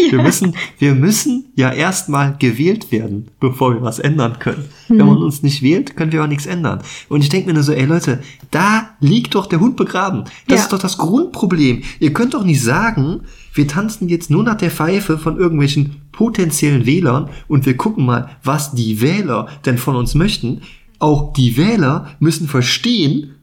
Wir 0.10 0.22
müssen, 0.22 0.54
wir 0.78 0.94
müssen 0.94 1.46
ja 1.54 1.72
erstmal 1.72 2.36
gewählt 2.38 2.90
werden, 2.92 3.28
bevor 3.40 3.74
wir 3.74 3.82
was 3.82 3.98
ändern 3.98 4.38
können. 4.38 4.64
Mhm. 4.88 4.98
Wenn 4.98 5.06
man 5.06 5.16
uns 5.18 5.42
nicht 5.42 5.62
wählt, 5.62 5.96
können 5.96 6.12
wir 6.12 6.22
auch 6.22 6.28
nichts 6.28 6.46
ändern. 6.46 6.82
Und 7.08 7.22
ich 7.22 7.28
denke 7.28 7.48
mir 7.48 7.54
nur 7.54 7.62
so, 7.62 7.72
ey 7.72 7.84
Leute, 7.84 8.20
da 8.50 8.90
liegt 9.00 9.34
doch 9.34 9.46
der 9.46 9.60
Hund 9.60 9.76
begraben. 9.76 10.24
Das 10.46 10.58
ja. 10.58 10.64
ist 10.64 10.72
doch 10.72 10.78
das 10.78 10.98
Grundproblem. 10.98 11.82
Ihr 12.00 12.12
könnt 12.12 12.34
doch 12.34 12.44
nicht 12.44 12.62
sagen, 12.62 13.22
wir 13.54 13.68
tanzen 13.68 14.08
jetzt 14.08 14.30
nur 14.30 14.42
nach 14.42 14.56
der 14.56 14.70
Pfeife 14.70 15.18
von 15.18 15.38
irgendwelchen 15.38 16.02
potenziellen 16.12 16.86
Wählern 16.86 17.30
und 17.48 17.66
wir 17.66 17.76
gucken 17.76 18.04
mal, 18.04 18.30
was 18.42 18.72
die 18.72 19.00
Wähler 19.00 19.48
denn 19.64 19.78
von 19.78 19.96
uns 19.96 20.14
möchten. 20.14 20.62
Auch 20.98 21.32
die 21.32 21.56
Wähler 21.56 22.16
müssen 22.18 22.48
verstehen, 22.48 23.34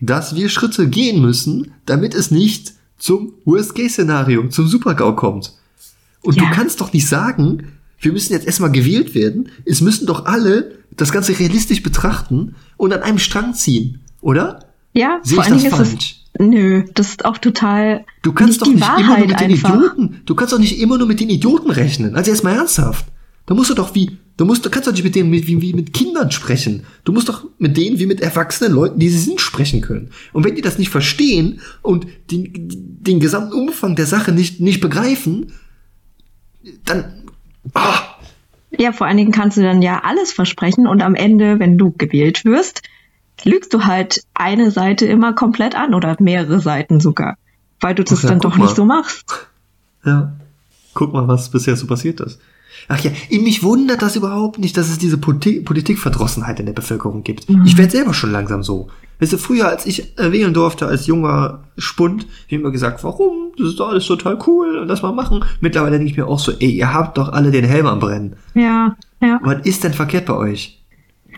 dass 0.00 0.34
wir 0.34 0.48
Schritte 0.48 0.88
gehen 0.88 1.22
müssen, 1.22 1.72
damit 1.86 2.14
es 2.14 2.30
nicht 2.30 2.74
zum 2.98 3.34
Worst-Case-Szenario, 3.44 4.48
zum 4.48 4.66
Super-GAU 4.66 5.14
kommt. 5.14 5.52
Und 6.24 6.36
ja. 6.36 6.44
du 6.44 6.50
kannst 6.50 6.80
doch 6.80 6.92
nicht 6.92 7.06
sagen, 7.06 7.68
wir 8.00 8.12
müssen 8.12 8.32
jetzt 8.32 8.46
erstmal 8.46 8.72
gewählt 8.72 9.14
werden. 9.14 9.50
Es 9.64 9.80
müssen 9.80 10.06
doch 10.06 10.26
alle 10.26 10.78
das 10.96 11.12
Ganze 11.12 11.38
realistisch 11.38 11.82
betrachten 11.82 12.54
und 12.76 12.92
an 12.92 13.02
einem 13.02 13.18
Strang 13.18 13.54
ziehen, 13.54 14.00
oder? 14.20 14.64
Ja, 14.92 15.20
Sehe 15.22 15.36
vor 15.36 15.44
allen 15.44 15.58
Dingen 15.58 15.72
ist 15.72 15.80
es. 15.80 16.24
Nö, 16.38 16.84
das 16.94 17.10
ist 17.10 17.24
auch 17.24 17.38
total. 17.38 18.04
Du 18.22 18.32
kannst 18.32 18.62
doch 18.62 18.66
nicht 18.66 18.80
Wahrheit 18.80 19.00
immer 19.00 19.18
nur 19.18 19.26
mit 19.26 19.40
den 19.40 19.50
einfach. 19.52 19.74
Idioten. 19.74 20.22
Du 20.24 20.34
kannst 20.34 20.52
doch 20.52 20.58
nicht 20.58 20.80
immer 20.80 20.98
nur 20.98 21.06
mit 21.06 21.20
den 21.20 21.30
Idioten 21.30 21.70
rechnen. 21.70 22.16
Also 22.16 22.30
erstmal 22.30 22.56
ernsthaft. 22.56 23.06
Da 23.46 23.54
musst 23.54 23.70
du 23.70 23.74
doch 23.74 23.94
wie, 23.94 24.18
du 24.36 24.46
musst, 24.46 24.64
du 24.64 24.70
kannst 24.70 24.88
doch 24.88 24.92
nicht 24.92 25.04
mit 25.04 25.14
denen 25.14 25.30
wie, 25.30 25.60
wie 25.60 25.74
mit 25.74 25.92
Kindern 25.92 26.30
sprechen. 26.30 26.84
Du 27.04 27.12
musst 27.12 27.28
doch 27.28 27.44
mit 27.58 27.76
denen 27.76 27.98
wie 27.98 28.06
mit 28.06 28.20
erwachsenen 28.20 28.72
Leuten, 28.72 28.98
die 28.98 29.10
sie 29.10 29.18
sind, 29.18 29.40
sprechen 29.40 29.80
können. 29.80 30.10
Und 30.32 30.44
wenn 30.44 30.54
die 30.54 30.62
das 30.62 30.78
nicht 30.78 30.88
verstehen 30.88 31.60
und 31.82 32.06
den, 32.30 32.52
den 32.52 33.20
gesamten 33.20 33.52
Umfang 33.52 33.96
der 33.96 34.06
Sache 34.06 34.32
nicht, 34.32 34.60
nicht 34.60 34.80
begreifen, 34.80 35.52
dann. 36.84 37.22
Ah. 37.74 38.00
Ja, 38.70 38.92
vor 38.92 39.06
allen 39.06 39.16
Dingen 39.16 39.32
kannst 39.32 39.56
du 39.56 39.62
dann 39.62 39.82
ja 39.82 40.02
alles 40.04 40.32
versprechen 40.32 40.86
und 40.86 41.02
am 41.02 41.14
Ende, 41.14 41.58
wenn 41.60 41.78
du 41.78 41.92
gewählt 41.96 42.44
wirst, 42.44 42.82
lügst 43.44 43.72
du 43.74 43.84
halt 43.84 44.22
eine 44.34 44.70
Seite 44.70 45.06
immer 45.06 45.32
komplett 45.32 45.74
an 45.74 45.94
oder 45.94 46.16
mehrere 46.20 46.60
Seiten 46.60 47.00
sogar, 47.00 47.36
weil 47.80 47.94
du 47.94 48.04
das 48.04 48.22
ja, 48.22 48.30
dann 48.30 48.40
doch 48.40 48.56
mal. 48.56 48.64
nicht 48.64 48.76
so 48.76 48.84
machst. 48.84 49.48
Ja, 50.06 50.34
guck 50.92 51.14
mal, 51.14 51.26
was 51.28 51.50
bisher 51.50 51.76
so 51.76 51.86
passiert 51.86 52.20
ist. 52.20 52.38
Ach 52.88 53.00
ja, 53.00 53.10
mich 53.30 53.62
wundert 53.62 54.02
das 54.02 54.16
überhaupt 54.16 54.58
nicht, 54.58 54.76
dass 54.76 54.90
es 54.90 54.98
diese 54.98 55.16
Politik 55.16 55.64
Politikverdrossenheit 55.64 56.60
in 56.60 56.66
der 56.66 56.74
Bevölkerung 56.74 57.22
gibt. 57.22 57.48
Mhm. 57.48 57.64
Ich 57.64 57.78
werde 57.78 57.90
selber 57.90 58.12
schon 58.12 58.30
langsam 58.30 58.62
so. 58.62 58.90
Weißt 59.24 59.32
du, 59.32 59.38
früher, 59.38 59.68
als 59.68 59.86
ich 59.86 60.18
äh, 60.18 60.32
wählen 60.32 60.52
durfte, 60.52 60.86
als 60.86 61.06
junger 61.06 61.64
Spund, 61.78 62.26
wie 62.48 62.56
immer 62.56 62.70
gesagt, 62.70 63.02
warum? 63.04 63.52
Das 63.56 63.68
ist 63.68 63.80
doch 63.80 63.88
alles 63.88 64.04
total 64.04 64.38
cool 64.46 64.76
und 64.76 64.86
das 64.86 65.00
mal 65.00 65.12
machen. 65.12 65.42
Mittlerweile 65.60 65.92
denke 65.92 66.10
ich 66.10 66.16
mir 66.18 66.26
auch 66.26 66.38
so, 66.38 66.52
ey, 66.52 66.68
ihr 66.68 66.92
habt 66.92 67.16
doch 67.16 67.30
alle 67.30 67.50
den 67.50 67.64
Helm 67.64 67.86
am 67.86 68.00
Brennen. 68.00 68.36
Ja, 68.52 68.94
ja. 69.22 69.40
Was 69.42 69.64
ist 69.64 69.82
denn 69.82 69.94
verkehrt 69.94 70.26
bei 70.26 70.34
euch? 70.34 70.84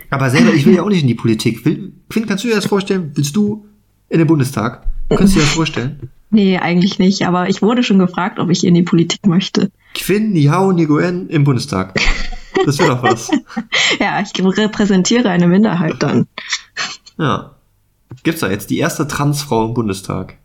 Aber 0.09 0.29
selber, 0.29 0.53
ich 0.53 0.65
will 0.65 0.75
ja 0.75 0.83
auch 0.83 0.89
nicht 0.89 1.03
in 1.03 1.07
die 1.07 1.15
Politik. 1.15 1.63
Will, 1.63 1.93
Finn, 2.09 2.25
kannst 2.25 2.43
du 2.43 2.49
dir 2.49 2.55
das 2.55 2.65
vorstellen? 2.65 3.11
Willst 3.15 3.33
du 3.37 3.65
in 4.09 4.17
den 4.17 4.27
Bundestag? 4.27 4.85
Kannst 5.07 5.35
du 5.35 5.39
dir 5.39 5.45
das 5.45 5.53
vorstellen? 5.53 6.09
Nee, 6.29 6.57
eigentlich 6.57 6.99
nicht, 6.99 7.25
aber 7.25 7.47
ich 7.47 7.61
wurde 7.61 7.83
schon 7.83 7.99
gefragt, 7.99 8.37
ob 8.37 8.49
ich 8.49 8.65
in 8.65 8.73
die 8.73 8.83
Politik 8.83 9.25
möchte. 9.27 9.71
Quinn 9.93 10.33
Niao 10.33 10.73
Nguyen 10.73 11.29
im 11.29 11.45
Bundestag. 11.45 11.97
Das 12.65 12.79
wäre 12.79 12.89
doch 12.89 13.03
was. 13.03 13.31
ja, 14.01 14.21
ich 14.21 14.33
repräsentiere 14.37 15.29
eine 15.29 15.47
Minderheit 15.47 15.95
dann. 16.03 16.27
Ja. 17.17 17.56
Gibt's 18.23 18.41
da 18.41 18.49
jetzt 18.49 18.69
die 18.69 18.79
erste 18.79 19.07
Transfrau 19.07 19.65
im 19.65 19.73
Bundestag? 19.73 20.37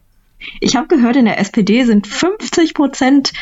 Ich 0.61 0.77
habe 0.77 0.89
gehört, 0.89 1.17
in 1.17 1.25
der 1.25 1.39
SPD 1.39 1.85
sind 1.85 2.07
50 2.07 2.75
Prozent 2.75 3.33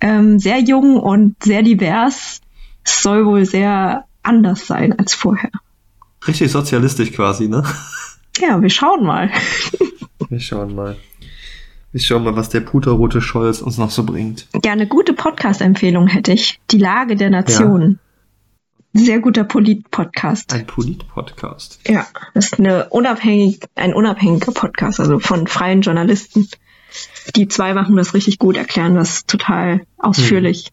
ähm, 0.00 0.38
sehr 0.38 0.60
jung 0.60 0.98
und 0.98 1.42
sehr 1.42 1.62
divers. 1.62 2.40
Es 2.84 3.02
soll 3.02 3.26
wohl 3.26 3.44
sehr 3.44 4.04
anders 4.22 4.66
sein 4.66 4.98
als 4.98 5.14
vorher. 5.14 5.50
Richtig 6.26 6.50
sozialistisch 6.50 7.12
quasi, 7.12 7.48
ne? 7.48 7.64
Ja, 8.38 8.60
wir 8.60 8.70
schauen 8.70 9.04
mal. 9.04 9.30
Wir 10.28 10.38
schauen 10.38 10.76
mal. 10.76 10.96
Wir 11.90 12.00
schauen 12.00 12.22
mal, 12.22 12.36
was 12.36 12.50
der 12.50 12.60
puterrote 12.60 13.20
Scholz 13.20 13.60
uns 13.60 13.78
noch 13.78 13.90
so 13.90 14.04
bringt. 14.04 14.46
Ja, 14.64 14.70
eine 14.70 14.86
gute 14.86 15.12
Podcast-Empfehlung 15.12 16.06
hätte 16.06 16.32
ich. 16.32 16.60
Die 16.70 16.78
Lage 16.78 17.16
der 17.16 17.30
Nation. 17.30 17.98
Sehr 18.92 19.20
guter 19.20 19.44
Polit-Podcast. 19.44 20.52
Ein 20.52 20.66
Polit-Podcast. 20.66 21.78
Ja, 21.86 22.06
das 22.34 22.46
ist 22.46 22.58
eine 22.58 22.88
unabhängig, 22.88 23.60
ein 23.76 23.94
unabhängiger 23.94 24.50
Podcast, 24.50 24.98
also 24.98 25.20
von 25.20 25.46
freien 25.46 25.82
Journalisten. 25.82 26.48
Die 27.36 27.46
zwei 27.46 27.72
machen 27.72 27.94
das 27.94 28.14
richtig 28.14 28.38
gut, 28.38 28.56
erklären 28.56 28.96
das 28.96 29.26
total 29.26 29.82
ausführlich. 29.96 30.72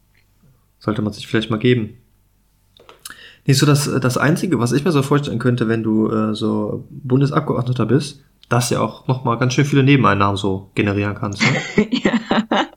Sollte 0.80 1.04
man 1.04 1.14
sich 1.14 1.28
vielleicht 1.28 1.52
mal 1.52 1.60
geben. 1.60 1.98
Nicht 3.46 3.60
so 3.60 3.68
das, 3.68 3.90
das 4.02 4.18
Einzige, 4.18 4.60
was 4.60 4.72
ich 4.72 4.84
mir 4.84 4.92
so 4.92 5.04
vorstellen 5.04 5.40
könnte, 5.40 5.68
wenn 5.68 5.84
du 5.84 6.10
äh, 6.10 6.34
so 6.34 6.88
Bundesabgeordneter 6.90 7.86
bist, 7.86 8.24
dass 8.50 8.72
ja 8.72 8.82
auch 8.82 9.08
nochmal 9.08 9.38
ganz 9.38 9.54
schön 9.54 9.66
viele 9.66 9.84
Nebeneinnahmen 9.84 10.38
so 10.38 10.72
generieren 10.74 11.16
kannst. 11.16 11.44
Ne? 11.44 11.88
ja. 11.92 12.12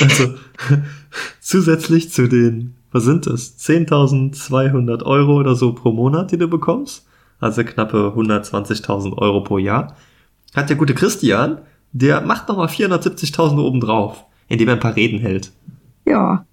Also 0.00 0.34
zusätzlich 1.40 2.10
zu 2.10 2.28
den, 2.28 2.74
was 2.94 3.02
sind 3.02 3.26
das, 3.26 3.58
10.200 3.58 5.02
Euro 5.02 5.34
oder 5.34 5.56
so 5.56 5.72
pro 5.72 5.92
Monat, 5.92 6.30
die 6.30 6.38
du 6.38 6.46
bekommst, 6.46 7.04
also 7.40 7.64
knappe 7.64 8.14
120.000 8.16 9.18
Euro 9.18 9.42
pro 9.42 9.58
Jahr, 9.58 9.96
hat 10.54 10.68
der 10.68 10.76
gute 10.76 10.94
Christian, 10.94 11.58
der 11.92 12.20
macht 12.20 12.48
nochmal 12.48 12.68
470.000 12.68 13.58
obendrauf, 13.58 14.24
indem 14.48 14.68
er 14.68 14.74
ein 14.74 14.80
paar 14.80 14.96
Reden 14.96 15.18
hält. 15.18 15.52
ja. 16.06 16.46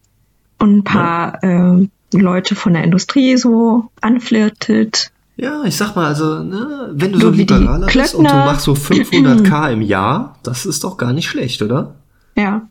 Und 0.58 0.78
ein 0.78 0.84
paar 0.84 1.44
ähm, 1.44 1.90
Leute 2.14 2.54
von 2.54 2.74
der 2.74 2.84
Industrie 2.84 3.36
so 3.36 3.90
anflirtet. 4.00 5.12
Ja, 5.36 5.64
ich 5.64 5.76
sag 5.76 5.96
mal, 5.96 6.06
also, 6.06 6.44
ne, 6.44 6.90
wenn 6.94 7.14
du 7.14 7.20
So 7.20 7.32
so 7.32 7.34
liberaler 7.34 7.88
bist 7.88 8.14
und 8.14 8.30
du 8.30 8.36
machst 8.36 8.66
so 8.66 8.74
500k 8.74 9.72
im 9.74 9.82
Jahr, 9.82 10.38
das 10.44 10.68
ist 10.68 10.84
doch 10.84 10.98
gar 10.98 11.14
nicht 11.14 11.28
schlecht, 11.30 11.64
oder? 11.64 11.96
Ja. 12.38 12.68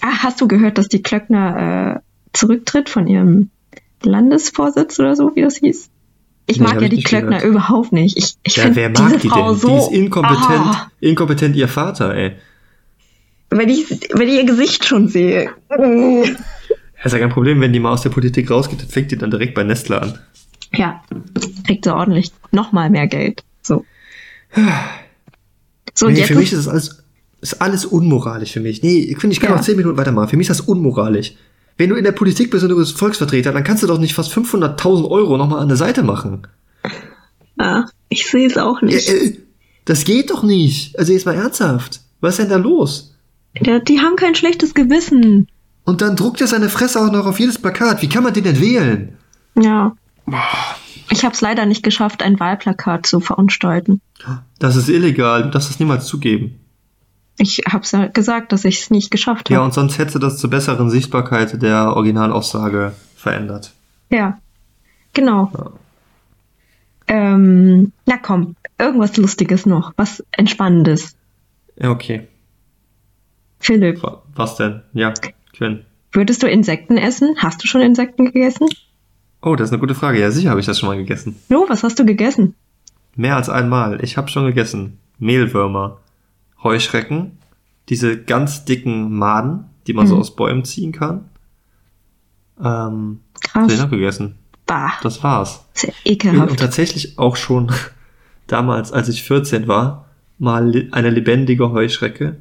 Ah, 0.00 0.22
hast 0.22 0.40
du 0.40 0.48
gehört, 0.48 0.78
dass 0.78 0.88
die 0.88 1.02
Klöckner 1.02 1.96
äh, 1.96 2.00
zurücktritt 2.38 2.88
von 2.88 3.06
ihrem 3.06 3.50
Landesvorsitz 4.02 4.98
oder 5.00 5.16
so, 5.16 5.34
wie 5.34 5.42
das 5.42 5.56
hieß? 5.56 5.90
Ich 6.46 6.58
Nee, 6.58 6.64
mag 6.66 6.80
ja 6.80 6.88
die 6.88 7.02
Klöckner 7.02 7.38
gehört. 7.38 7.44
überhaupt 7.44 7.92
nicht. 7.92 8.16
Ich, 8.16 8.36
ich 8.42 8.56
Ja, 8.56 8.62
finde 8.64 8.76
wer 8.76 8.88
diese 8.90 9.02
mag 9.02 9.20
die 9.20 9.28
Frau 9.28 9.50
denn? 9.50 9.58
so. 9.60 9.68
die 9.68 9.76
ist 9.76 9.90
inkompetent, 10.04 10.48
Ah, 10.48 10.90
inkompetent 11.00 11.56
ihr 11.56 11.68
Vater, 11.68 12.14
ey. 12.14 12.36
wenn, 13.50 13.68
ich, 13.68 13.90
wenn 14.14 14.28
ich 14.28 14.34
ihr 14.34 14.44
Gesicht 14.46 14.84
schon 14.84 15.08
sehe. 15.08 15.50
Ja, 15.70 15.76
ist 17.04 17.12
ja 17.12 17.18
kein 17.18 17.28
Problem, 17.30 17.60
wenn 17.60 17.72
die 17.72 17.80
mal 17.80 17.92
aus 17.92 18.02
der 18.02 18.10
Politik 18.10 18.50
rausgeht, 18.50 18.80
dann 18.80 18.88
fängt 18.88 19.10
die 19.10 19.18
dann 19.18 19.30
direkt 19.30 19.54
bei 19.54 19.62
Nestle 19.64 20.00
an. 20.00 20.18
Ja, 20.72 21.02
kriegt 21.66 21.84
sie 21.84 21.94
ordentlich 21.94 22.30
nochmal 22.50 22.88
mehr 22.88 23.06
Geld. 23.08 23.42
So. 23.62 23.84
So, 25.94 26.08
nee, 26.08 26.18
jetzt 26.18 26.28
für 26.28 26.34
mich 26.36 26.52
ist, 26.52 26.60
ist 26.60 26.66
das 26.66 26.72
alles, 26.72 27.04
ist 27.40 27.60
alles 27.60 27.84
unmoralisch 27.84 28.52
für 28.52 28.60
mich. 28.60 28.82
Nee, 28.82 28.98
ich 29.00 29.18
finde, 29.18 29.34
ich 29.34 29.40
kann 29.40 29.50
Ja. 29.50 29.56
noch 29.56 29.62
10 29.64 29.76
Minuten 29.76 29.96
weitermachen. 29.96 30.28
Für 30.28 30.36
mich 30.36 30.48
ist 30.48 30.60
das 30.60 30.66
unmoralisch. 30.66 31.34
Wenn 31.78 31.90
du 31.90 31.96
in 31.96 32.04
der 32.04 32.12
Politik 32.12 32.50
bist 32.50 32.64
und 32.64 32.70
du 32.70 32.76
bist 32.76 32.98
Volksvertreter, 32.98 33.52
dann 33.52 33.64
kannst 33.64 33.82
du 33.82 33.86
doch 33.86 33.98
nicht 33.98 34.14
fast 34.14 34.32
500.000 34.36 35.08
Euro 35.08 35.36
nochmal 35.38 35.60
an 35.60 35.68
der 35.68 35.76
Seite 35.76 36.02
machen. 36.02 36.46
ah, 37.58 37.84
ich 38.08 38.26
sehe 38.28 38.46
es 38.46 38.58
auch 38.58 38.80
Ja, 38.82 38.86
nicht. 38.88 39.08
äh, 39.08 39.36
das 39.84 40.04
geht 40.04 40.30
doch 40.30 40.42
nicht. 40.42 40.98
Also 40.98 41.12
jetzt 41.12 41.24
mal 41.26 41.34
ernsthaft. 41.34 42.00
Was 42.20 42.34
ist 42.34 42.40
denn 42.42 42.50
da 42.50 42.56
los? 42.56 43.14
Ja, 43.60 43.78
die 43.78 44.00
haben 44.00 44.16
kein 44.16 44.34
schlechtes 44.34 44.74
Gewissen. 44.74 45.46
Und 45.84 46.02
dann 46.02 46.16
druckt 46.16 46.40
er 46.40 46.46
seine 46.48 46.68
Fresse 46.68 47.00
auch 47.00 47.10
noch 47.10 47.24
auf 47.26 47.40
jedes 47.40 47.58
Plakat. 47.58 48.02
Wie 48.02 48.08
kann 48.08 48.22
man 48.24 48.34
den 48.34 48.44
denn 48.44 48.60
wählen? 48.60 49.16
Ja. 49.58 49.96
Ich 51.10 51.24
habe 51.24 51.34
es 51.34 51.40
leider 51.40 51.64
nicht 51.64 51.82
geschafft, 51.82 52.22
ein 52.22 52.38
Wahlplakat 52.38 53.06
zu 53.06 53.20
verunstalten. 53.20 54.00
Das 54.58 54.76
ist 54.76 54.88
illegal. 54.90 55.44
Du 55.44 55.50
darfst 55.50 55.70
das 55.70 55.78
niemals 55.80 56.04
zugeben. 56.06 56.58
Ich 57.38 57.62
habe 57.70 57.84
ja 57.90 58.06
gesagt, 58.08 58.52
dass 58.52 58.64
ich 58.64 58.80
es 58.82 58.90
nicht 58.90 59.10
geschafft 59.10 59.48
Ja, 59.48 59.56
habe. 59.58 59.66
und 59.66 59.72
sonst 59.74 59.98
hättest 59.98 60.16
du 60.16 60.18
das 60.18 60.38
zur 60.38 60.50
besseren 60.50 60.90
Sichtbarkeit 60.90 61.62
der 61.62 61.94
Originalaussage 61.94 62.92
verändert. 63.16 63.72
Ja. 64.10 64.38
Genau. 65.14 65.50
Ähm, 67.06 67.92
na 68.06 68.16
komm, 68.18 68.56
irgendwas 68.78 69.16
Lustiges 69.16 69.66
noch, 69.66 69.92
was 69.96 70.22
Entspannendes. 70.32 71.16
Ja, 71.80 71.90
okay. 71.90 72.28
Philipp, 73.60 74.02
Wa- 74.02 74.22
Was 74.34 74.56
denn? 74.56 74.82
Ja, 74.92 75.14
Quinn. 75.56 75.84
würdest 76.12 76.42
du 76.42 76.48
Insekten 76.48 76.96
essen? 76.98 77.36
Hast 77.38 77.62
du 77.62 77.66
schon 77.66 77.80
Insekten 77.80 78.26
gegessen? 78.26 78.68
Oh, 79.40 79.56
das 79.56 79.68
ist 79.68 79.72
eine 79.72 79.80
gute 79.80 79.94
Frage. 79.94 80.20
Ja, 80.20 80.30
sicher 80.30 80.50
habe 80.50 80.60
ich 80.60 80.66
das 80.66 80.78
schon 80.78 80.88
mal 80.88 80.96
gegessen. 80.98 81.36
No, 81.48 81.64
was 81.68 81.82
hast 81.82 81.98
du 81.98 82.04
gegessen? 82.04 82.54
Mehr 83.16 83.36
als 83.36 83.48
einmal. 83.48 84.02
Ich 84.04 84.16
habe 84.16 84.28
schon 84.28 84.44
gegessen. 84.46 84.98
Mehlwürmer, 85.18 85.98
Heuschrecken, 86.62 87.38
diese 87.88 88.22
ganz 88.22 88.64
dicken 88.64 89.12
Maden, 89.16 89.64
die 89.86 89.92
man 89.92 90.06
so 90.06 90.14
Mhm. 90.16 90.20
aus 90.20 90.36
Bäumen 90.36 90.64
ziehen 90.64 90.92
kann. 90.92 91.28
Ähm, 92.62 93.20
Krass. 93.40 93.68
den 93.68 93.80
habe 93.80 93.96
gegessen. 93.96 94.34
Bah, 94.66 94.92
Das 95.02 95.22
war's. 95.22 95.64
sehr 95.72 95.90
Und 95.90 95.96
ekelhaft. 96.12 96.58
tatsächlich 96.58 97.18
auch 97.18 97.36
schon 97.36 97.70
damals, 98.46 98.92
als 98.92 99.08
ich 99.08 99.22
14 99.22 99.68
war, 99.68 100.06
mal 100.38 100.88
eine 100.92 101.10
lebendige 101.10 101.70
Heuschrecke. 101.70 102.36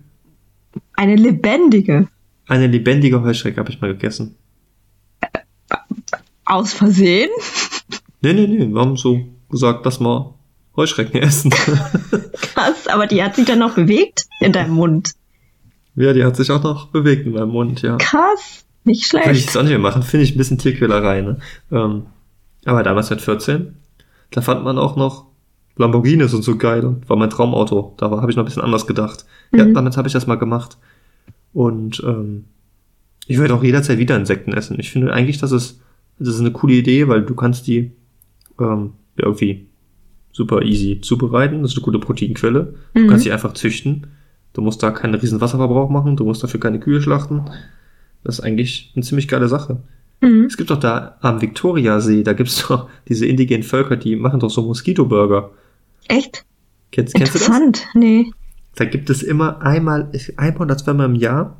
Eine 0.93 1.15
lebendige. 1.15 2.07
Eine 2.47 2.67
lebendige 2.67 3.21
Heuschrecke 3.21 3.59
habe 3.59 3.69
ich 3.71 3.79
mal 3.81 3.91
gegessen. 3.93 4.35
Aus 6.45 6.73
Versehen? 6.73 7.29
Nee, 8.19 8.33
nee, 8.33 8.47
nee, 8.47 8.67
wir 8.73 8.81
haben 8.81 8.97
so 8.97 9.27
gesagt, 9.47 9.85
lass 9.85 9.99
mal 9.99 10.33
Heuschrecken 10.77 11.21
essen. 11.21 11.49
Krass, 12.41 12.87
aber 12.87 13.07
die 13.07 13.21
hat 13.23 13.35
sich 13.35 13.45
dann 13.45 13.59
noch 13.59 13.75
bewegt 13.75 14.21
in 14.39 14.53
deinem 14.53 14.73
Mund. 14.75 15.11
ja, 15.95 16.13
die 16.13 16.23
hat 16.23 16.35
sich 16.35 16.51
auch 16.51 16.63
noch 16.63 16.87
bewegt 16.87 17.25
in 17.25 17.33
meinem 17.33 17.49
Mund, 17.49 17.81
ja. 17.81 17.97
Krass, 17.97 18.65
nicht 18.83 19.11
Würde 19.11 19.23
ich 19.23 19.29
schlecht. 19.31 19.45
jetzt 19.47 19.57
auch 19.57 19.63
nicht 19.63 19.71
mehr 19.71 19.79
machen, 19.79 20.03
finde 20.03 20.23
ich 20.25 20.33
ein 20.35 20.37
bisschen 20.37 20.57
Tierquälerei, 20.59 21.21
ne? 21.21 21.39
Ähm, 21.71 22.03
aber 22.65 22.83
damals 22.83 23.09
mit 23.09 23.21
14, 23.21 23.75
da 24.31 24.41
fand 24.41 24.63
man 24.63 24.77
auch 24.77 24.95
noch 24.95 25.25
Lamborghinis 25.77 26.33
und 26.33 26.43
so 26.43 26.57
geil 26.57 26.83
und 26.85 27.07
war 27.09 27.17
mein 27.17 27.29
Traumauto. 27.29 27.93
Da 27.97 28.09
habe 28.09 28.29
ich 28.31 28.35
noch 28.37 28.43
ein 28.43 28.47
bisschen 28.47 28.63
anders 28.63 28.87
gedacht. 28.87 29.25
Ja, 29.53 29.65
Mhm. 29.65 29.73
damit 29.73 29.95
habe 29.97 30.07
ich 30.07 30.13
das 30.13 30.27
mal 30.27 30.35
gemacht. 30.35 30.77
Und 31.53 32.01
ähm, 32.05 32.45
ich 33.27 33.37
würde 33.37 33.53
auch 33.53 33.63
jederzeit 33.63 33.97
wieder 33.97 34.15
Insekten 34.17 34.53
essen. 34.53 34.79
Ich 34.79 34.89
finde 34.91 35.13
eigentlich, 35.13 35.37
das 35.37 35.51
ist, 35.51 35.79
das 36.19 36.29
ist 36.29 36.39
eine 36.39 36.51
coole 36.51 36.73
Idee, 36.73 37.07
weil 37.07 37.21
du 37.23 37.35
kannst 37.35 37.67
die 37.67 37.91
ähm, 38.59 38.93
ja, 39.17 39.25
irgendwie 39.25 39.67
super 40.37 40.61
easy 40.61 41.01
zubereiten. 41.01 41.61
Das 41.63 41.71
ist 41.71 41.77
eine 41.77 41.83
gute 41.85 41.99
Proteinquelle. 41.99 42.75
Du 42.93 43.01
Mhm. 43.01 43.07
kannst 43.09 43.25
die 43.25 43.31
einfach 43.31 43.53
züchten. 43.53 44.07
Du 44.53 44.61
musst 44.61 44.81
da 44.83 44.91
keinen 44.91 45.15
riesen 45.15 45.41
Wasserverbrauch 45.41 45.89
machen. 45.89 46.15
Du 46.15 46.23
musst 46.25 46.43
dafür 46.43 46.59
keine 46.59 46.79
Kühe 46.79 47.01
schlachten. 47.01 47.41
Das 48.23 48.39
ist 48.39 48.45
eigentlich 48.45 48.91
eine 48.95 49.03
ziemlich 49.03 49.27
geile 49.27 49.47
Sache. 49.47 49.77
Mhm. 50.21 50.45
Es 50.45 50.57
gibt 50.57 50.69
doch 50.69 50.79
da 50.79 51.17
am 51.21 51.41
Viktoriasee, 51.41 52.23
da 52.23 52.33
gibt's 52.33 52.57
doch 52.67 52.87
diese 53.07 53.25
indigenen 53.25 53.63
Völker, 53.63 53.97
die 53.97 54.15
machen 54.15 54.39
doch 54.39 54.49
so 54.49 54.61
Moskito-Burger. 54.63 55.51
Echt? 56.07 56.45
Kennst, 56.91 57.13
kennst 57.15 57.35
du 57.35 57.39
das? 57.39 57.47
Interessant. 57.47 57.85
Nee. 57.93 58.31
Da 58.75 58.85
gibt 58.85 59.09
es 59.09 59.23
immer 59.23 59.61
einmal, 59.61 60.09
einmal 60.37 60.61
oder 60.67 60.77
zweimal 60.77 61.07
im 61.07 61.15
Jahr 61.15 61.57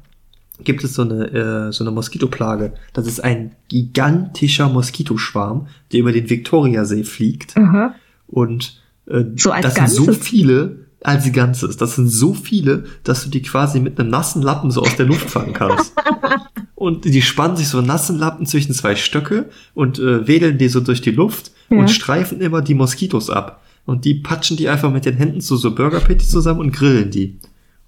gibt 0.64 0.84
es 0.84 0.96
so 0.96 1.04
eine, 1.04 1.68
äh, 1.68 1.72
so 1.72 1.84
eine 1.84 1.92
Moskitoplage. 1.92 2.74
Das 2.94 3.06
ist 3.06 3.20
ein 3.24 3.52
gigantischer 3.68 4.70
Moskitoschwarm, 4.70 5.68
der 5.92 6.00
über 6.00 6.12
den 6.12 6.28
Viktoriasee 6.32 7.04
fliegt. 7.04 7.56
Aha. 7.58 7.94
Und 8.28 8.82
äh, 9.08 9.24
So 9.36 9.52
das 9.62 9.76
sind 9.76 9.90
so 9.90 10.06
Ganzes? 10.06 10.26
viele, 10.28 10.86
als 11.04 11.32
Ganzes. 11.32 11.78
Das 11.78 11.96
sind 11.96 12.10
so 12.10 12.34
viele, 12.34 12.86
dass 13.04 13.24
du 13.24 13.30
die 13.30 13.42
quasi 13.42 13.80
mit 13.80 14.00
einem 14.00 14.10
nassen 14.10 14.42
Lappen 14.42 14.72
so 14.72 14.82
aus 14.82 14.96
der 14.96 15.06
Luft 15.06 15.30
fangen 15.30 15.54
kannst. 15.54 15.94
und 16.76 17.06
die 17.06 17.22
spannen 17.22 17.56
sich 17.56 17.68
so 17.68 17.82
nassen 17.82 18.18
Lappen 18.18 18.46
zwischen 18.46 18.74
zwei 18.74 18.96
Stöcke 18.96 19.50
und 19.74 20.00
äh, 20.00 20.28
wedeln 20.28 20.58
die 20.58 20.68
so 20.70 20.80
durch 20.82 21.02
die 21.02 21.12
Luft 21.12 21.52
Ja. 21.70 21.78
und 21.80 21.90
streifen 21.90 22.42
immer 22.42 22.62
die 22.62 22.74
Moskitos 22.74 23.30
ab. 23.30 23.62
Und 23.86 24.04
die 24.04 24.16
patschen 24.16 24.58
die 24.58 24.68
einfach 24.68 24.92
mit 24.92 25.06
den 25.06 25.16
Händen 25.16 25.40
zu 25.40 25.56
so 25.56 25.74
Burger 25.74 26.02
Patties 26.02 26.30
zusammen 26.30 26.60
und 26.60 26.72
grillen 26.74 27.10
die. 27.10 27.38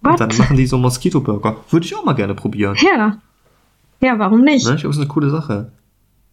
What? 0.02 0.14
Und 0.14 0.20
dann 0.22 0.38
machen 0.38 0.56
die 0.56 0.66
so 0.66 0.78
Moskito-Burger. 0.78 1.58
Würde 1.72 1.86
ich 1.86 1.94
auch 1.96 2.06
mal 2.06 2.14
gerne 2.14 2.36
probieren. 2.36 2.78
Ja. 2.82 3.18
Ja, 4.02 4.18
warum 4.18 4.42
nicht? 4.46 4.66
Ne? 4.66 4.76
Ich 4.76 4.82
glaube, 4.82 4.88
das 4.92 4.96
ist 4.96 5.02
eine 5.02 5.08
coole 5.10 5.30
Sache. 5.30 5.74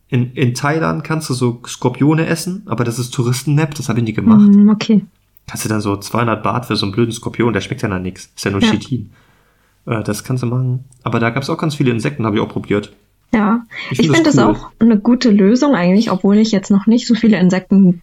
In, 0.09 0.33
in 0.35 0.55
Thailand 0.55 1.03
kannst 1.03 1.29
du 1.31 1.35
so 1.35 1.61
Skorpione 1.67 2.27
essen, 2.27 2.63
aber 2.67 2.85
das 2.85 2.99
ist 2.99 3.13
Touristennap, 3.13 3.75
das 3.75 3.89
habe 3.89 3.99
ich 3.99 4.05
nie 4.05 4.13
gemacht. 4.13 4.41
Hm, 4.41 4.69
okay. 4.69 5.05
Kannst 5.49 5.65
du 5.65 5.69
dann 5.69 5.81
so 5.81 5.97
200 5.97 6.43
Baht 6.43 6.67
für 6.67 6.77
so 6.77 6.87
einen 6.87 6.93
blöden 6.93 7.13
Skorpion, 7.13 7.53
der 7.53 7.61
schmeckt 7.61 7.83
ja 7.83 7.89
dann 7.89 8.03
nix. 8.03 8.31
Ist 8.35 8.45
ja 8.45 8.51
nur 8.51 8.63
Ja. 8.63 8.71
Chitin. 8.71 9.11
Äh, 9.87 10.03
das 10.03 10.25
kannst 10.25 10.43
du 10.43 10.47
machen. 10.47 10.85
Aber 11.03 11.19
da 11.19 11.31
gab's 11.31 11.51
auch 11.51 11.59
ganz 11.59 11.75
viele 11.75 11.91
Insekten, 11.91 12.25
habe 12.25 12.37
ich 12.37 12.43
auch 12.43 12.49
probiert. 12.49 12.93
Ja. 13.33 13.67
Ich 13.91 13.99
find 13.99 14.15
finde 14.15 14.31
das 14.31 14.37
das 14.37 14.45
cool. 14.45 14.55
auch 14.55 14.71
eine 14.79 14.99
gute 14.99 15.31
Lösung 15.31 15.75
eigentlich, 15.75 16.11
obwohl 16.11 16.39
ich 16.39 16.53
jetzt 16.53 16.71
noch 16.71 16.87
nicht 16.87 17.07
so 17.07 17.15
viele 17.15 17.39
Insekten 17.39 18.03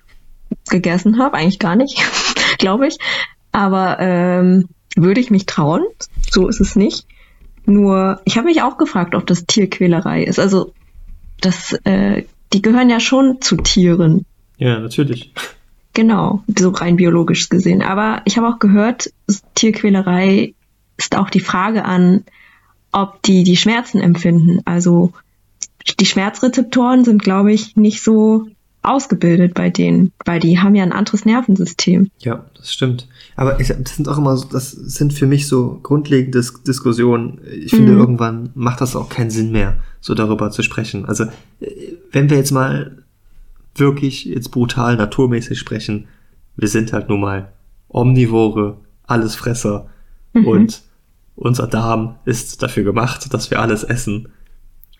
gegessen 0.70 1.20
habe. 1.20 1.36
Eigentlich 1.38 1.60
gar 1.60 1.76
nicht, 1.76 2.02
glaube 2.60 2.88
ich. 2.88 2.98
Aber 3.52 3.98
ähm, 4.00 4.68
würde 4.96 5.22
ich 5.22 5.32
mich 5.32 5.46
trauen? 5.46 5.84
So 6.30 6.48
ist 6.48 6.60
es 6.60 6.76
nicht. 6.76 7.06
Nur, 7.66 8.20
ich 8.26 8.38
habe 8.38 8.48
mich 8.48 8.62
auch 8.62 8.78
gefragt, 8.78 9.16
ob 9.16 9.26
das 9.26 9.46
Tierquälerei 9.46 10.24
ist. 10.24 10.40
Also, 10.40 10.74
das, 11.46 11.74
äh, 11.84 12.24
die 12.52 12.62
gehören 12.62 12.90
ja 12.90 13.00
schon 13.00 13.42
zu 13.42 13.58
Tieren. 13.58 14.26
Ja, 14.58 14.80
natürlich. 14.80 15.34
Genau, 15.94 16.44
so 16.58 16.70
rein 16.70 16.96
biologisch 16.96 17.50
gesehen. 17.50 17.82
Aber 17.82 18.22
ich 18.26 18.38
habe 18.38 18.48
auch 18.48 18.60
gehört, 18.60 19.12
Tierquälerei 19.56 20.54
ist 20.98 21.16
auch 21.16 21.30
die 21.30 21.40
Frage 21.40 21.86
an, 21.86 22.24
ob 22.92 23.22
die 23.24 23.44
die 23.44 23.58
Schmerzen 23.58 24.00
empfinden. 24.00 24.62
Also 24.66 25.14
die 26.00 26.06
Schmerzrezeptoren 26.06 27.04
sind, 27.04 27.24
glaube 27.24 27.52
ich, 27.52 27.76
nicht 27.76 28.02
so 28.02 28.48
ausgebildet 28.84 29.54
bei 29.54 29.70
denen, 29.70 30.12
weil 30.26 30.40
die 30.40 30.60
haben 30.60 30.76
ja 30.76 30.84
ein 30.84 30.92
anderes 30.92 31.26
Nervensystem. 31.26 32.10
Ja, 32.20 32.46
das 32.58 32.72
stimmt. 32.74 33.08
Aber 33.36 33.60
ich, 33.60 33.70
das 33.70 33.96
sind 33.96 34.08
auch 34.10 34.18
immer 34.18 34.36
so, 34.38 34.48
das 34.50 34.72
sind 34.72 35.14
für 35.14 35.26
mich 35.26 35.48
so 35.48 35.80
grundlegende 35.82 36.38
Dis 36.40 36.62
Diskussionen. 36.64 37.40
Ich 37.52 37.72
finde, 37.72 37.94
Mhm. 37.94 38.00
irgendwann 38.00 38.50
macht 38.56 38.82
das 38.82 38.96
auch 38.96 39.10
keinen 39.10 39.30
Sinn 39.32 39.52
mehr, 39.52 39.78
so 40.02 40.14
darüber 40.14 40.52
zu 40.52 40.62
sprechen. 40.64 41.06
Also, 41.06 41.26
wenn 42.12 42.30
wir 42.30 42.38
jetzt 42.38 42.52
mal 42.52 43.04
wirklich 43.76 44.26
jetzt 44.26 44.52
brutal 44.52 44.98
naturmäßig 44.98 45.58
sprechen, 45.58 46.08
wir 46.56 46.68
sind 46.68 46.94
halt 46.94 47.10
nun 47.10 47.22
mal 47.22 47.52
Omnivore, 47.90 48.78
Allesfresser 49.08 49.88
Mhm. 50.34 50.48
und 50.48 50.82
unser 51.36 51.68
Darm 51.68 52.16
ist 52.26 52.62
dafür 52.62 52.84
gemacht, 52.84 53.34
dass 53.34 53.50
wir 53.50 53.60
alles 53.60 53.84
essen. 53.84 54.30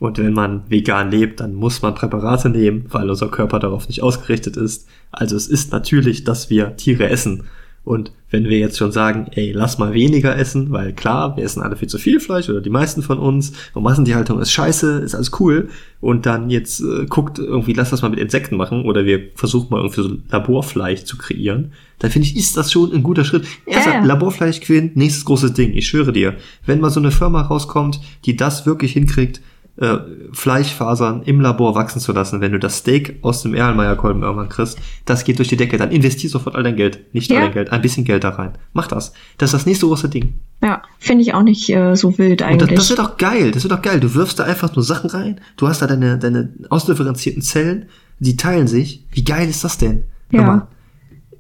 Und 0.04 0.18
wenn 0.18 0.34
man 0.34 0.64
vegan 0.68 1.12
lebt, 1.12 1.40
dann 1.40 1.54
muss 1.54 1.82
man 1.82 1.96
Präparate 1.96 2.50
nehmen, 2.50 2.88
weil 2.90 3.10
unser 3.10 3.30
Körper 3.30 3.60
darauf 3.60 3.88
nicht 3.88 4.04
ausgerichtet 4.04 4.58
ist. 4.58 4.86
Also 5.14 5.38
es 5.38 5.48
ist 5.48 5.72
natürlich, 5.72 6.26
dass 6.26 6.50
wir 6.50 6.76
Tiere 6.76 7.08
essen. 7.08 7.46
Und 7.86 8.12
wenn 8.30 8.50
wir 8.50 8.60
jetzt 8.60 8.78
schon 8.78 8.92
sagen, 8.92 9.28
ey, 9.32 9.54
lass 9.54 9.78
mal 9.78 9.94
weniger 9.94 10.38
essen, 10.38 10.72
weil 10.72 10.92
klar, 10.92 11.38
wir 11.38 11.46
essen 11.46 11.62
alle 11.62 11.78
viel 11.78 11.88
zu 11.88 11.98
viel 11.98 12.20
Fleisch 12.20 12.50
oder 12.50 12.60
die 12.60 12.70
meisten 12.70 13.02
von 13.02 13.18
uns 13.18 13.54
und 13.74 13.84
Massentierhaltung 13.84 14.42
ist 14.42 14.52
scheiße, 14.52 15.00
ist 15.00 15.16
alles 15.16 15.32
cool 15.40 15.70
und 16.02 16.26
dann 16.26 16.50
jetzt 16.50 16.82
äh, 16.82 17.06
guckt 17.06 17.40
irgendwie, 17.40 17.72
lass 17.72 17.92
das 17.92 18.02
mal 18.02 18.10
mit 18.10 18.20
Insekten 18.20 18.58
machen 18.58 18.84
oder 18.84 19.06
wir 19.06 19.30
versuchen 19.36 19.70
mal 19.70 19.78
irgendwie 19.78 20.02
so 20.02 20.18
Laborfleisch 20.30 21.06
zu 21.06 21.18
kreieren, 21.18 21.72
dann 22.00 22.12
finde 22.12 22.28
ich, 22.28 22.36
ist 22.36 22.58
das 22.58 22.74
schon 22.74 22.92
ein 22.92 23.04
guter 23.04 23.24
Schritt. 23.24 23.46
Erst 23.66 23.88
ja. 23.88 24.04
Laborfleisch 24.04 24.60
gewinnt, 24.60 24.98
nächstes 24.98 25.24
großes 25.24 25.54
Ding, 25.54 25.72
ich 25.74 25.88
schwöre 25.88 26.12
dir. 26.12 26.36
Wenn 26.66 26.82
mal 26.82 26.90
so 26.90 27.00
eine 27.00 27.12
Firma 27.12 27.44
rauskommt, 27.44 28.02
die 28.26 28.36
das 28.36 28.66
wirklich 28.66 28.92
hinkriegt, 28.92 29.40
äh, 29.78 29.98
Fleischfasern 30.34 31.24
im 31.24 31.42
Labor 31.42 31.74
wachsen 31.74 32.00
zu 32.00 32.12
lassen, 32.12 32.42
wenn 32.42 32.52
du 32.52 32.60
das 32.60 32.78
Steak 32.78 33.18
aus 33.22 33.42
dem 33.42 33.54
Erlenmeyer-Kolben 33.56 34.22
irgendwann 34.22 34.50
kriegst, 34.50 34.78
das 35.06 35.24
geht 35.24 35.40
durch 35.40 35.48
die 35.48 35.58
Decke, 35.58 35.78
dann 35.78 35.90
investier 35.92 36.30
sofort 36.30 36.56
all 36.56 36.64
dein 36.64 36.76
Geld. 36.76 37.14
Nicht 37.14 37.32
all 37.32 37.38
Ja. 37.38 37.44
dein 37.46 37.54
Geld, 37.54 37.72
ein 37.72 37.82
bisschen 37.82 38.04
Geld 38.06 38.24
da 38.24 38.30
rein. 38.30 38.52
Mach 38.74 38.88
das. 38.88 39.14
Das 39.38 39.50
ist 39.50 39.54
das 39.54 39.66
nächste 39.66 39.88
große 39.88 40.10
Ding. 40.10 40.36
Ja, 40.62 40.84
finde 41.00 41.24
ich 41.24 41.34
auch 41.34 41.42
nicht 41.44 41.70
äh, 41.70 41.96
so 41.96 42.18
wild 42.18 42.42
Und 42.42 42.42
das, 42.42 42.48
eigentlich. 42.50 42.76
das 42.80 42.90
wird 42.90 43.00
doch 43.00 43.18
geil, 43.18 43.52
das 43.52 43.64
wird 43.64 43.72
doch 43.74 43.82
geil. 43.82 44.00
Du 44.00 44.14
wirfst 44.14 44.38
da 44.40 44.44
einfach 44.44 44.76
nur 44.76 44.84
Sachen 44.84 45.10
rein, 45.10 45.42
du 45.58 45.68
hast 45.68 45.82
da 45.82 45.88
deine, 45.88 46.18
deine 46.20 46.54
ausdifferenzierten 46.70 47.42
Zellen, 47.42 47.88
die 48.20 48.38
teilen 48.38 48.68
sich. 48.68 49.06
Wie 49.12 49.24
geil 49.24 49.50
ist 49.50 49.64
das 49.64 49.78
denn? 49.80 50.04
Ja. 50.32 50.44
Mal, 50.44 50.68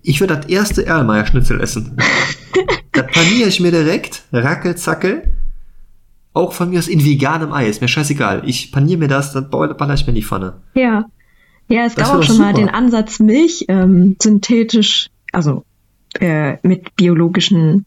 Ich 0.01 0.19
würde 0.19 0.36
das 0.38 0.47
erste 0.47 0.86
Erlenmeyer-Schnitzel 0.86 1.61
essen. 1.61 1.97
das 2.93 3.05
paniere 3.11 3.47
ich 3.49 3.59
mir 3.59 3.71
direkt, 3.71 4.23
rackel, 4.34 4.75
zackel. 4.75 5.34
Auch 6.34 6.53
von 6.53 6.69
mir 6.69 6.79
aus 6.79 6.88
in 6.88 7.03
veganem 7.05 7.53
Ei, 7.53 7.67
ist 7.67 7.81
mir 7.81 7.88
scheißegal. 7.88 8.43
Ich 8.45 8.71
paniere 8.71 8.99
mir 8.99 9.07
das, 9.07 9.34
dann 9.34 9.49
baller 9.49 9.93
ich 9.93 10.03
mir 10.05 10.09
in 10.09 10.15
die 10.15 10.23
Pfanne. 10.23 10.61
Ja. 10.73 11.05
Ja, 11.69 11.86
es 11.86 11.95
Das 11.95 12.09
gab 12.09 12.19
auch 12.19 12.23
schon 12.23 12.38
mal 12.38 12.53
super. 12.55 12.65
den 12.65 12.69
Ansatz, 12.69 13.19
Milch 13.19 13.65
ähm, 13.67 14.15
synthetisch, 14.21 15.07
also 15.31 15.63
äh, 16.19 16.57
mit 16.67 16.95
biologischen 16.95 17.86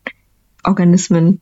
Organismen, 0.65 1.41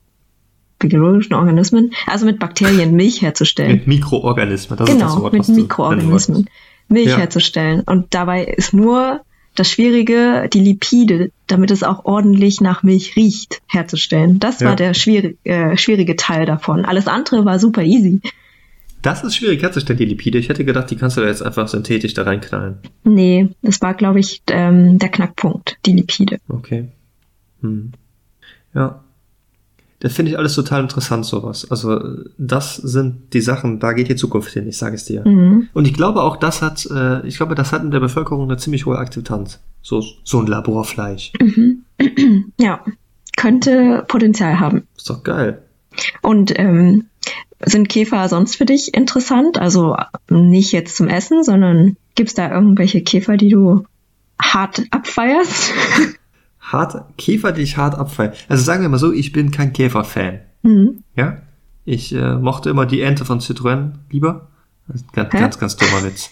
biologischen 0.78 1.34
Organismen, 1.34 1.92
also 2.07 2.26
mit 2.26 2.38
Bakterien 2.38 2.92
Milch 2.96 3.22
herzustellen. 3.22 3.72
Mit 3.72 3.86
Mikroorganismen, 3.86 4.78
das 4.78 4.88
ist 4.88 5.00
das 5.00 5.12
genau, 5.12 5.22
Wort, 5.22 5.32
mit 5.32 5.46
du 5.46 5.52
nennen 5.52 5.62
Mikroorganismen 5.62 6.50
Milch 6.88 7.11
Ja. 7.11 7.18
herzustellen. 7.18 7.80
Und 7.86 8.12
dabei 8.14 8.44
ist 8.44 8.74
nur 8.74 9.20
das 9.57 9.70
Schwierige, 9.70 10.48
die 10.52 10.61
Lipide, 10.61 11.30
damit 11.46 11.70
es 11.70 11.82
auch 11.82 12.05
ordentlich 12.05 12.61
nach 12.61 12.82
Milch 12.82 13.16
riecht, 13.16 13.62
herzustellen. 13.68 14.38
Das 14.40 14.61
Ja. 14.61 14.68
war 14.68 14.76
der 14.76 14.94
schwierig, 14.94 15.38
äh, 15.44 15.76
schwierige 15.76 16.16
Teil 16.16 16.46
davon. 16.46 16.84
Alles 16.84 17.07
andere 17.07 17.44
war 17.44 17.59
super 17.59 17.82
easy. 17.82 18.20
Das 19.02 19.22
ist 19.22 19.36
schwierig 19.36 19.62
herzustellen, 19.62 19.98
die 19.98 20.07
Lipide. 20.07 20.38
Ich 20.38 20.48
hätte 20.48 20.64
gedacht, 20.64 20.90
die 20.90 20.96
kannst 20.96 21.16
du 21.18 21.20
da 21.20 21.26
jetzt 21.26 21.42
einfach 21.42 21.68
synthetisch 21.68 22.14
da 22.14 22.22
reinknallen. 22.22 22.78
Nee, 23.05 23.50
das 23.61 23.82
war, 23.82 23.92
glaube 23.94 24.18
ich, 24.20 24.42
ähm, 24.50 24.98
der 24.98 25.11
Knackpunkt, 25.11 25.76
die 25.84 25.92
Lipide. 25.92 26.38
Okay. 26.48 26.86
Hm. 27.61 27.92
Ja. 28.74 29.03
Das 30.05 30.12
finde 30.12 30.32
ich 30.32 30.38
alles 30.38 30.55
total 30.55 30.82
interessant, 30.82 31.24
sowas. 31.24 31.70
Also, 31.70 31.98
das 32.36 32.76
sind 32.76 33.32
die 33.32 33.40
Sachen, 33.40 33.80
da 33.80 33.94
geht 33.94 34.11
die 34.11 34.16
Zukunft 34.16 34.52
hin, 34.52 34.68
ich 34.68 34.76
sage 34.76 34.96
es 34.96 35.07
dir. 35.07 35.26
Mhm. 35.26 35.70
Und 35.72 35.86
ich 35.86 35.94
glaube 35.94 36.22
auch, 36.22 36.36
das 36.36 36.61
hat, 36.61 36.84
äh, 36.90 37.26
ich 37.26 37.38
glaube, 37.38 37.55
das 37.55 37.72
hat 37.72 37.82
in 37.82 37.90
der 37.90 38.00
Bevölkerung 38.00 38.42
eine 38.42 38.59
ziemlich 38.59 38.84
hohe 38.84 38.98
Akzeptanz. 38.98 39.61
So, 39.80 40.05
so 40.22 40.40
ein 40.40 40.46
Laborfleisch. 40.46 41.32
Ja, 42.61 42.84
könnte 43.36 44.05
Potenzial 44.07 44.61
haben. 44.61 44.86
Ist 44.96 45.09
doch 45.09 45.22
geil. 45.22 45.62
Und 46.20 46.52
ähm, 46.59 47.07
sind 47.64 47.88
Käfer 47.88 48.28
sonst 48.28 48.57
für 48.57 48.66
dich 48.66 48.92
interessant? 48.92 49.59
Also 49.59 49.96
nicht 50.28 50.72
jetzt 50.72 50.96
zum 50.96 51.09
Essen, 51.09 51.44
sondern 51.44 51.96
gibt's 52.14 52.34
da 52.34 52.52
irgendwelche 52.52 53.02
Käfer, 53.02 53.38
die 53.38 53.48
du 53.48 53.86
hart 54.38 54.82
abfeierst? 54.90 55.72
Hart, 56.64 57.16
Käfer, 57.18 57.52
die 57.52 57.62
ich 57.62 57.76
hart 57.76 57.94
abfeiere. 57.94 58.32
Also 58.48 58.64
sagen 58.64 58.82
wir 58.82 58.88
mal 58.88 58.98
so, 58.98 59.12
ich 59.12 59.32
bin 59.32 59.50
kein 59.50 59.72
Käferfan. 59.72 60.40
Mhm. 60.62 61.02
Ja? 61.14 61.38
Ich 61.84 62.14
äh, 62.14 62.36
mochte 62.36 62.70
immer 62.70 62.86
die 62.86 63.02
Ente 63.02 63.24
von 63.24 63.40
Citroën 63.40 63.92
lieber. 64.10 64.48
Das 64.86 64.96
ist 64.96 65.06
ein 65.08 65.12
ganz, 65.12 65.32
Hä? 65.32 65.38
ganz, 65.40 65.58
ganz 65.58 65.76
dummer 65.76 66.04
Witz. 66.04 66.30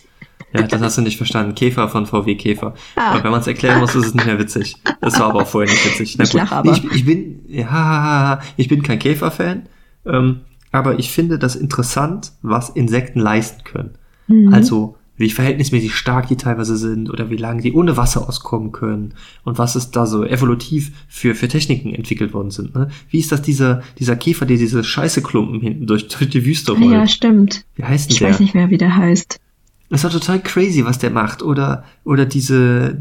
Ja, 0.55 0.63
das 0.63 0.81
hast 0.81 0.99
du 0.99 1.03
nicht 1.03 1.17
verstanden. 1.17 1.55
Käfer 1.55 1.89
von 1.89 2.07
VW 2.07 2.35
Käfer. 2.35 2.75
Ah. 2.97 3.15
Und 3.15 3.25
wenn 3.25 3.31
man 3.31 3.41
es 3.41 3.47
erklären 3.47 3.81
muss, 3.81 3.95
ist 3.95 4.07
es 4.07 4.15
nicht 4.15 4.27
mehr 4.27 4.39
witzig. 4.39 4.77
Das 5.01 5.19
war 5.19 5.31
aber 5.31 5.43
auch 5.43 5.47
vorher 5.47 5.71
nicht 5.71 5.85
witzig. 5.85 6.19
Ich 6.21 6.33
lach 6.33 6.53
aber. 6.53 6.73
Ich, 6.73 6.85
ich 6.93 7.05
bin, 7.07 7.41
ja, 7.49 8.41
ich 8.57 8.69
bin 8.69 8.83
kein 8.83 8.99
Käferfan, 8.99 9.63
ähm, 10.05 10.41
aber 10.71 10.99
ich 10.99 11.11
finde 11.11 11.39
das 11.39 11.57
interessant, 11.57 12.33
was 12.43 12.69
Insekten 12.69 13.21
leisten 13.21 13.65
können. 13.65 13.91
Mhm. 14.27 14.53
Also, 14.53 14.97
wie 15.23 15.31
verhältnismäßig 15.31 15.95
stark 15.95 16.29
die 16.29 16.37
teilweise 16.37 16.77
sind 16.77 17.09
oder 17.09 17.31
wie 17.31 17.37
lange 17.37 17.63
die 17.63 17.73
ohne 17.73 17.97
Wasser 17.97 18.29
auskommen 18.29 18.73
können 18.73 19.15
und 19.45 19.57
was 19.59 19.75
es 19.75 19.91
da 19.91 20.05
so 20.05 20.25
evolutiv 20.25 20.93
für, 21.09 21.35
für 21.35 21.49
Techniken 21.49 21.95
entwickelt 21.95 22.35
worden 22.35 22.51
sind. 22.51 22.75
Ne? 22.75 22.89
Wie 23.09 23.19
ist 23.19 23.33
das 23.33 23.41
dieser, 23.41 23.83
dieser 23.99 24.17
Käfer, 24.17 24.45
der 24.45 24.59
diese 24.59 24.85
Scheißeklumpen 24.85 25.61
hinten 25.61 25.87
durch, 25.87 26.09
durch 26.09 26.29
die 26.29 26.45
Wüste 26.45 26.73
rollt? 26.73 26.93
Ja, 26.93 27.07
stimmt. 27.07 27.65
Wie 27.77 27.85
heißt 27.85 28.11
denn 28.11 28.13
Ich 28.13 28.19
der? 28.19 28.29
weiß 28.31 28.41
nicht 28.41 28.55
mehr, 28.55 28.69
wie 28.71 28.79
der 28.79 28.95
heißt. 28.97 29.41
Das 29.89 30.05
ist 30.05 30.05
doch 30.05 30.21
total 30.21 30.41
crazy, 30.41 30.85
was 30.85 30.99
der 30.99 31.11
macht. 31.11 31.43
Oder, 31.43 31.85
oder 32.05 32.27
diese, 32.27 32.97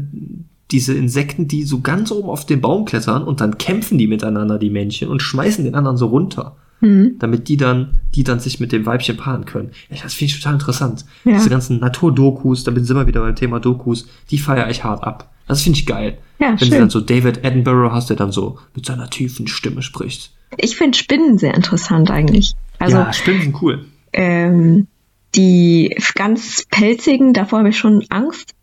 diese 0.70 0.94
Insekten, 0.94 1.48
die 1.48 1.64
so 1.64 1.80
ganz 1.80 2.10
oben 2.10 2.28
auf 2.28 2.46
den 2.46 2.60
Baum 2.60 2.84
klettern 2.84 3.24
und 3.24 3.40
dann 3.40 3.58
kämpfen 3.58 3.98
die 3.98 4.06
miteinander, 4.06 4.58
die 4.58 4.70
Männchen, 4.70 5.08
und 5.08 5.22
schmeißen 5.22 5.64
den 5.64 5.74
anderen 5.74 5.96
so 5.96 6.06
runter. 6.06 6.56
Mhm. 6.82 7.16
Damit 7.20 7.48
die 7.48 7.56
dann, 7.56 8.00
die 8.14 8.24
dann 8.24 8.40
sich 8.40 8.58
mit 8.60 8.72
dem 8.72 8.84
Weibchen 8.84 9.16
paaren 9.16 9.44
können. 9.44 9.70
Das 9.88 10.14
finde 10.14 10.32
ich 10.32 10.40
total 10.40 10.54
interessant. 10.54 11.04
Ja. 11.24 11.34
Diese 11.34 11.48
ganzen 11.48 11.78
Naturdokus, 11.78 12.64
da 12.64 12.72
sind 12.74 12.96
wir 12.96 13.06
wieder 13.06 13.20
beim 13.20 13.36
Thema 13.36 13.60
Dokus, 13.60 14.08
die 14.30 14.38
feiere 14.38 14.68
ich 14.68 14.82
hart 14.84 15.04
ab. 15.04 15.32
Das 15.46 15.62
finde 15.62 15.78
ich 15.78 15.86
geil. 15.86 16.18
Ja, 16.38 16.48
Wenn 16.48 16.56
du 16.56 16.64
schön. 16.66 16.78
dann 16.78 16.90
so 16.90 17.00
David 17.00 17.44
Attenborough 17.44 17.92
hast, 17.92 18.10
der 18.10 18.16
dann 18.16 18.32
so 18.32 18.58
mit 18.74 18.84
seiner 18.84 19.08
tiefen 19.08 19.46
Stimme 19.46 19.82
spricht. 19.82 20.32
Ich 20.56 20.76
finde 20.76 20.98
Spinnen 20.98 21.38
sehr 21.38 21.54
interessant 21.54 22.10
eigentlich. 22.10 22.52
Also 22.78 22.96
ja, 22.96 23.12
Spinnen 23.12 23.42
sind 23.42 23.62
cool. 23.62 23.86
ähm, 24.12 24.88
die 25.34 25.96
ganz 26.14 26.66
pelzigen, 26.70 27.32
davor 27.32 27.60
habe 27.60 27.68
ich 27.70 27.78
schon 27.78 28.04
Angst. 28.10 28.54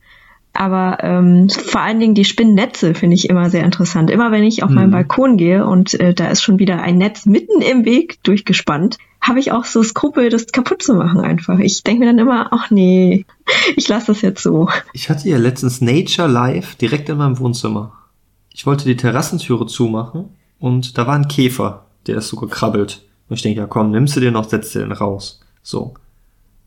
Aber 0.60 0.97
ähm, 1.03 1.47
vor 1.47 1.80
allen 1.80 2.01
Dingen 2.01 2.16
die 2.16 2.26
Spinnennetze 2.26 2.93
finde 2.93 3.16
ich 3.16 3.30
immer 3.30 3.49
sehr 3.49 3.64
interessant. 3.64 4.12
Immer 4.12 4.34
wenn 4.34 4.43
ich 4.43 4.62
auf 4.62 4.70
meinen 4.70 4.88
Mhm. 4.88 4.91
Balkon 4.91 5.38
gehe 5.38 5.66
und 5.66 5.97
äh, 6.01 6.14
da 6.14 6.28
ist 6.28 6.43
schon 6.43 6.60
wieder 6.60 6.82
ein 6.82 6.97
Netz 6.97 7.26
mitten 7.26 7.62
im 7.62 7.86
Weg 7.86 8.22
durchgespannt, 8.24 8.97
habe 9.22 9.39
ich 9.39 9.53
auch 9.53 9.64
so 9.64 9.82
Skrupel, 9.84 10.30
das 10.30 10.47
kaputt 10.47 10.84
zu 10.84 10.95
machen 10.95 11.22
einfach. 11.22 11.60
Ich 11.60 11.84
denke 11.84 12.01
mir 12.01 12.07
dann 12.07 12.20
immer, 12.20 12.49
ach 12.51 12.72
nee, 12.72 13.26
ich 13.78 13.88
lasse 13.88 14.07
das 14.07 14.22
jetzt 14.22 14.43
so. 14.43 14.68
Ich 14.91 15.10
hatte 15.10 15.30
ja 15.30 15.38
letztens 15.38 15.80
Nature 15.80 16.28
Live 16.28 16.76
direkt 16.76 17.07
in 17.07 17.20
meinem 17.20 17.39
Wohnzimmer. 17.39 17.93
Ich 18.51 18.66
wollte 18.66 18.84
die 18.84 18.97
Terrassentüre 18.97 19.66
zumachen 19.66 20.26
und 20.60 20.97
da 20.97 21.07
war 21.07 21.16
ein 21.16 21.30
Käfer, 21.30 21.86
der 22.05 22.18
ist 22.18 22.28
so 22.28 22.36
gekrabbelt. 22.36 23.07
Und 23.30 23.38
ich 23.38 23.43
denke, 23.43 23.62
ja 23.62 23.66
komm, 23.66 23.91
nimmst 23.91 24.18
du 24.18 24.20
den 24.20 24.34
noch, 24.34 24.49
setzt 24.49 24.76
du 24.76 24.80
den 24.80 24.91
raus. 24.91 25.39
So. 25.64 25.93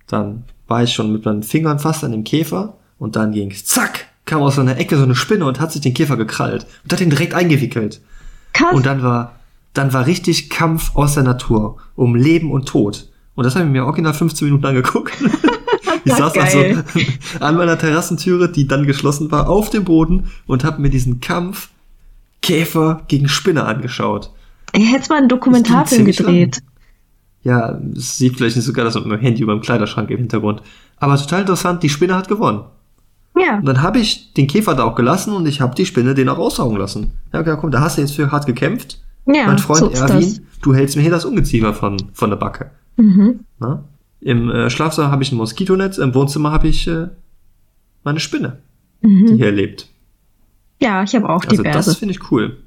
Dann 0.06 0.44
war 0.66 0.82
ich 0.82 0.94
schon 0.94 1.12
mit 1.12 1.26
meinen 1.26 1.42
Fingern 1.42 1.78
fast 1.78 2.04
an 2.04 2.12
dem 2.12 2.24
Käfer 2.24 2.78
und 3.02 3.16
dann 3.16 3.32
ging's 3.32 3.64
zack, 3.64 4.06
kam 4.26 4.42
aus 4.42 4.54
so 4.54 4.60
einer 4.60 4.78
Ecke 4.78 4.96
so 4.96 5.02
eine 5.02 5.16
Spinne 5.16 5.44
und 5.44 5.58
hat 5.58 5.72
sich 5.72 5.80
den 5.80 5.92
Käfer 5.92 6.16
gekrallt 6.16 6.66
und 6.84 6.92
hat 6.92 7.00
ihn 7.00 7.10
direkt 7.10 7.34
eingewickelt. 7.34 8.00
Krass. 8.52 8.72
Und 8.72 8.86
dann 8.86 9.02
war, 9.02 9.40
dann 9.74 9.92
war 9.92 10.06
richtig 10.06 10.50
Kampf 10.50 10.94
aus 10.94 11.14
der 11.14 11.24
Natur 11.24 11.78
um 11.96 12.14
Leben 12.14 12.52
und 12.52 12.68
Tod. 12.68 13.08
Und 13.34 13.44
das 13.44 13.56
habe 13.56 13.64
ich 13.64 13.72
mir 13.72 13.86
original 13.86 14.14
15 14.14 14.46
Minuten 14.46 14.66
angeguckt. 14.66 15.12
Ich 16.04 16.14
saß 16.14 16.32
Geil. 16.32 16.82
also 16.82 17.00
an 17.40 17.56
meiner 17.56 17.78
Terrassentüre, 17.78 18.50
die 18.50 18.66
dann 18.66 18.86
geschlossen 18.86 19.30
war, 19.30 19.48
auf 19.48 19.70
dem 19.70 19.84
Boden 19.84 20.32
und 20.48 20.64
habe 20.64 20.82
mir 20.82 20.90
diesen 20.90 21.20
Kampf 21.20 21.68
Käfer 22.40 23.04
gegen 23.06 23.28
Spinne 23.28 23.66
angeschaut. 23.66 24.32
Ihr 24.74 24.86
hättet 24.86 25.10
mal 25.10 25.18
einen 25.18 25.28
Dokumentarfilm 25.28 26.06
gedreht. 26.06 26.58
Ja, 27.44 27.78
es 27.96 28.16
sieht 28.16 28.36
vielleicht 28.36 28.56
nicht 28.56 28.64
so 28.64 28.72
geil 28.72 28.84
aus 28.84 28.96
mit 28.96 29.06
meinem 29.06 29.20
Handy 29.20 29.42
über 29.42 29.54
dem 29.54 29.62
Kleiderschrank 29.62 30.10
im 30.10 30.18
Hintergrund. 30.18 30.60
Aber 30.96 31.16
total 31.16 31.42
interessant, 31.42 31.84
die 31.84 31.88
Spinne 31.88 32.16
hat 32.16 32.26
gewonnen. 32.26 32.64
Ja. 33.34 33.56
Und 33.58 33.66
dann 33.66 33.82
habe 33.82 33.98
ich 33.98 34.32
den 34.34 34.46
Käfer 34.46 34.74
da 34.74 34.84
auch 34.84 34.94
gelassen 34.94 35.32
und 35.34 35.46
ich 35.46 35.60
habe 35.60 35.74
die 35.74 35.86
Spinne 35.86 36.14
den 36.14 36.28
auch 36.28 36.38
raussaugen 36.38 36.76
lassen. 36.76 37.12
Ja, 37.32 37.40
okay, 37.40 37.56
komm, 37.58 37.70
da 37.70 37.80
hast 37.80 37.96
du 37.96 38.02
jetzt 38.02 38.14
für 38.14 38.30
hart 38.30 38.46
gekämpft. 38.46 39.00
Ja, 39.26 39.46
mein 39.46 39.58
Freund 39.58 39.78
so 39.80 39.90
Erwin, 39.90 40.40
du 40.62 40.74
hältst 40.74 40.96
mir 40.96 41.02
hier 41.02 41.10
das 41.10 41.24
Ungeziefer 41.24 41.72
von, 41.74 41.96
von 42.12 42.30
der 42.30 42.36
Backe. 42.36 42.70
Mhm. 42.96 43.40
Na? 43.58 43.84
Im 44.20 44.50
äh, 44.50 44.68
Schlafsaal 44.68 45.10
habe 45.10 45.22
ich 45.22 45.32
ein 45.32 45.36
Moskitonetz, 45.36 45.98
im 45.98 46.14
Wohnzimmer 46.14 46.50
habe 46.52 46.68
ich 46.68 46.86
äh, 46.88 47.08
meine 48.04 48.20
Spinne, 48.20 48.58
die 49.02 49.34
hier 49.36 49.50
lebt. 49.52 49.88
Ja, 50.80 51.02
ich 51.04 51.14
habe 51.14 51.28
auch 51.28 51.44
Also 51.44 51.62
diverse. 51.62 51.90
das 51.90 51.96
finde 51.98 52.14
ich 52.14 52.30
cool. 52.30 52.58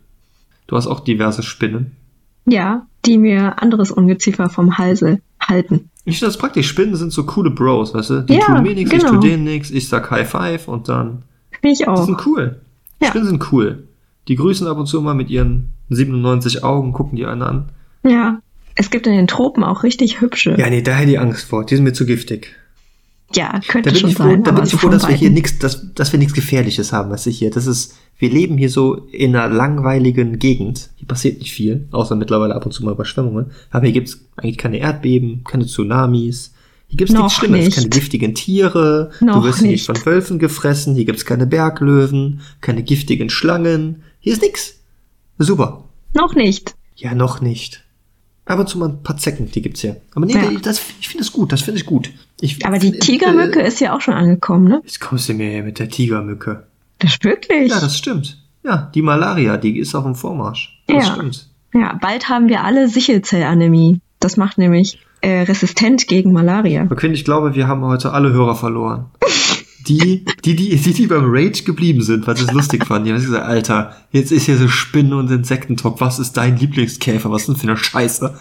Du 0.67 0.75
hast 0.77 0.87
auch 0.87 1.01
diverse 1.01 1.43
Spinnen. 1.43 1.91
ja, 2.45 2.87
die 3.05 3.17
mir 3.19 3.61
anderes 3.61 3.91
Ungeziefer 3.91 4.49
vom 4.49 4.77
Halse 4.79 5.21
halten. 5.39 5.91
Ich 6.05 6.19
finde 6.19 6.29
das 6.31 6.37
praktisch. 6.37 6.67
Spinnen 6.67 6.95
sind 6.95 7.11
so 7.11 7.25
coole 7.25 7.49
Bros, 7.49 7.93
weißt 7.93 8.09
du? 8.11 8.21
Die 8.21 8.33
Ja, 8.35 8.45
tun 8.45 8.63
mir 8.63 8.73
nichts, 8.75 8.93
ich 8.93 8.99
genau. 8.99 9.13
tu 9.13 9.19
denen 9.19 9.43
nichts, 9.43 9.71
ich 9.71 9.87
sag 9.89 10.09
High 10.11 10.29
Five 10.29 10.67
und 10.67 10.87
dann. 10.87 11.23
Ich 11.63 11.79
Die 11.79 11.87
auch. 11.87 12.05
sind 12.05 12.25
cool. 12.27 12.61
Ja. 13.01 13.07
Spinnen 13.09 13.27
sind 13.27 13.51
cool. 13.51 13.87
Die 14.27 14.35
grüßen 14.35 14.67
ab 14.67 14.77
und 14.77 14.85
zu 14.85 15.01
mal 15.01 15.15
mit 15.15 15.29
ihren 15.29 15.71
97 15.89 16.63
Augen, 16.63 16.93
gucken 16.93 17.15
die 17.17 17.25
einen 17.25 17.41
an. 17.41 17.69
Ja. 18.03 18.39
Es 18.75 18.89
gibt 18.89 19.07
in 19.07 19.13
den 19.13 19.27
Tropen 19.27 19.63
auch 19.63 19.83
richtig 19.83 20.21
hübsche. 20.21 20.55
Ja, 20.59 20.69
nee, 20.69 20.81
da 20.81 20.91
hätte 20.93 21.11
ich 21.11 21.19
Angst 21.19 21.45
vor. 21.47 21.65
Die 21.65 21.75
sind 21.75 21.85
mir 21.85 21.93
zu 21.93 22.05
giftig. 22.05 22.55
Ja, 23.33 23.53
Da 23.53 23.59
könnte 23.59 23.91
bin 23.91 23.99
schon 23.99 24.09
ich 24.11 24.15
froh, 24.15 24.23
sein. 24.23 24.43
da 24.43 24.51
bin 24.51 24.63
ich 24.65 24.71
froh 24.73 24.89
dass 24.89 25.07
wir 25.07 25.15
hier 25.15 25.31
nichts, 25.31 25.57
dass, 25.59 25.93
dass 25.93 26.11
wir 26.11 26.19
nichts 26.19 26.33
Gefährliches 26.33 26.93
haben, 26.93 27.09
weißt 27.09 27.25
du 27.25 27.29
hier. 27.31 27.49
Das 27.49 27.65
ist, 27.65 27.95
wir 28.19 28.29
leben 28.29 28.57
hier 28.57 28.69
so 28.69 28.95
in 29.11 29.35
einer 29.35 29.53
langweiligen 29.53 30.37
Gegend. 30.37 30.89
Hier 30.95 31.07
passiert 31.07 31.39
nicht 31.39 31.51
viel, 31.51 31.87
außer 31.91 32.15
mittlerweile 32.15 32.55
ab 32.55 32.65
und 32.65 32.71
zu 32.71 32.83
mal 32.85 32.91
Überschwemmungen. 32.93 33.47
Aber 33.71 33.85
hier 33.85 33.93
gibt's 33.93 34.19
eigentlich 34.37 34.57
keine 34.57 34.77
Erdbeben, 34.77 35.43
keine 35.43 35.65
Tsunamis. 35.65 36.53
Hier 36.87 36.97
gibt's 36.97 37.13
nichts 37.13 37.33
Schlimmes, 37.33 37.65
nicht. 37.65 37.75
keine 37.77 37.89
giftigen 37.89 38.35
Tiere. 38.35 39.11
Noch 39.21 39.41
du 39.41 39.47
wirst 39.47 39.59
hier 39.59 39.69
nicht 39.69 39.89
nicht. 39.89 39.97
von 39.97 40.05
Wölfen 40.05 40.37
gefressen. 40.37 40.93
Hier 40.95 41.05
gibt's 41.05 41.25
keine 41.25 41.47
Berglöwen, 41.47 42.41
keine 42.61 42.83
giftigen 42.83 43.29
Schlangen. 43.31 44.03
Hier 44.19 44.33
ist 44.33 44.43
nix. 44.43 44.75
Super. 45.39 45.83
Noch 46.13 46.35
nicht. 46.35 46.75
Ja, 46.95 47.15
noch 47.15 47.41
nicht. 47.41 47.83
Ab 48.45 48.59
und 48.59 48.69
zu 48.69 48.77
mal 48.77 48.89
ein 48.89 49.01
paar 49.01 49.17
Zecken, 49.17 49.49
die 49.49 49.61
gibt's 49.61 49.81
hier. 49.81 49.97
Aber 50.13 50.25
nee, 50.25 50.33
Ja. 50.33 50.51
das, 50.61 50.79
ich 50.99 51.07
finde 51.09 51.23
es 51.23 51.31
gut, 51.31 51.51
das 51.51 51.61
finde 51.61 51.79
ich 51.79 51.85
gut. 51.85 52.11
Ich, 52.41 52.63
Aber 52.65 52.77
die 52.77 52.95
äh, 52.95 52.99
Tigermücke 52.99 53.61
Äh, 53.61 53.67
ist 53.67 53.79
ja 53.79 53.95
auch 53.95 54.01
schon 54.01 54.13
angekommen, 54.13 54.67
ne? 54.67 54.81
jetzt 54.83 54.99
kommst 55.01 55.27
du 55.29 55.33
mir 55.33 55.49
her 55.49 55.63
mit 55.63 55.79
der 55.79 55.89
Tigermücke. 55.89 56.67
Das 56.99 57.13
ist 57.13 57.23
wirklich. 57.23 57.69
Ja, 57.71 57.79
das 57.79 57.97
stimmt. 57.97 58.37
Ja, 58.63 58.91
die 58.93 59.01
Malaria, 59.01 59.57
die 59.57 59.79
ist 59.79 59.95
auf 59.95 60.03
dem 60.03 60.15
Vormarsch. 60.15 60.79
Das 60.87 61.07
Ja. 61.07 61.13
stimmt. 61.13 61.47
Ja, 61.73 61.97
bald 61.99 62.29
haben 62.29 62.47
wir 62.47 62.63
alle 62.63 62.87
Sichelzellanämie. 62.87 63.99
Das 64.19 64.37
macht 64.37 64.57
nämlich 64.57 64.99
äh, 65.21 65.41
resistent 65.41 66.07
gegen 66.07 66.31
Malaria. 66.31 66.87
Okay, 66.89 67.11
ich 67.11 67.25
glaube, 67.25 67.55
wir 67.55 67.67
haben 67.67 67.81
heute 67.83 68.13
alle 68.13 68.31
Hörer 68.31 68.55
verloren. 68.55 69.05
Die, 69.87 70.25
die, 70.43 70.55
die, 70.55 70.75
die, 70.75 70.93
die 70.93 71.07
beim 71.07 71.25
Rage 71.25 71.63
geblieben 71.63 72.01
sind, 72.01 72.25
weil 72.25 72.35
sie 72.35 72.45
es 72.45 72.51
lustig 72.51 72.85
fanden. 72.85 73.05
Die 73.05 73.13
haben 73.13 73.21
gesagt, 73.21 73.45
Alter, 73.45 73.95
jetzt 74.11 74.31
ist 74.31 74.45
hier 74.45 74.57
so 74.57 74.67
Spinnen- 74.67 75.13
und 75.13 75.29
Insektentalk. 75.29 76.01
Was 76.01 76.17
ist 76.17 76.33
dein 76.33 76.57
Lieblingskäfer? 76.57 77.29
Was 77.31 77.43
ist 77.43 77.47
denn 77.47 77.55
für 77.57 77.67
eine 77.67 77.77
Scheiße? 77.77 78.35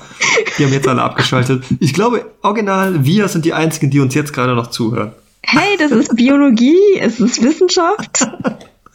Die 0.58 0.64
haben 0.64 0.72
jetzt 0.72 0.88
alle 0.88 1.02
abgeschaltet. 1.02 1.64
Ich 1.80 1.92
glaube, 1.92 2.24
original, 2.42 3.04
wir 3.04 3.28
sind 3.28 3.44
die 3.44 3.52
Einzigen, 3.52 3.90
die 3.90 4.00
uns 4.00 4.14
jetzt 4.14 4.32
gerade 4.32 4.54
noch 4.54 4.68
zuhören. 4.68 5.12
Hey, 5.42 5.76
das 5.78 5.90
ist 5.90 6.16
Biologie, 6.16 6.78
es 7.00 7.20
ist 7.20 7.42
Wissenschaft. 7.42 8.26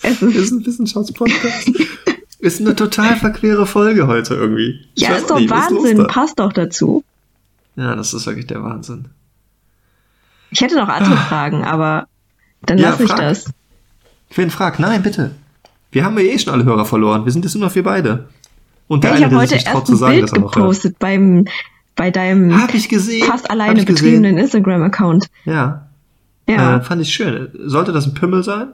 Es 0.01 0.21
ist, 0.21 0.35
ist 0.35 0.51
ein 0.51 0.65
Wissenschaftspodcast. 0.65 1.71
ist 2.39 2.61
eine 2.61 2.75
total 2.75 3.15
verquere 3.17 3.65
Folge 3.65 4.07
heute 4.07 4.35
irgendwie. 4.35 4.79
Ich 4.95 5.03
ja, 5.03 5.15
ist 5.15 5.29
doch 5.29 5.39
nicht, 5.39 5.49
Wahnsinn, 5.49 6.07
passt 6.07 6.39
doch 6.39 6.53
dazu. 6.53 7.03
Ja, 7.75 7.95
das 7.95 8.13
ist 8.13 8.25
wirklich 8.25 8.47
der 8.47 8.63
Wahnsinn. 8.63 9.09
Ich 10.51 10.61
hätte 10.61 10.75
noch 10.75 10.89
andere 10.89 11.17
Fragen, 11.17 11.63
aber 11.63 12.07
dann 12.61 12.77
Ja, 12.77 12.89
lasse 12.91 13.03
ich 13.03 13.09
frag. 13.09 13.19
das. 13.19 13.45
Wen 14.35 14.49
fragt? 14.49 14.79
Nein, 14.79 15.01
bitte. 15.03 15.31
Wir 15.91 16.05
haben 16.05 16.17
ja 16.19 16.25
eh 16.25 16.37
schon 16.37 16.53
alle 16.53 16.65
Hörer 16.65 16.85
verloren. 16.85 17.25
Wir 17.25 17.31
sind 17.31 17.45
jetzt 17.45 17.55
nur 17.55 17.65
noch 17.67 17.73
wir 17.75 17.83
beide. 17.83 18.29
Und 18.87 19.03
der 19.03 19.11
Ja, 19.11 19.17
ich 19.17 19.25
eine, 19.25 19.37
der 19.37 19.47
sich 19.47 19.49
heute 19.49 19.55
nicht 19.55 19.67
traut 19.67 19.87
zu 19.87 19.93
ein 19.93 19.97
sagen, 19.97 20.11
Bild 20.13 20.23
dass 20.23 20.31
er 20.33 20.39
noch 20.39 20.45
hört. 20.47 20.55
gepostet 20.55 20.99
beim, 20.99 21.45
bei 21.95 22.11
deinem 22.11 22.51
fast 22.51 23.49
alleine 23.51 23.83
betriebenen 23.83 24.37
Instagram-Account. 24.37 25.27
Ja. 25.45 25.87
Ja, 26.47 26.77
Äh, 26.77 26.81
fand 26.81 27.01
ich 27.01 27.13
schön. 27.13 27.49
Sollte 27.65 27.91
das 27.91 28.05
ein 28.07 28.13
Pimmel 28.13 28.43
sein? 28.43 28.69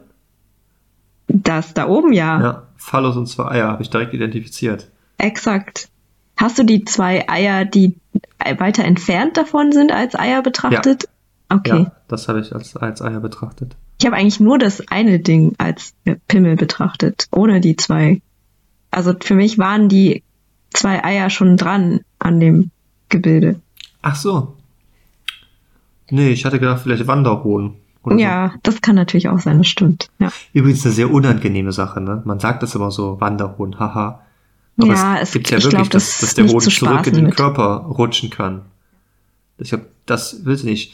das 1.27 1.73
da 1.73 1.87
oben 1.87 2.13
ja. 2.13 2.41
Ja. 2.41 2.63
Phallus 2.77 3.15
und 3.17 3.27
zwei 3.27 3.45
Eier 3.51 3.67
habe 3.69 3.81
ich 3.81 3.89
direkt 3.89 4.13
identifiziert. 4.13 4.89
Exakt. 5.17 5.89
Hast 6.37 6.59
du 6.59 6.63
die 6.63 6.85
zwei 6.85 7.27
Eier, 7.29 7.65
die 7.65 7.95
weiter 8.59 8.83
entfernt 8.83 9.35
davon 9.37 9.71
sind, 9.71 9.91
als 9.91 10.15
Eier 10.15 10.41
betrachtet? 10.43 11.07
Okay. 11.49 11.83
Ja, 11.83 11.91
das 12.07 12.27
habe 12.27 12.39
ich 12.39 12.53
als, 12.53 12.75
als 12.75 13.01
Eier 13.01 13.19
betrachtet. 13.19 13.75
Ich 13.99 14.05
habe 14.05 14.15
eigentlich 14.15 14.39
nur 14.39 14.57
das 14.57 14.87
eine 14.89 15.19
Ding 15.19 15.53
als 15.57 15.93
Pimmel 16.27 16.55
betrachtet, 16.55 17.27
ohne 17.31 17.61
die 17.61 17.75
zwei. 17.75 18.21
Also 18.91 19.13
für 19.19 19.35
mich 19.35 19.57
waren 19.57 19.89
die 19.89 20.23
zwei 20.71 21.03
Eier 21.03 21.29
schon 21.29 21.57
dran 21.57 22.01
an 22.19 22.39
dem 22.39 22.71
Gebilde. 23.09 23.59
Ach 24.01 24.15
so. 24.15 24.55
Nee, 26.09 26.29
ich 26.29 26.45
hatte 26.45 26.59
gedacht, 26.59 26.81
vielleicht 26.83 27.07
Wanderhoden. 27.07 27.75
oder 28.03 28.15
so. 28.15 28.21
Ja, 28.21 28.53
das 28.63 28.81
kann 28.81 28.95
natürlich 28.95 29.29
auch 29.29 29.39
sein, 29.39 29.57
das 29.59 29.67
stimmt. 29.67 30.09
Ja, 30.19 30.31
Übrigens 30.53 30.85
eine 30.85 30.93
sehr 30.93 31.09
unangenehme 31.11 31.71
Sache, 31.71 32.01
ne? 32.01 32.21
Man 32.25 32.39
sagt 32.39 32.63
das 32.63 32.75
immer 32.75 32.91
so, 32.91 33.19
Wanderhoden, 33.21 33.79
haha. 33.79 34.21
Aber 34.77 34.87
ja 34.87 35.15
es 35.15 35.29
es, 35.29 35.31
gibt 35.31 35.49
ja 35.49 35.57
ich 35.57 35.63
wirklich, 35.63 35.77
glaube, 35.79 35.89
dass, 35.89 36.11
das 36.11 36.19
dass 36.19 36.29
ist 36.29 36.37
der 36.37 36.47
Hoden 36.47 36.59
zu 36.59 36.69
zurück 36.69 37.07
in 37.07 37.13
den 37.13 37.25
mit. 37.25 37.35
Körper 37.35 37.85
rutschen 37.87 38.29
kann. 38.29 38.63
Ich 39.57 39.69
glaub, 39.69 39.83
das 40.05 40.41
willst 40.43 40.63
du 40.63 40.67
nicht. 40.67 40.93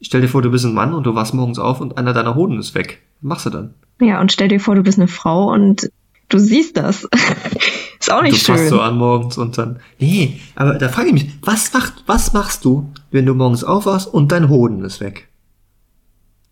Stell 0.00 0.20
dir 0.20 0.28
vor, 0.28 0.42
du 0.42 0.50
bist 0.50 0.64
ein 0.64 0.74
Mann 0.74 0.94
und 0.94 1.04
du 1.04 1.14
wachst 1.14 1.34
morgens 1.34 1.58
auf 1.58 1.80
und 1.80 1.98
einer 1.98 2.12
deiner 2.12 2.34
Hoden 2.34 2.58
ist 2.58 2.74
weg. 2.74 3.02
Was 3.20 3.28
machst 3.28 3.46
du 3.46 3.50
dann? 3.50 3.74
Ja, 4.00 4.20
und 4.20 4.32
stell 4.32 4.48
dir 4.48 4.60
vor, 4.60 4.74
du 4.76 4.82
bist 4.82 4.98
eine 4.98 5.08
Frau 5.08 5.50
und 5.52 5.90
du 6.28 6.38
siehst 6.38 6.76
das. 6.76 7.08
ist 8.00 8.12
auch 8.12 8.22
nicht 8.22 8.48
du 8.48 8.56
schön. 8.56 8.68
so 8.68 8.80
an 8.80 8.96
morgens 8.96 9.38
und 9.38 9.58
dann. 9.58 9.80
Nee, 9.98 10.40
aber 10.54 10.74
da 10.74 10.88
frage 10.88 11.08
ich 11.08 11.14
mich, 11.14 11.28
was 11.42 11.72
macht, 11.72 12.04
was 12.06 12.32
machst 12.32 12.64
du, 12.64 12.90
wenn 13.10 13.26
du 13.26 13.34
morgens 13.34 13.64
aufwachst 13.64 14.06
und 14.12 14.30
dein 14.30 14.48
Hoden 14.48 14.84
ist 14.84 15.00
weg? 15.00 15.28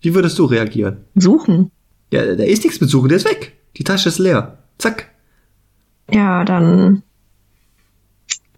Wie 0.01 0.14
würdest 0.14 0.38
du 0.38 0.44
reagieren? 0.44 1.05
Suchen. 1.14 1.70
Ja, 2.12 2.24
da 2.34 2.44
ist 2.44 2.64
nichts 2.64 2.80
mit 2.80 2.90
Suchen, 2.90 3.09
der 3.09 3.16
ist 3.16 3.28
weg. 3.28 3.57
Die 3.76 3.84
Tasche 3.84 4.09
ist 4.09 4.18
leer. 4.18 4.59
Zack. 4.78 5.11
Ja, 6.11 6.44
dann 6.44 7.03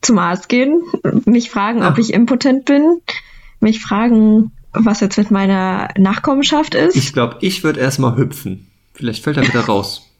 zum 0.00 0.18
Arzt 0.18 0.48
gehen, 0.48 0.80
mich 1.24 1.50
fragen, 1.50 1.82
ob 1.82 1.94
Ach. 1.94 1.98
ich 1.98 2.12
impotent 2.12 2.64
bin, 2.64 3.00
mich 3.60 3.80
fragen, 3.80 4.52
was 4.78 5.00
jetzt 5.00 5.18
mit 5.18 5.30
meiner 5.30 5.88
Nachkommenschaft 5.98 6.74
ist. 6.74 6.96
Ich 6.96 7.12
glaube, 7.12 7.36
ich 7.40 7.64
würde 7.64 7.80
erstmal 7.80 8.16
hüpfen. 8.16 8.66
Vielleicht 8.94 9.22
fällt 9.24 9.36
er 9.36 9.46
wieder 9.46 9.60
raus. 9.60 10.02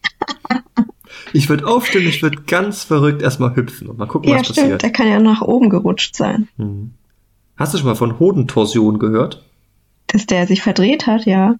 Ich 1.33 1.47
würde 1.49 1.67
aufstehen, 1.67 2.07
ich 2.07 2.23
würde 2.23 2.41
ganz 2.47 2.83
verrückt 2.83 3.21
erstmal 3.21 3.55
hüpfen 3.55 3.87
und 3.87 3.99
mal 3.99 4.07
gucken, 4.07 4.29
ja, 4.31 4.37
was 4.39 4.45
stimmt, 4.47 4.57
passiert. 4.57 4.81
der 4.83 4.91
kann 4.91 5.07
ja 5.07 5.19
nach 5.19 5.41
oben 5.41 5.69
gerutscht 5.69 6.15
sein. 6.15 6.47
Hm. 6.57 6.91
Hast 7.55 7.73
du 7.73 7.77
schon 7.77 7.85
mal 7.87 7.95
von 7.95 8.17
Hodentorsion 8.19 8.97
gehört? 8.97 9.43
Dass 10.07 10.25
der 10.25 10.47
sich 10.47 10.63
verdreht 10.63 11.05
hat, 11.05 11.25
ja. 11.25 11.55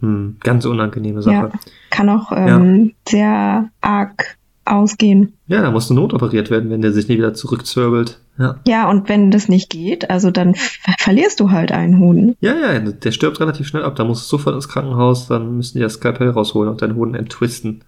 Hm. 0.00 0.38
Ganz 0.40 0.64
unangenehme 0.64 1.20
Ja, 1.20 1.42
Sache. 1.42 1.52
kann 1.90 2.08
auch 2.08 2.32
ähm, 2.34 2.94
sehr 3.08 3.68
arg 3.80 4.38
ausgehen. 4.64 5.34
Ja. 5.46 5.62
da 5.62 5.70
musst 5.70 5.90
du 5.90 5.94
notoperiert 5.94 6.50
werden, 6.50 6.70
wenn 6.70 6.82
der 6.82 6.92
sich 6.92 7.06
nie 7.06 7.18
wieder 7.18 7.34
zurückzwirbelt. 7.34 8.18
Ja. 8.38 8.56
Ja, 8.66 8.88
und 8.90 9.08
wenn 9.10 9.30
das 9.30 9.48
nicht 9.48 9.68
geht, 9.70 10.10
also 10.10 10.30
dann 10.30 10.54
ver 10.54 10.94
verlierst 10.98 11.38
du 11.40 11.50
halt 11.50 11.70
einen 11.70 11.98
Hoden. 11.98 12.34
ja, 12.40 12.54
ja, 12.72 12.78
der 12.80 13.12
stirbt 13.12 13.40
relativ 13.40 13.66
schnell 13.68 13.84
ab. 13.84 13.94
Da 13.96 14.04
musst 14.04 14.24
du 14.24 14.36
sofort 14.36 14.54
ins 14.56 14.68
Krankenhaus, 14.68 15.28
dann 15.28 15.56
müssen 15.58 15.76
die 15.78 15.82
das 15.82 15.94
Skalpell 15.94 16.30
rausholen 16.30 16.70
und 16.70 16.80
deinen 16.82 16.94
Hoden 16.96 17.14
entwisten. 17.14 17.82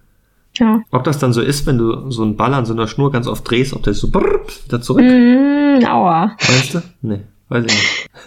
Ja. 0.57 0.81
Ob 0.91 1.03
das 1.03 1.17
dann 1.19 1.33
so 1.33 1.41
ist, 1.41 1.65
wenn 1.65 1.77
du 1.77 2.11
so 2.11 2.23
einen 2.23 2.37
Ball 2.37 2.53
an 2.53 2.65
so 2.65 2.73
einer 2.73 2.87
Schnur 2.87 3.11
ganz 3.11 3.27
oft 3.27 3.49
drehst, 3.49 3.73
ob 3.73 3.83
der 3.83 3.93
so 3.93 4.09
brrrt, 4.09 4.63
wieder 4.65 4.81
zurück, 4.81 5.03
Mm, 5.03 5.83
aua. 5.85 6.31
weißt 6.39 6.75
du? 6.75 6.81
Nee, 7.01 7.21
weiß 7.49 7.65
ich 7.65 7.73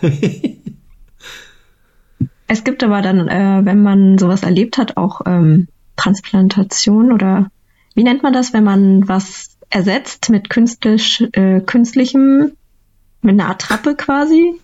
nicht. 0.02 0.58
Es 2.50 2.64
gibt 2.64 2.82
aber 2.82 3.02
dann, 3.02 3.28
äh, 3.28 3.60
wenn 3.64 3.82
man 3.82 4.16
sowas 4.16 4.42
erlebt 4.42 4.78
hat, 4.78 4.96
auch 4.96 5.20
ähm, 5.26 5.68
Transplantation 5.96 7.12
oder 7.12 7.50
wie 7.94 8.04
nennt 8.04 8.22
man 8.22 8.32
das, 8.32 8.54
wenn 8.54 8.64
man 8.64 9.06
was 9.06 9.57
ersetzt 9.70 10.30
mit 10.30 10.50
künstlich, 10.50 11.26
äh, 11.32 11.60
künstlichem, 11.60 12.52
mit 13.22 13.32
einer 13.32 13.50
Attrappe 13.50 13.94
quasi? 13.94 14.54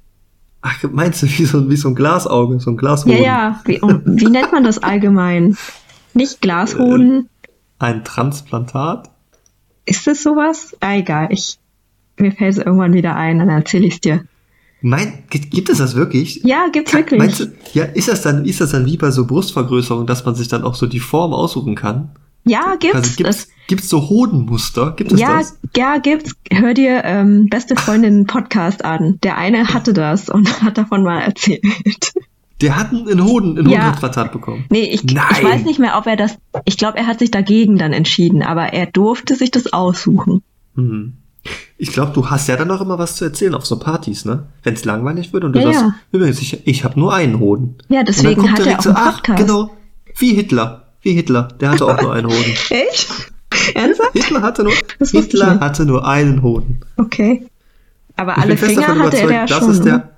Ach, 0.63 0.83
meinst 0.91 1.23
du, 1.23 1.27
wie 1.27 1.45
so, 1.45 1.69
wie 1.69 1.77
so 1.77 1.89
ein 1.89 1.95
Glasauge, 1.95 2.59
so 2.59 2.71
ein 2.71 2.77
Glashoden? 2.77 3.13
Ja, 3.13 3.23
ja. 3.23 3.61
Wie, 3.67 3.81
um, 3.81 4.01
wie 4.05 4.27
nennt 4.27 4.53
man 4.53 4.65
das 4.65 4.83
allgemein? 4.83 5.59
Nicht 6.15 6.41
Glashoden. 6.41 7.29
Ein 7.79 8.05
Transplantat? 8.05 9.11
Ist 9.85 10.07
das 10.07 10.23
sowas? 10.23 10.75
Ah, 10.81 10.97
egal. 10.97 11.29
Ich, 11.31 11.59
mir 12.17 12.33
fällt 12.33 12.57
es 12.57 12.59
irgendwann 12.59 12.95
wieder 12.95 13.15
ein, 13.15 13.41
dann 13.41 13.51
erzähle 13.51 13.87
ich 13.87 13.95
es 13.95 14.01
dir. 14.01 14.25
Mein, 14.81 15.25
gibt 15.31 15.51
gibt 15.51 15.69
es 15.71 15.79
das 15.79 15.95
wirklich? 15.95 16.43
Ja, 16.45 16.69
gibt's 16.73 16.93
wirklich. 16.93 17.19
Meinst 17.19 17.41
du, 17.41 17.47
ja, 17.73 17.85
ist 17.85 18.09
das 18.09 18.23
dann, 18.23 18.45
ist 18.45 18.61
das 18.61 18.71
dann 18.71 18.87
wie 18.87 18.97
bei 18.97 19.11
so 19.11 19.27
Brustvergrößerung, 19.27 20.07
dass 20.07 20.25
man 20.25 20.35
sich 20.35 20.49
dann 20.49 20.63
auch 20.63 20.75
so 20.75 20.87
die 20.87 21.01
Form 21.01 21.33
aussuchen 21.33 21.75
kann? 21.75 22.11
Ja, 22.45 22.77
gibt's. 22.79 22.97
Also 22.97 23.11
gibt's, 23.17 23.37
Es- 23.37 23.49
gibt's 23.67 23.89
so 23.89 24.09
Hodenmuster? 24.09 24.93
Gibt 24.97 25.13
es 25.13 25.21
ja, 25.21 25.39
das? 25.39 25.59
ja, 25.77 25.99
gibt's. 25.99 26.35
Hör 26.53 26.75
dir 26.75 27.03
ähm, 27.05 27.49
beste 27.49 27.77
Freundin 27.77 28.27
Podcast 28.27 28.85
an. 28.85 29.19
Der 29.23 29.37
eine 29.39 29.69
hatte 29.75 29.93
das 29.93 30.29
und 30.29 30.63
hat 30.63 30.79
davon 30.79 31.03
mal 31.03 31.21
erzählt. 31.21 31.63
Der 32.61 32.77
hat 32.77 32.93
einen 32.93 33.25
Hoden, 33.25 33.59
ein 33.59 33.69
Ja. 33.69 33.91
Bekommen. 34.33 34.65
Nee, 34.71 34.85
ich, 34.93 35.05
Nein. 35.05 35.25
ich 35.33 35.43
weiß 35.45 35.65
nicht 35.65 35.79
mehr, 35.81 35.97
ob 35.99 36.07
er 36.07 36.17
das. 36.17 36.37
Ich 36.65 36.79
glaube, 36.79 36.99
er 36.99 37.07
hat 37.07 37.19
sich 37.19 37.31
dagegen 37.31 37.77
dann 37.79 37.93
entschieden, 37.93 38.43
aber 38.43 38.73
er 38.73 38.87
durfte 38.87 39.35
sich 39.35 39.51
das 39.51 39.73
aussuchen. 39.73 40.43
Mhm. 40.75 41.15
Ich 41.77 41.91
glaube, 41.93 42.13
du 42.15 42.31
hast 42.31 42.49
ja 42.49 42.57
dann 42.57 42.71
auch 42.71 42.81
immer 42.81 42.99
was 42.99 43.17
zu 43.17 43.25
erzählen 43.25 43.55
auf 43.55 43.67
so 43.67 43.79
Partys, 43.79 44.25
ne? 44.25 44.47
Wenn 44.63 44.75
es 44.75 44.85
langweilig 44.85 45.33
wird 45.33 45.45
und 45.45 45.53
du 45.53 45.59
Ja, 45.59 45.67
sagst, 45.67 45.81
ja. 45.83 45.95
übrigens, 46.13 46.41
ich, 46.41 46.67
ich 46.67 46.85
habe 46.85 46.99
nur 46.99 47.13
einen 47.13 47.39
Hoden. 47.41 47.77
Ja, 47.89 48.03
deswegen 48.03 48.51
hat 48.51 48.65
er 48.65 48.79
auch 48.79 48.83
so, 48.83 48.91
einen 48.91 48.99
ach, 48.99 49.17
Podcast. 49.17 49.41
genau, 49.41 49.71
wie 50.17 50.33
Hitler. 50.35 50.84
Wie 51.05 51.13
Hitler, 51.13 51.49
der 51.61 51.71
hatte 51.71 51.87
auch 51.87 52.01
nur 52.03 52.13
einen 52.13 52.27
Hoden. 52.27 52.55
Echt? 52.71 53.09
Ernsthaft? 53.75 54.13
Hitler 54.15 54.43
hatte 54.43 54.65
nur, 54.65 54.73
Hitler 55.01 55.61
hatte 55.61 55.85
nur 55.87 56.07
einen 56.07 56.43
Hoden. 56.43 56.81
Okay. 56.97 57.47
Aber 58.17 58.37
alle 58.39 58.57
Finger 58.57 58.87
hatte 58.99 59.19
er 59.19 59.31
ja 59.31 59.47
das 59.47 59.59
schon. 59.61 59.71
ist 59.71 59.85
ne? 59.85 59.91
der. 59.91 60.11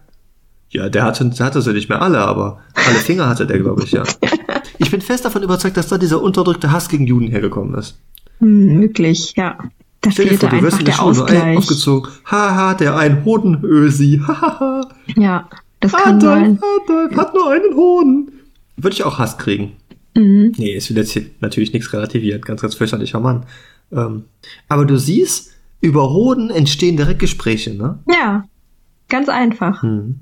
Ja, 0.70 0.88
der 0.88 1.04
hatte, 1.04 1.24
der 1.24 1.46
hatte 1.46 1.62
sie 1.62 1.72
nicht 1.72 1.88
mehr 1.88 2.00
alle, 2.02 2.18
aber 2.18 2.60
alle 2.74 2.96
Finger 2.96 3.28
hatte 3.28 3.46
der, 3.46 3.58
glaube 3.58 3.82
ich, 3.84 3.92
ja. 3.92 4.04
Ich 4.78 4.90
bin 4.90 5.00
fest 5.00 5.24
davon 5.24 5.42
überzeugt, 5.42 5.76
dass 5.76 5.88
da 5.88 5.96
dieser 5.98 6.20
unterdrückte 6.20 6.70
Hass 6.70 6.88
gegen 6.88 7.06
Juden 7.06 7.28
hergekommen 7.28 7.74
ist. 7.78 7.98
Hm, 8.40 8.78
möglich, 8.78 9.32
ja. 9.36 9.56
Da 10.02 10.10
Stell 10.10 10.28
dir 10.28 10.38
vor, 10.38 10.50
du 10.50 10.60
wirst 10.62 10.78
in 10.80 10.84
der 10.84 10.92
Schule 10.92 11.16
nur 11.16 11.26
ein- 11.28 11.34
Ausgleich. 11.36 11.58
aufgezogen. 11.58 12.10
Haha, 12.30 12.74
der 12.74 12.96
ein 12.96 13.24
Hodenösi. 13.24 14.20
Hahaha. 14.26 14.86
Ja, 15.16 15.48
das 15.80 15.92
kann 15.92 16.16
Adolf, 16.16 16.22
sein. 16.22 16.58
Adolf 16.84 17.16
hat 17.16 17.34
nur 17.34 17.50
einen 17.50 17.74
Hoden. 17.74 18.32
Würde 18.76 18.94
ich 18.94 19.04
auch 19.04 19.18
Hass 19.18 19.38
kriegen. 19.38 19.72
Mhm. 20.16 20.52
Nee, 20.56 20.74
es 20.74 20.90
will 20.90 20.96
jetzt 20.96 21.12
hier 21.12 21.26
natürlich 21.40 21.72
nichts 21.72 21.92
relativiert. 21.92 22.44
Ganz, 22.44 22.62
ganz 22.62 22.74
fürchterlicher 22.74 23.20
Mann. 23.20 23.44
Ähm, 23.92 24.24
aber 24.68 24.84
du 24.84 24.98
siehst, 24.98 25.52
über 25.80 26.10
Hoden 26.10 26.50
entstehen 26.50 26.96
direkt 26.96 27.20
Gespräche, 27.20 27.74
ne? 27.74 27.98
Ja, 28.10 28.44
ganz 29.08 29.28
einfach. 29.28 29.82
Hm. 29.82 30.20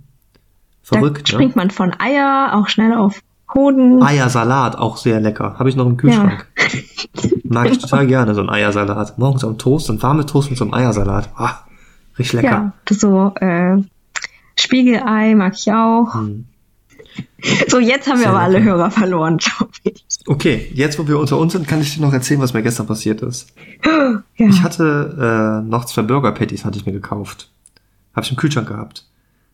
Da 0.90 0.98
Verrückt, 0.98 1.22
ne? 1.22 1.32
springt 1.32 1.56
man 1.56 1.70
von 1.70 1.94
Eier 1.98 2.50
auch 2.54 2.68
schnell 2.68 2.92
auf 2.92 3.20
Hoden. 3.54 4.02
Eiersalat, 4.02 4.76
auch 4.76 4.96
sehr 4.96 5.20
lecker. 5.20 5.58
Habe 5.58 5.68
ich 5.68 5.76
noch 5.76 5.86
im 5.86 5.96
Kühlschrank. 5.96 6.46
Mag 7.44 7.70
ich 7.70 7.78
total 7.82 8.06
gerne, 8.06 8.34
so 8.34 8.42
ein 8.42 8.50
Eiersalat. 8.50 9.16
Morgens 9.18 9.44
am 9.44 9.56
Toast, 9.58 9.88
ein 9.90 10.02
warme 10.02 10.26
Toast 10.26 10.50
mit 10.50 10.58
so 10.58 10.64
einem 10.64 10.74
Eiersalat. 10.74 11.30
Ah, 11.36 11.60
richtig 12.18 12.42
lecker. 12.42 12.72
Ja, 12.90 12.94
so 12.94 13.32
äh, 13.36 13.82
Spiegelei 14.58 15.34
mag 15.34 15.54
ich 15.56 15.72
auch. 15.72 16.14
Hm. 16.14 16.46
So, 17.68 17.78
jetzt 17.78 18.08
haben 18.08 18.20
wir 18.20 18.30
aber 18.30 18.40
alle. 18.40 18.62
Hörer 18.62 18.90
verloren, 18.90 19.36
glaube 19.38 19.72
ich. 19.82 20.04
Okay, 20.26 20.70
jetzt 20.74 20.98
wo 20.98 21.06
wir 21.06 21.18
unter 21.18 21.38
uns 21.38 21.52
sind, 21.52 21.68
kann 21.68 21.80
ich 21.80 21.94
dir 21.94 22.00
noch 22.00 22.12
erzählen, 22.12 22.40
was 22.40 22.54
mir 22.54 22.62
gestern 22.62 22.86
passiert 22.86 23.22
ist. 23.22 23.52
Ja. 24.36 24.48
Ich 24.48 24.62
hatte 24.62 25.62
äh, 25.62 25.68
noch 25.68 25.84
zwei 25.84 26.02
Burger 26.02 26.32
Patties, 26.32 26.64
hatte 26.64 26.76
ich 26.76 26.86
mir 26.86 26.92
gekauft. 26.92 27.50
Habe 28.14 28.24
ich 28.24 28.32
im 28.32 28.36
Kühlschrank 28.36 28.66
gehabt. 28.66 29.06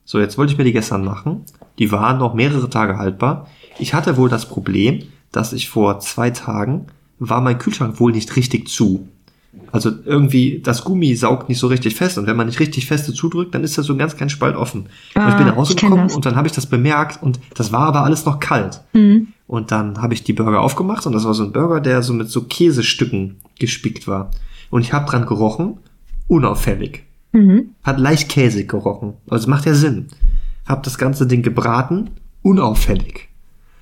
So, 0.07 0.19
jetzt 0.19 0.39
wollte 0.39 0.53
ich 0.53 0.59
mir 0.59 0.65
die 0.65 0.73
gestern 0.73 1.05
machen. 1.05 1.45
Die 1.79 1.93
waren 1.93 2.17
noch 2.17 2.33
mehrere 2.33 2.71
Tage 2.71 2.97
haltbar. 2.97 3.47
Ich 3.79 3.93
hatte 3.93 4.17
wohl 4.17 4.31
das 4.31 4.49
Problem, 4.49 5.03
dass 5.33 5.53
ich 5.53 5.69
vor 5.69 6.01
zwei 6.01 6.31
Tagen 6.31 6.87
war 7.19 7.43
mein 7.43 7.59
Kühlschrank 7.59 8.01
wohl 8.01 8.13
nicht 8.13 8.35
richtig 8.37 8.69
zu. 8.69 9.07
Also 9.73 9.91
irgendwie, 10.05 10.61
das 10.63 10.85
Gummi 10.85 11.15
saugt 11.17 11.49
nicht 11.49 11.59
so 11.59 11.67
richtig 11.67 11.97
fest 11.97 12.19
und 12.19 12.27
wenn 12.27 12.37
man 12.37 12.47
nicht 12.47 12.61
richtig 12.61 12.87
feste 12.87 13.13
zudrückt, 13.13 13.55
dann 13.55 13.65
ist 13.65 13.77
da 13.77 13.83
so 13.83 13.93
ein 13.93 13.99
ganz 13.99 14.17
kleinen 14.17 14.31
Spalt 14.31 14.55
offen. 14.57 14.83
und 14.83 15.29
ich 15.29 15.35
bin 15.35 15.47
Ah, 15.47 15.51
nach 15.51 15.57
Hause 15.57 15.75
gekommen 15.75 16.11
und 16.11 16.25
dann 16.27 16.37
habe 16.37 16.47
ich 16.47 16.53
das 16.53 16.67
bemerkt 16.67 17.23
und 17.23 17.41
das 17.55 17.73
war 17.73 17.83
aber 17.83 18.05
alles 18.05 18.25
noch 18.25 18.39
kalt. 18.39 18.81
Hm. 18.93 19.29
Und 19.49 19.73
dann 19.73 20.01
habe 20.01 20.15
ich 20.15 20.23
die 20.23 20.33
Burger 20.33 20.61
aufgemacht 20.61 21.05
und 21.07 21.13
das 21.13 21.25
war 21.25 21.35
so 21.35 21.43
ein 21.45 21.53
Burger, 21.53 21.81
der 21.81 22.03
so 22.03 22.13
mit 22.13 22.29
so 22.31 22.43
Käsestücken 22.45 23.37
gespickt 23.59 24.07
war. 24.07 24.31
Und 24.71 24.83
ich 24.83 24.93
habe 24.93 25.09
dran 25.11 25.27
gerochen, 25.27 25.79
unauffällig. 26.29 27.05
Mhm. 27.33 27.71
Hat 27.83 27.99
leicht 27.99 28.29
käsig 28.29 28.69
gerochen. 28.69 29.15
Also 29.29 29.49
macht 29.51 29.67
ja 29.67 29.75
Sinn. 29.75 30.07
Hab 30.67 30.83
das 30.85 30.99
ganze 30.99 31.27
Ding 31.27 31.43
gebraten, 31.43 32.11
unauffällig. 32.43 33.29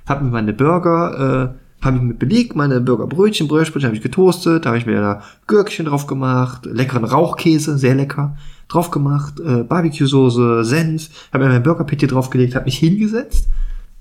Hab 0.07 0.23
mir 0.23 0.31
meine 0.31 0.53
Burger, 0.55 1.55
äh, 1.55 1.59
habe 1.81 1.97
ich 1.97 2.03
mit 2.03 2.19
belegt, 2.19 2.57
meine 2.57 2.81
Burgerbrötchen, 2.81 3.47
Brötchen 3.47 3.85
habe 3.85 3.95
ich 3.95 4.03
getoastet, 4.03 4.65
da 4.65 4.71
habe 4.71 4.79
ich 4.79 4.87
mir 4.87 5.01
da 5.01 5.23
Gürkchen 5.47 5.87
drauf 5.87 6.07
gemacht, 6.07 6.67
leckeren 6.67 7.05
Rauchkäse, 7.05 7.79
sehr 7.79 7.95
lecker, 7.95 8.37
drauf 8.69 8.91
gemacht, 8.91 9.39
äh, 9.41 9.63
Barbecue-Soße, 9.63 10.65
Senf, 10.65 11.09
habe 11.33 11.45
mir 11.45 11.51
mein 11.51 11.63
Burger 11.63 11.85
Patty 11.85 12.07
draufgelegt, 12.07 12.55
habe 12.55 12.65
mich 12.65 12.79
hingesetzt, 12.79 13.49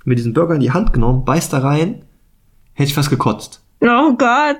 mir 0.05 0.15
diesen 0.15 0.33
Burger 0.33 0.55
in 0.55 0.61
die 0.61 0.71
Hand 0.71 0.93
genommen, 0.93 1.23
beißt 1.25 1.53
da 1.53 1.59
rein, 1.59 2.01
hätte 2.73 2.89
ich 2.89 2.95
fast 2.95 3.09
gekotzt. 3.09 3.61
Oh 3.81 4.15
Gott. 4.17 4.57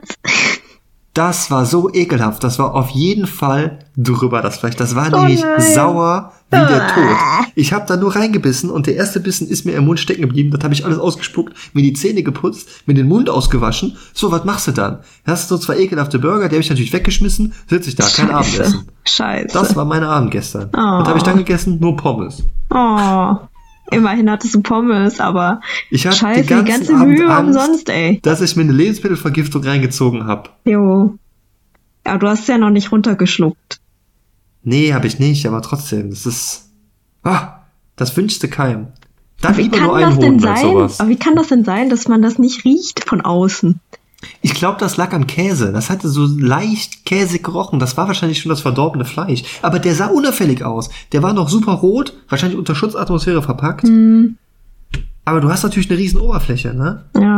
Das 1.18 1.50
war 1.50 1.66
so 1.66 1.92
ekelhaft. 1.92 2.44
Das 2.44 2.60
war 2.60 2.76
auf 2.76 2.90
jeden 2.92 3.26
Fall 3.26 3.80
drüber, 3.98 4.42
das 4.44 4.58
Fleisch. 4.58 4.76
Das 4.76 4.96
war 4.96 5.12
Oh 5.12 5.18
nämlich 5.22 5.42
nein. 5.42 5.60
sauer 5.74 6.32
wie 6.52 6.58
der 6.58 6.84
Ah. 6.84 6.94
Tod. 6.94 7.48
Ich 7.56 7.74
habe 7.74 7.86
da 7.88 7.98
nur 7.98 8.16
reingebissen 8.16 8.70
und 8.70 8.86
der 8.86 8.96
erste 8.96 9.20
Bissen 9.20 9.48
ist 9.48 9.66
mir 9.66 9.72
im 9.74 9.86
Mund 9.86 10.00
stecken 10.00 10.22
geblieben. 10.22 10.52
Das 10.52 10.64
habe 10.64 10.76
ich 10.76 10.86
alles 10.86 11.00
ausgespuckt, 11.00 11.54
mir 11.74 11.82
die 11.82 11.94
Zähne 11.94 12.22
geputzt, 12.22 12.70
mir 12.86 12.94
den 12.94 13.08
Mund 13.08 13.32
ausgewaschen. 13.32 13.98
So, 14.14 14.32
was 14.32 14.46
machst 14.46 14.68
du 14.68 14.72
dann? 14.74 15.00
Hast 15.26 15.50
du 15.50 15.56
so 15.58 15.62
zwei 15.64 15.80
ekelhafte 15.80 16.20
Burger, 16.20 16.50
die 16.50 16.56
habe 16.56 16.62
ich 16.62 16.70
natürlich 16.70 16.94
weggeschmissen, 16.94 17.54
sitze 17.68 17.90
ich 17.90 17.96
da, 17.96 18.06
kein 18.06 18.30
Abendessen. 18.30 18.88
Scheiße. 19.06 19.48
Das 19.54 19.76
war 19.76 19.86
mein 19.86 20.04
Abend 20.04 20.30
gestern. 20.30 20.70
Oh. 20.72 20.78
Was 20.78 21.08
habe 21.08 21.18
ich 21.18 21.24
dann 21.24 21.38
gegessen? 21.38 21.80
Nur 21.80 21.98
Pommes. 21.98 22.44
oh. 22.72 23.36
Immerhin 23.92 24.30
hattest 24.30 24.54
du 24.54 24.62
Pommes, 24.62 25.20
aber 25.20 25.62
Ich 25.90 26.06
hatte 26.06 26.18
scheiße, 26.18 26.42
die 26.42 26.48
ganze, 26.48 26.72
ganze 26.72 26.94
Mühe 27.06 27.30
Angst, 27.30 27.58
umsonst, 27.58 27.90
ey. 27.90 28.20
dass 28.22 28.42
ich 28.42 28.56
mir 28.56 28.64
eine 28.64 28.74
Lebensmittelvergiftung 28.74 29.64
reingezogen 29.64 30.26
habe. 30.26 30.50
Jo. 30.66 31.18
Aber 32.04 32.20
du 32.20 32.28
hast 32.28 32.42
es 32.42 32.48
ja 32.48 32.58
noch 32.58 32.70
nicht 32.70 32.92
runtergeschluckt. 32.92 33.80
Nee, 34.64 34.94
habe 34.94 35.08
ich 35.08 35.20
nicht, 35.20 35.46
aber 35.46 35.62
trotzdem, 35.62 36.10
das 36.10 36.26
ist. 36.26 36.70
Ah, 37.24 37.62
das 37.96 38.16
wünschte 38.18 38.48
keinem. 38.50 38.88
Dann 39.42 39.56
Wie 39.58 39.64
lieber 39.64 39.78
kann 39.78 40.02
das 40.02 40.20
denn 40.20 40.40
sein? 40.40 40.62
sowas. 40.62 41.00
Aber 41.00 41.10
wie 41.10 41.18
kann 41.18 41.36
das 41.36 41.48
denn 41.48 41.64
sein, 41.64 41.90
dass 41.90 42.08
man 42.08 42.22
das 42.22 42.40
nicht 42.40 42.66
riecht 42.66 43.04
von 43.08 43.22
außen? 43.22 43.80
Ich 44.42 44.54
glaube, 44.56 44.78
das 44.80 44.98
lag 44.98 45.14
am 45.14 45.28
Käse. 45.28 45.72
Das 45.72 45.90
hatte 45.90 46.10
so 46.10 46.26
leicht 46.26 47.06
käsig 47.06 47.44
gerochen. 47.44 47.80
Das 47.80 47.98
war 47.98 48.08
wahrscheinlich 48.08 48.40
schon 48.40 48.50
das 48.50 48.62
verdorbene 48.62 49.06
Fleisch. 49.06 49.44
Aber 49.62 49.78
der 49.80 49.94
sah 49.94 50.08
unauffällig 50.08 50.64
aus. 50.64 50.90
Der 51.12 51.22
war 51.22 51.34
noch 51.34 51.50
super 51.50 51.74
rot, 51.74 52.14
wahrscheinlich 52.28 52.58
unter 52.58 52.74
Schutzatmosphäre 52.76 53.44
verpackt. 53.44 53.84
Hm, 53.88 54.38
Aber 55.26 55.40
du 55.42 55.50
hast 55.50 55.64
natürlich 55.64 55.90
eine 55.90 56.00
riesen 56.00 56.20
Oberfläche, 56.20 56.74
ne? 56.74 57.06
ja. 57.16 57.38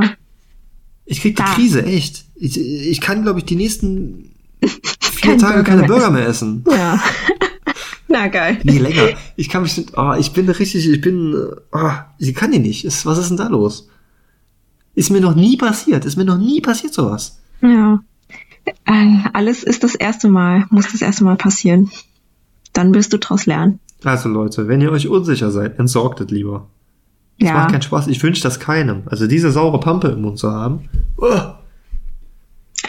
Ich 1.05 1.21
krieg 1.21 1.35
die 1.35 1.41
Da. 1.41 1.53
Krise, 1.55 1.83
echt. 1.83 2.25
Ich, 2.35 2.55
ich 2.59 3.01
kann, 3.01 3.23
glaube 3.23 3.39
ich, 3.39 3.45
die 3.45 3.55
nächsten 3.55 4.29
vier 5.01 5.31
Kein 5.31 5.39
Tage 5.39 5.53
Burger 5.55 5.63
keine 5.63 5.87
Burger 5.87 6.11
mehr 6.11 6.27
essen. 6.27 6.63
Ja. 6.69 7.01
Na 8.07 8.27
geil. 8.27 8.59
Nee, 8.63 8.77
länger. 8.77 9.09
Ich 9.35 9.49
kann 9.49 9.63
mich, 9.63 9.75
nicht- 9.75 9.97
oh, 9.97 10.13
ich 10.19 10.31
bin 10.33 10.47
richtig, 10.49 10.87
ich 10.87 11.01
bin, 11.01 11.35
oh, 11.71 11.91
ich 12.19 12.35
kann 12.35 12.51
die 12.51 12.59
nicht. 12.59 12.85
Was 13.05 13.17
ist 13.17 13.29
denn 13.29 13.37
da 13.37 13.47
los? 13.47 13.87
Ist 14.99 15.11
mir 15.11 15.21
noch 15.21 15.33
nie 15.33 15.55
passiert. 15.55 16.03
Ist 16.03 16.17
mir 16.17 16.25
noch 16.25 16.37
nie 16.37 16.59
passiert 16.59 16.93
sowas. 16.93 17.39
Ja. 17.61 18.01
Äh, 18.85 19.15
alles 19.31 19.63
ist 19.63 19.85
das 19.85 19.95
erste 19.95 20.27
Mal, 20.27 20.65
muss 20.71 20.91
das 20.91 21.01
erste 21.01 21.23
Mal 21.23 21.37
passieren. 21.37 21.89
Dann 22.73 22.93
wirst 22.93 23.13
du 23.13 23.17
draus 23.17 23.45
lernen. 23.45 23.79
Also 24.03 24.27
Leute, 24.27 24.67
wenn 24.67 24.81
ihr 24.81 24.91
euch 24.91 25.07
unsicher 25.07 25.51
seid, 25.51 25.79
entsorgt 25.79 26.19
es 26.19 26.29
lieber. 26.31 26.67
Es 27.39 27.47
Ja. 27.47 27.53
macht 27.53 27.71
keinen 27.71 27.81
Spaß. 27.81 28.07
Ich 28.07 28.21
wünsche 28.21 28.43
das 28.43 28.59
keinem. 28.59 29.03
Also 29.05 29.25
diese 29.25 29.51
saure 29.51 29.79
Pampe 29.79 30.09
im 30.09 30.21
Mund 30.21 30.37
zu 30.37 30.51
haben. 30.51 30.89
Oh, 31.17 31.27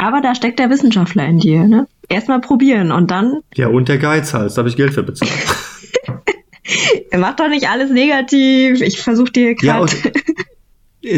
Aber 0.01 0.21
da 0.21 0.35
steckt 0.35 0.59
der 0.59 0.69
Wissenschaftler 0.69 1.27
in 1.29 1.39
dir, 1.39 1.69
ne? 1.69 1.87
Erstmal 2.09 2.41
probieren 2.41 2.91
und 2.91 3.13
dann 3.13 3.39
ja, 3.55 3.69
und 3.69 3.89
der 3.89 3.99
Geizhals, 3.99 4.55
da 4.55 4.63
habe 4.63 4.69
ich 4.69 4.75
Geld 4.77 4.95
für 4.95 5.05
bezahlt. 5.05 5.31
mach 7.17 7.37
doch 7.37 7.49
nicht 7.49 7.69
alles 7.69 7.91
negativ. 7.93 8.81
Ich 8.81 9.01
versuche 9.01 9.31
dir 9.31 9.51
ja, 9.51 9.79
gerade. 9.79 9.93
Äh, 10.09 10.13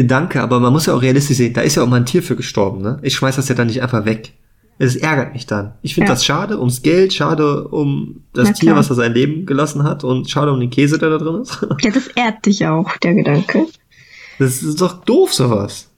danke, 0.03 0.41
aber 0.41 0.59
man 0.59 0.71
muss 0.73 0.85
ja 0.85 0.93
auch 0.93 1.01
realistisch 1.01 1.37
sehen, 1.37 1.53
da 1.53 1.61
ist 1.61 1.75
ja 1.75 1.83
auch 1.83 1.87
mal 1.87 1.97
ein 1.97 2.05
Tier 2.05 2.23
für 2.23 2.35
gestorben, 2.35 2.81
ne? 2.81 2.99
Ich 3.01 3.15
schmeiß 3.15 3.35
das 3.35 3.49
ja 3.49 3.55
dann 3.55 3.67
nicht 3.67 3.81
einfach 3.81 4.05
weg. 4.05 4.33
Es 4.79 4.95
ärgert 4.95 5.33
mich 5.33 5.45
dann. 5.45 5.73
Ich 5.83 5.93
finde 5.93 6.07
Ja. 6.09 6.13
das 6.15 6.25
schade 6.25 6.57
ums 6.59 6.81
Geld, 6.81 7.13
schade 7.13 7.67
um 7.67 8.23
das 8.33 8.47
Na 8.49 8.53
Tier, 8.53 8.67
klar. 8.69 8.79
was 8.79 8.87
da 8.87 8.95
sein 8.95 9.13
Leben 9.13 9.45
gelassen 9.45 9.83
hat 9.83 10.03
und 10.03 10.29
schade 10.29 10.51
um 10.51 10.59
den 10.59 10.69
Käse, 10.71 10.97
der 10.97 11.09
da 11.11 11.17
drin 11.19 11.41
ist. 11.41 11.61
ja, 11.81 11.91
das 11.91 12.07
ehrt 12.15 12.45
dich 12.45 12.65
auch, 12.65 12.97
der 12.97 13.13
Gedanke. 13.13 13.67
Das 14.39 14.63
ist 14.63 14.81
doch 14.81 15.03
doof, 15.05 15.31
sowas. 15.33 15.89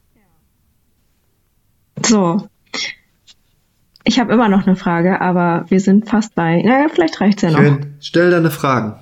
So. 2.06 2.48
Ich 4.04 4.20
habe 4.20 4.34
immer 4.34 4.50
noch 4.50 4.68
eine 4.68 4.76
Frage, 4.76 5.22
aber 5.22 5.66
wir 5.70 5.80
sind 5.80 6.08
fast 6.10 6.36
bei. 6.36 6.62
Na, 6.64 6.88
vielleicht 6.94 7.20
reicht's 7.22 7.42
ja 7.42 7.52
noch. 7.52 7.60
Schön. 7.60 7.96
Stell 8.02 8.30
deine 8.32 8.52
Fragen. 8.52 8.96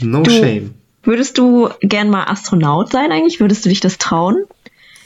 No 0.00 0.22
Du- 0.22 0.30
shame. 0.30 0.74
Würdest 1.02 1.38
du 1.38 1.68
gern 1.80 2.10
mal 2.10 2.24
Astronaut 2.24 2.90
sein 2.92 3.10
eigentlich? 3.12 3.40
Würdest 3.40 3.64
du 3.64 3.68
dich 3.68 3.80
das 3.80 3.98
trauen? 3.98 4.44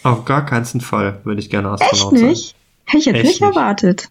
Auf 0.03 0.25
gar 0.25 0.45
keinen 0.45 0.65
Fall 0.81 1.21
würde 1.25 1.41
ich 1.41 1.51
gerne 1.51 1.73
Echt 1.73 1.83
Astronaut 1.93 2.19
sein. 2.19 2.29
nicht? 2.31 2.55
Hätte 2.87 2.99
ich 2.99 3.05
jetzt 3.07 3.15
Echt 3.17 3.25
nicht 3.25 3.41
nicht. 3.41 3.57
erwartet. 3.57 4.09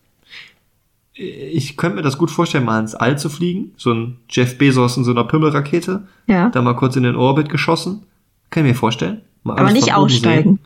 ich 1.14 1.78
könnte 1.78 1.98
mir 1.98 2.02
das 2.02 2.18
gut 2.18 2.32
vorstellen, 2.32 2.66
mal 2.66 2.80
ins 2.80 2.96
All 2.96 3.18
zu 3.20 3.30
fliegen. 3.30 3.74
So 3.78 3.92
ein 3.94 4.18
Jeff 4.30 4.58
Bezos 4.58 4.98
in 4.98 5.04
so 5.04 5.12
einer 5.12 5.26
Pimmelrakete. 5.26 6.08
Ja. 6.28 6.50
Da 6.50 6.62
mal 6.62 6.76
kurz 6.76 6.96
in 6.96 7.04
den 7.04 7.16
Orbit 7.16 7.50
geschossen. 7.50 8.04
Kann 8.50 8.66
ich 8.66 8.72
mir 8.72 8.76
vorstellen. 8.78 9.22
Mal 9.44 9.58
Aber 9.60 9.72
nicht 9.72 9.94
aussteigen. 9.94 10.56
sehen. 10.56 10.60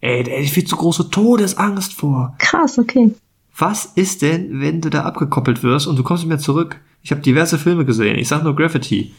Ey, 0.00 0.22
da 0.22 0.30
hätte 0.30 0.42
ich 0.42 0.52
viel 0.52 0.64
zu 0.64 0.76
große 0.76 1.10
Todesangst 1.10 1.92
vor. 1.92 2.34
Krass, 2.38 2.78
okay. 2.78 3.12
Was 3.56 3.86
ist 3.96 4.22
denn, 4.22 4.60
wenn 4.60 4.80
du 4.80 4.88
da 4.90 5.02
abgekoppelt 5.02 5.62
wirst 5.64 5.88
und 5.88 5.96
du 5.96 6.04
kommst 6.04 6.22
nicht 6.22 6.28
mehr 6.28 6.38
zurück? 6.38 6.80
Ich 7.02 7.10
habe 7.10 7.20
diverse 7.20 7.58
Filme 7.58 7.84
gesehen. 7.84 8.16
Ich 8.16 8.28
sag 8.28 8.44
nur 8.44 8.54
Gravity. 8.54 9.12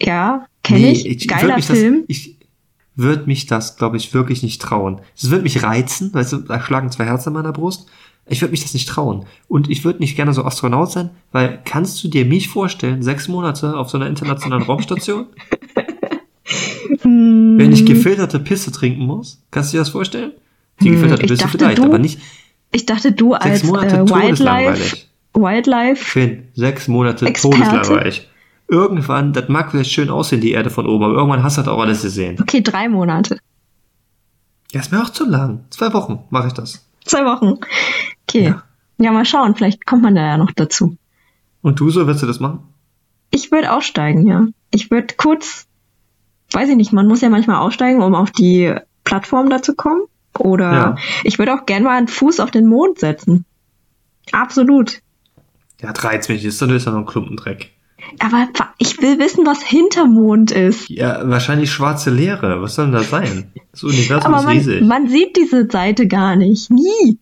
Ja, 0.00 0.46
kenne 0.62 0.90
ich. 0.92 1.04
würd 1.04 1.28
Geiler 1.28 1.62
Film. 1.62 2.04
Das, 2.08 2.16
ich 2.16 2.36
würde 2.94 3.24
mich 3.26 3.46
das, 3.46 3.76
glaube 3.76 3.96
ich, 3.96 4.12
wirklich 4.14 4.42
nicht 4.42 4.60
trauen. 4.60 5.00
Es 5.16 5.30
würde 5.30 5.42
mich 5.42 5.62
reizen, 5.62 6.12
weißt 6.14 6.32
du, 6.32 6.36
da 6.38 6.60
schlagen 6.60 6.90
zwei 6.90 7.04
Herzen 7.04 7.28
in 7.30 7.34
meiner 7.34 7.52
Brust. 7.52 7.88
Ich 8.28 8.40
würde 8.40 8.50
mich 8.52 8.62
das 8.62 8.74
nicht 8.74 8.88
trauen. 8.88 9.24
Und 9.48 9.70
ich 9.70 9.84
würde 9.84 10.00
nicht 10.00 10.16
gerne 10.16 10.32
so 10.32 10.44
Astronaut 10.44 10.90
sein, 10.90 11.10
weil 11.30 11.60
kannst 11.64 12.02
du 12.02 12.08
dir 12.08 12.24
mich 12.24 12.48
vorstellen, 12.48 13.02
sechs 13.02 13.28
Monate 13.28 13.76
auf 13.76 13.88
so 13.90 13.98
einer 13.98 14.06
internationalen 14.08 14.64
Raumstation? 14.64 15.26
Wenn 17.02 17.72
ich 17.72 17.84
gefilterte 17.86 18.38
Pisse 18.40 18.72
trinken 18.72 19.04
muss? 19.06 19.42
Kannst 19.50 19.72
du 19.72 19.76
dir 19.76 19.80
das 19.80 19.88
vorstellen? 19.90 20.32
Die 20.80 20.90
gefilterte 20.90 21.22
ich 21.22 21.28
Pisse 21.30 21.42
dachte, 21.44 21.58
vielleicht, 21.58 21.78
du- 21.78 21.84
aber 21.84 21.98
nicht 21.98 22.18
ich 22.72 22.84
dachte, 22.84 23.12
du 23.12 23.32
sechs 23.32 23.44
als 23.44 23.64
Monate 23.64 23.96
äh, 23.96 24.08
Wildlife. 24.10 24.96
Wildlife, 25.34 26.04
Finn, 26.04 26.48
sechs 26.54 26.88
Monate 26.88 27.26
Experte? 27.26 27.58
todeslangweilig. 27.58 28.28
Irgendwann, 28.68 29.32
das 29.32 29.48
mag 29.48 29.70
vielleicht 29.70 29.92
schön 29.92 30.10
aussehen, 30.10 30.40
die 30.40 30.50
Erde 30.52 30.70
von 30.70 30.86
oben, 30.86 31.04
aber 31.04 31.14
irgendwann 31.14 31.42
hast 31.44 31.56
du 31.56 31.62
das 31.62 31.68
auch 31.68 31.78
alles 31.80 32.02
gesehen. 32.02 32.38
okay, 32.40 32.60
drei 32.62 32.88
Monate. 32.88 33.38
Ja, 34.72 34.80
ist 34.80 34.90
mir 34.90 35.00
auch 35.02 35.10
zu 35.10 35.24
lang. 35.24 35.64
Zwei 35.70 35.92
Wochen 35.92 36.24
mache 36.30 36.48
ich 36.48 36.52
das. 36.52 36.84
Zwei 37.04 37.24
Wochen. 37.24 37.60
Okay. 38.28 38.46
Ja. 38.48 38.62
Ja. 38.98 39.12
mal 39.12 39.24
schauen, 39.24 39.54
vielleicht 39.54 39.86
kommt 39.86 40.02
man 40.02 40.14
da 40.16 40.22
ja 40.26 40.36
noch 40.36 40.50
dazu. 40.50 40.96
Und 41.62 41.78
du 41.78 41.90
so, 41.90 42.06
willst 42.08 42.22
du 42.22 42.26
das 42.26 42.40
machen? 42.40 42.60
Ich 43.30 43.52
würde 43.52 43.72
aussteigen, 43.72 44.26
ja. 44.26 44.46
Ich 44.72 44.90
würde 44.90 45.14
kurz, 45.16 45.66
weiß 46.50 46.68
ich 46.68 46.76
nicht, 46.76 46.92
man 46.92 47.06
muss 47.06 47.20
ja 47.20 47.28
manchmal 47.28 47.56
aussteigen, 47.60 48.02
um 48.02 48.14
auf 48.16 48.30
die 48.32 48.74
Plattform 49.04 49.48
da 49.50 49.62
zu 49.62 49.74
kommen. 49.76 50.02
Oder 50.38 50.72
Ja. 50.72 50.96
ich 51.22 51.38
würde 51.38 51.54
auch 51.54 51.66
gern 51.66 51.84
mal 51.84 51.96
einen 51.96 52.08
Fuß 52.08 52.40
auf 52.40 52.50
den 52.50 52.66
Mond 52.66 52.98
setzen. 52.98 53.44
Absolut. 54.32 55.00
Ja, 55.80 55.90
reizt 55.92 56.28
mich, 56.28 56.44
ist 56.44 56.60
ja 56.60 56.66
noch 56.66 56.86
ein 56.86 57.06
Klumpendreck. 57.06 57.72
Aber 58.18 58.48
ich 58.78 59.00
will 59.00 59.18
wissen, 59.18 59.46
was 59.46 59.62
hinter 59.62 60.06
Mond 60.06 60.50
ist. 60.50 60.88
Ja, 60.88 61.28
wahrscheinlich 61.28 61.70
schwarze 61.70 62.10
Leere. 62.10 62.62
Was 62.62 62.74
soll 62.76 62.86
denn 62.86 62.94
das 62.94 63.10
sein? 63.10 63.52
Das 63.72 63.82
Universum 63.84 64.34
Aber 64.34 64.52
ist 64.52 64.58
riesig. 64.66 64.82
man, 64.82 65.08
sieht 65.08 65.36
diese 65.36 65.66
Seite 65.66 66.06
gar 66.06 66.36
nicht. 66.36 66.70
Nie. 66.70 67.18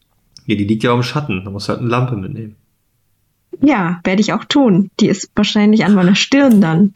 ja, 0.46 0.54
die 0.56 0.64
liegt 0.64 0.82
ja 0.82 0.92
auch 0.92 0.96
im 0.96 1.02
Schatten. 1.02 1.42
Da 1.44 1.50
musst 1.50 1.68
du 1.68 1.72
halt 1.72 1.80
eine 1.80 1.88
Lampe 1.88 2.16
mitnehmen. 2.16 2.56
Ja, 3.60 4.00
werde 4.04 4.20
ich 4.20 4.32
auch 4.32 4.44
tun. 4.44 4.90
Die 5.00 5.08
ist 5.08 5.30
wahrscheinlich 5.34 5.84
an 5.84 5.94
meiner 5.94 6.14
Stirn 6.16 6.60
dann. 6.60 6.92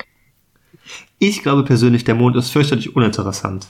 Ich 1.18 1.42
glaube 1.42 1.64
persönlich, 1.64 2.04
der 2.04 2.14
Mond 2.14 2.36
ist 2.36 2.50
fürchterlich 2.50 2.94
uninteressant. 2.94 3.66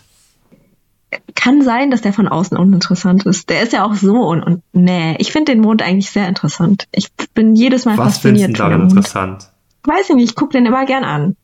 Kann 1.35 1.63
sein, 1.63 1.91
dass 1.91 2.03
der 2.03 2.13
von 2.13 2.29
außen 2.29 2.57
uninteressant 2.57 3.25
ist. 3.25 3.49
Der 3.49 3.63
ist 3.63 3.73
ja 3.73 3.85
auch 3.85 3.95
so 3.95 4.27
und, 4.29 4.43
und 4.43 4.63
nee, 4.73 5.17
ich 5.19 5.33
finde 5.33 5.53
den 5.53 5.63
Mond 5.63 5.81
eigentlich 5.81 6.11
sehr 6.11 6.29
interessant. 6.29 6.87
Ich 6.93 7.09
bin 7.35 7.55
jedes 7.55 7.87
Mal 7.87 7.97
Was 7.97 8.19
findest 8.19 8.45
du 8.45 8.49
fasziniert 8.49 8.49
denn 8.49 8.57
von 8.57 8.65
dem 8.65 8.79
daran 8.79 8.91
interessant? 8.91 9.51
Weiß 9.89 10.11
ich 10.11 10.17
nicht, 10.17 10.31
ich 10.31 10.37
gucke 10.37 10.53
den 10.53 10.67
immer 10.67 10.85
gern 10.85 11.03
an. 11.03 11.35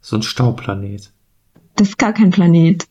So 0.00 0.16
ein 0.16 0.22
Staubplanet. 0.22 1.12
Das 1.76 1.90
ist 1.90 1.98
gar 1.98 2.12
kein 2.12 2.30
Planet. 2.30 2.88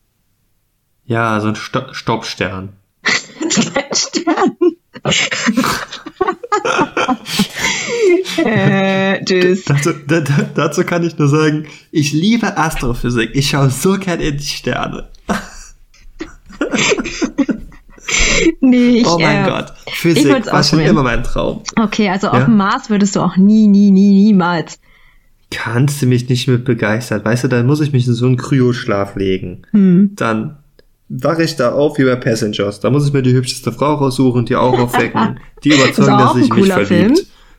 Ja, 1.04 1.42
so 1.42 1.50
ein 1.50 1.58
Sta 1.58 1.94
Staubstern. 1.94 2.72
Kein 3.04 3.94
Stern. 3.94 4.56
äh, 8.46 9.26
tschüss. 9.26 9.66
Dazu, 9.66 9.92
da, 10.08 10.22
da, 10.22 10.50
dazu 10.56 10.86
kann 10.86 11.04
ich 11.04 11.18
nur 11.18 11.28
sagen, 11.28 11.68
ich 11.92 12.14
liebe 12.14 12.58
Astrophysik. 12.58 13.32
Ich 13.34 13.50
schaue 13.50 13.70
so 13.70 13.98
gern 13.98 14.22
in 14.22 14.38
die 14.38 14.46
Sterne. 14.46 15.10
Nee, 18.62 18.98
ich, 19.00 19.08
oh 19.08 19.18
mein 19.20 19.46
äh, 19.46 19.50
Gott. 19.50 19.74
Physik 19.94 20.46
war 20.52 20.64
schon 20.64 20.80
immer 20.80 21.04
mein 21.04 21.24
Traum. 21.24 21.62
Okay, 21.76 22.10
also 22.10 22.28
Ja? 22.28 22.34
auf 22.34 22.46
dem 22.46 22.58
Mars 22.58 22.90
würdest 22.90 23.16
du 23.16 23.22
auch 23.22 23.38
nie, 23.38 23.68
nie, 23.68 23.92
nie, 23.92 24.26
niemals. 24.26 24.80
Kannst 25.52 26.02
du 26.02 26.06
mich 26.08 26.28
nicht 26.28 26.48
mit 26.48 26.66
begeistern. 26.66 27.24
Weißt 27.24 27.46
du, 27.46 27.48
dann 27.48 27.66
muss 27.66 27.80
ich 27.82 27.94
mich 27.94 28.08
in 28.08 28.14
so 28.14 28.26
einen 28.26 28.38
Kryoschlaf 28.38 29.16
legen. 29.16 29.64
Hm. 29.72 30.12
Dann 30.16 30.58
wache 31.10 31.44
ich 31.44 31.56
da 31.56 31.72
auf 31.72 31.98
wie 31.98 32.04
bei 32.04 32.16
Passengers. 32.16 32.80
Da 32.80 32.90
muss 32.90 33.08
ich 33.08 33.14
mir 33.14 33.22
die 33.22 33.34
hübscheste 33.34 33.72
Frau 33.72 33.96
raussuchen, 33.96 34.46
die 34.46 34.56
auch 34.56 34.78
aufwecken, 34.78 35.40
die 35.64 35.70
überzeugen, 35.70 36.18
dass 36.18 36.36
ich 36.36 36.54
mich 36.54 36.68
verliebt. 36.68 36.88
Film. 36.88 37.16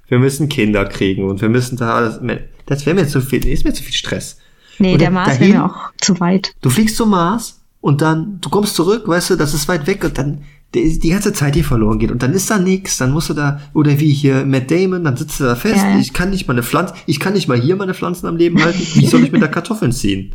Wir 0.08 0.18
müssen 0.18 0.48
Kinder 0.48 0.84
kriegen 0.86 1.24
und 1.24 1.40
wir 1.40 1.48
müssen 1.48 1.76
da 1.76 1.94
alles. 1.94 2.20
Das 2.66 2.84
wäre 2.86 2.96
mir 2.96 3.06
zu 3.06 3.20
viel, 3.20 3.46
ist 3.46 3.64
mir 3.64 3.72
zu 3.72 3.82
viel 3.82 3.94
Stress. 3.94 4.38
Nee, 4.78 4.92
Und 4.92 5.00
der 5.00 5.10
Mars 5.10 5.40
wäre 5.40 5.50
mir 5.50 5.64
auch 5.64 5.92
zu 6.00 6.18
weit. 6.20 6.54
Du 6.62 6.70
fliegst 6.70 6.96
zum 6.96 7.10
Mars 7.10 7.57
und 7.88 8.00
dann, 8.02 8.38
du 8.40 8.48
kommst 8.50 8.76
zurück, 8.76 9.08
weißt 9.08 9.30
du, 9.30 9.36
das 9.36 9.54
ist 9.54 9.66
weit 9.68 9.86
weg 9.86 10.04
und 10.04 10.16
dann 10.18 10.42
die, 10.74 10.98
die 10.98 11.08
ganze 11.10 11.32
Zeit 11.32 11.54
die 11.54 11.62
verloren 11.62 11.98
geht 11.98 12.10
und 12.10 12.22
dann 12.22 12.32
ist 12.34 12.50
da 12.50 12.58
nichts, 12.58 12.98
dann 12.98 13.10
musst 13.12 13.30
du 13.30 13.34
da, 13.34 13.60
oder 13.74 13.98
wie 13.98 14.12
hier 14.12 14.44
Matt 14.44 14.70
Damon, 14.70 15.02
dann 15.04 15.16
sitzt 15.16 15.40
du 15.40 15.44
da 15.44 15.54
fest, 15.56 15.76
Ja, 15.82 15.98
ich 15.98 16.12
kann 16.12 16.30
nicht 16.30 16.46
meine 16.46 16.62
Pflanzen, 16.62 16.94
ich 17.06 17.18
kann 17.20 17.32
nicht 17.32 17.48
mal 17.48 17.58
hier 17.58 17.74
meine 17.76 17.94
Pflanzen 17.94 18.26
am 18.26 18.36
Leben 18.36 18.62
halten, 18.62 18.78
wie 18.94 19.06
soll 19.06 19.24
ich 19.24 19.32
mit 19.32 19.40
der 19.40 19.48
Kartoffeln 19.50 19.92
ziehen? 19.92 20.32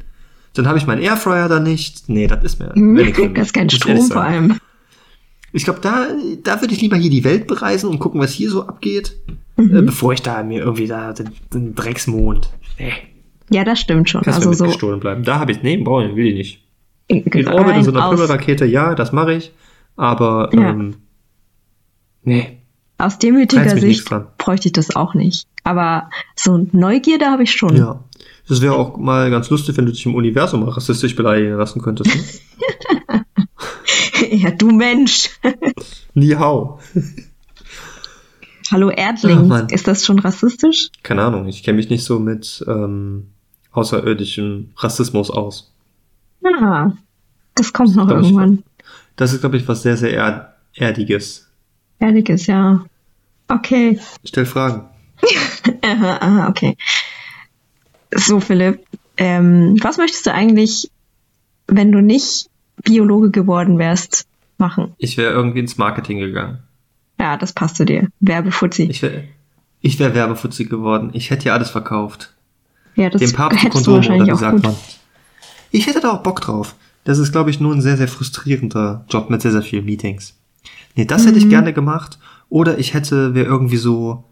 Dann 0.56 0.68
habe 0.68 0.78
ich 0.78 0.86
meinen 0.88 1.02
Airfryer 1.02 1.50
da 1.50 1.60
nicht. 1.60 2.10
Nee, 2.10 2.28
das 2.28 2.44
ist 2.44 2.60
mir. 2.60 2.72
mich, 2.76 3.14
Das 3.34 3.48
ist 3.48 3.54
kein 3.54 3.68
ich 3.68 3.76
Strom 3.76 4.00
vor 4.12 4.22
allem. 4.24 4.58
Ich 5.52 5.64
glaube, 5.66 5.80
da, 5.82 6.08
da 6.44 6.62
würde 6.62 6.74
ich 6.74 6.82
lieber 6.82 6.96
hier 6.98 7.10
die 7.12 7.24
Welt 7.24 7.46
bereisen 7.48 7.88
und 7.90 8.00
gucken, 8.00 8.20
was 8.22 8.32
hier 8.34 8.50
so 8.50 8.68
abgeht, 8.68 9.16
äh, 9.58 9.62
Mhm. 9.62 9.86
bevor 9.86 10.14
ich 10.14 10.22
da 10.24 10.42
mir 10.44 10.62
irgendwie 10.64 10.88
da 10.88 11.14
den, 11.14 11.30
den 11.54 11.76
Drecksmond. 11.76 12.50
Nee, 12.80 12.92
Ja, 13.52 13.64
das 13.64 13.80
stimmt 13.80 14.10
schon. 14.10 14.22
kannst 14.24 14.46
also 14.48 14.66
mir 14.66 14.72
so 14.78 14.98
bleiben. 14.98 15.24
Da 15.24 15.40
habe 15.40 15.52
ich, 15.52 15.62
nee, 15.62 15.78
brauche 15.78 16.16
will 16.16 16.26
ich 16.28 16.34
nicht. 16.36 16.63
In, 17.14 17.24
In 17.24 17.48
Orbit 17.48 17.76
in 17.78 17.84
so 17.84 17.92
einer 17.92 18.10
Pimmelrakete, 18.10 18.66
ja, 18.66 18.96
das 18.96 19.12
mache 19.12 19.34
ich. 19.34 19.52
Aber 19.96 20.50
Ja. 20.54 20.70
ähm, 20.72 20.96
nee, 22.24 22.60
aus 22.98 23.20
demütiger 23.20 23.78
Sicht 23.78 24.10
bräuchte 24.38 24.68
ich 24.70 24.74
das 24.74 24.96
auch 24.96 25.14
nicht. 25.14 25.48
Aber 25.64 26.10
so 26.36 26.68
Neugierde 26.72 27.26
habe 27.26 27.44
ich 27.44 27.52
schon. 27.52 27.76
ja. 27.76 28.04
Das 28.50 28.62
wäre 28.62 28.76
auch 28.76 28.98
mal 28.98 29.30
ganz 29.32 29.50
lustig, 29.50 29.78
wenn 29.78 29.86
du 29.86 29.94
dich 29.94 30.06
im 30.06 30.16
Universum 30.16 30.62
mal 30.66 30.70
rassistisch 30.70 31.16
beleidigen 31.16 31.54
lassen 31.58 31.82
könntest. 31.82 32.14
Ne? 32.14 33.26
ja, 34.32 34.52
du 34.52 34.70
Mensch. 34.72 35.30
Ni 36.14 36.30
hao. 36.32 36.80
Hallo 38.72 38.90
Ach, 38.92 38.98
Erdling. 38.98 39.48
Mann. 39.48 39.68
ist 39.70 39.88
das 39.88 40.04
schon 40.06 40.20
rassistisch? 40.20 40.90
Keine 41.04 41.24
Ahnung, 41.24 41.48
ich 41.48 41.64
kenne 41.64 41.78
mich 41.78 41.90
nicht 41.90 42.04
so 42.04 42.20
mit 42.20 42.64
ähm, 42.68 43.28
außerirdischem 43.72 44.72
Rassismus 44.78 45.30
aus. 45.30 45.73
Ah, 46.44 46.92
das 47.56 47.74
kommt 47.74 47.96
noch 47.96 48.08
ich, 48.08 48.14
irgendwann. 48.16 48.64
Das 49.16 49.34
ist, 49.34 49.42
glaube 49.42 49.58
ich, 49.58 49.68
was 49.68 49.84
sehr, 49.84 49.98
sehr 49.98 50.12
erd 50.12 50.54
Erdiges. 50.76 51.48
Ehrliches, 52.00 52.48
ja. 52.48 52.84
Okay. 53.48 54.00
Stell 54.26 54.46
Fragen. 54.46 54.90
Aha, 55.82 56.18
aha, 56.20 56.50
okay. 56.50 56.76
So, 58.14 58.40
Philipp, 58.40 58.84
ähm, 59.18 59.78
was 59.82 59.98
möchtest 59.98 60.26
du 60.26 60.34
eigentlich, 60.34 60.90
wenn 61.68 61.92
du 61.92 62.02
nicht 62.02 62.50
Biologe 62.84 63.32
geworden 63.32 63.78
wärst, 63.78 64.26
machen? 64.58 64.94
Ich 64.98 65.18
wäre 65.18 65.32
irgendwie 65.32 65.60
ins 65.60 65.78
Marketing 65.78 66.20
gegangen. 66.20 66.60
Ja, 67.20 67.38
das 67.38 67.54
passt 67.54 67.78
zu 67.78 67.86
dir. 67.86 68.10
Werbefuzzi. 68.20 68.84
Ich 68.84 69.02
wäre 69.02 69.26
ich 69.82 70.00
wär 70.00 70.16
Werbefuzzi 70.16 70.66
geworden. 70.66 71.12
Ich 71.14 71.30
hätte 71.30 71.46
ja 71.46 71.54
alles 71.54 71.70
verkauft. 71.70 72.34
Ja, 72.96 73.10
das 73.10 73.22
Dem 73.22 73.34
Papst 73.34 73.62
hättest 73.64 73.86
du 73.86 73.92
Kondome, 73.92 73.98
oder 73.98 74.08
wahrscheinlich 74.08 74.28
wie 74.28 74.34
auch 74.34 74.40
sagt 74.40 74.56
gut. 74.56 74.64
man? 74.64 74.76
Ich 75.74 75.88
hätte 75.88 76.00
da 76.02 76.12
auch 76.14 76.24
Bock 76.24 76.40
drauf. 76.40 76.76
Das 77.04 77.18
ist, 77.18 77.32
glaube 77.32 77.50
ich, 77.50 77.60
nur 77.60 77.74
ein 77.74 77.82
sehr, 77.82 77.98
sehr 77.98 78.08
frustrierender 78.08 79.06
Job 79.10 79.30
mit 79.30 79.42
sehr, 79.42 79.52
sehr 79.52 79.64
vielen 79.64 79.86
Meetings. 79.86 80.38
Nee, 80.96 81.06
das 81.06 81.24
Mhm. 81.24 81.28
hätte 81.28 81.40
ich 81.40 81.50
gerne 81.50 81.74
gemacht. 81.74 82.20
Oder 82.50 82.78
ich 82.78 82.94
hätte, 82.94 83.34
wäre 83.34 83.48
irgendwie 83.48 83.78
so, 83.78 84.24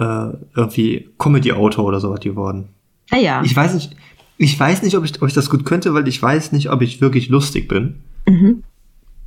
äh, 0.00 0.28
irgendwie 0.56 1.10
Comedy-Autor 1.18 1.84
oder 1.84 2.00
sowas 2.00 2.20
geworden. 2.20 2.68
Ah 3.10 3.18
ja. 3.18 3.42
Ich 3.44 3.54
weiß 3.54 3.74
nicht, 3.74 3.94
ich 4.38 4.58
weiß 4.58 4.82
nicht, 4.82 4.96
ob 4.96 5.04
ich, 5.04 5.20
ob 5.22 5.28
ich 5.28 5.34
das 5.34 5.50
gut 5.50 5.64
könnte, 5.66 5.92
weil 5.94 6.08
ich 6.08 6.20
weiß 6.20 6.52
nicht, 6.52 6.70
ob 6.70 6.80
ich 6.82 7.00
wirklich 7.02 7.28
lustig 7.28 7.68
bin. 7.68 7.96
Mhm. 8.26 8.64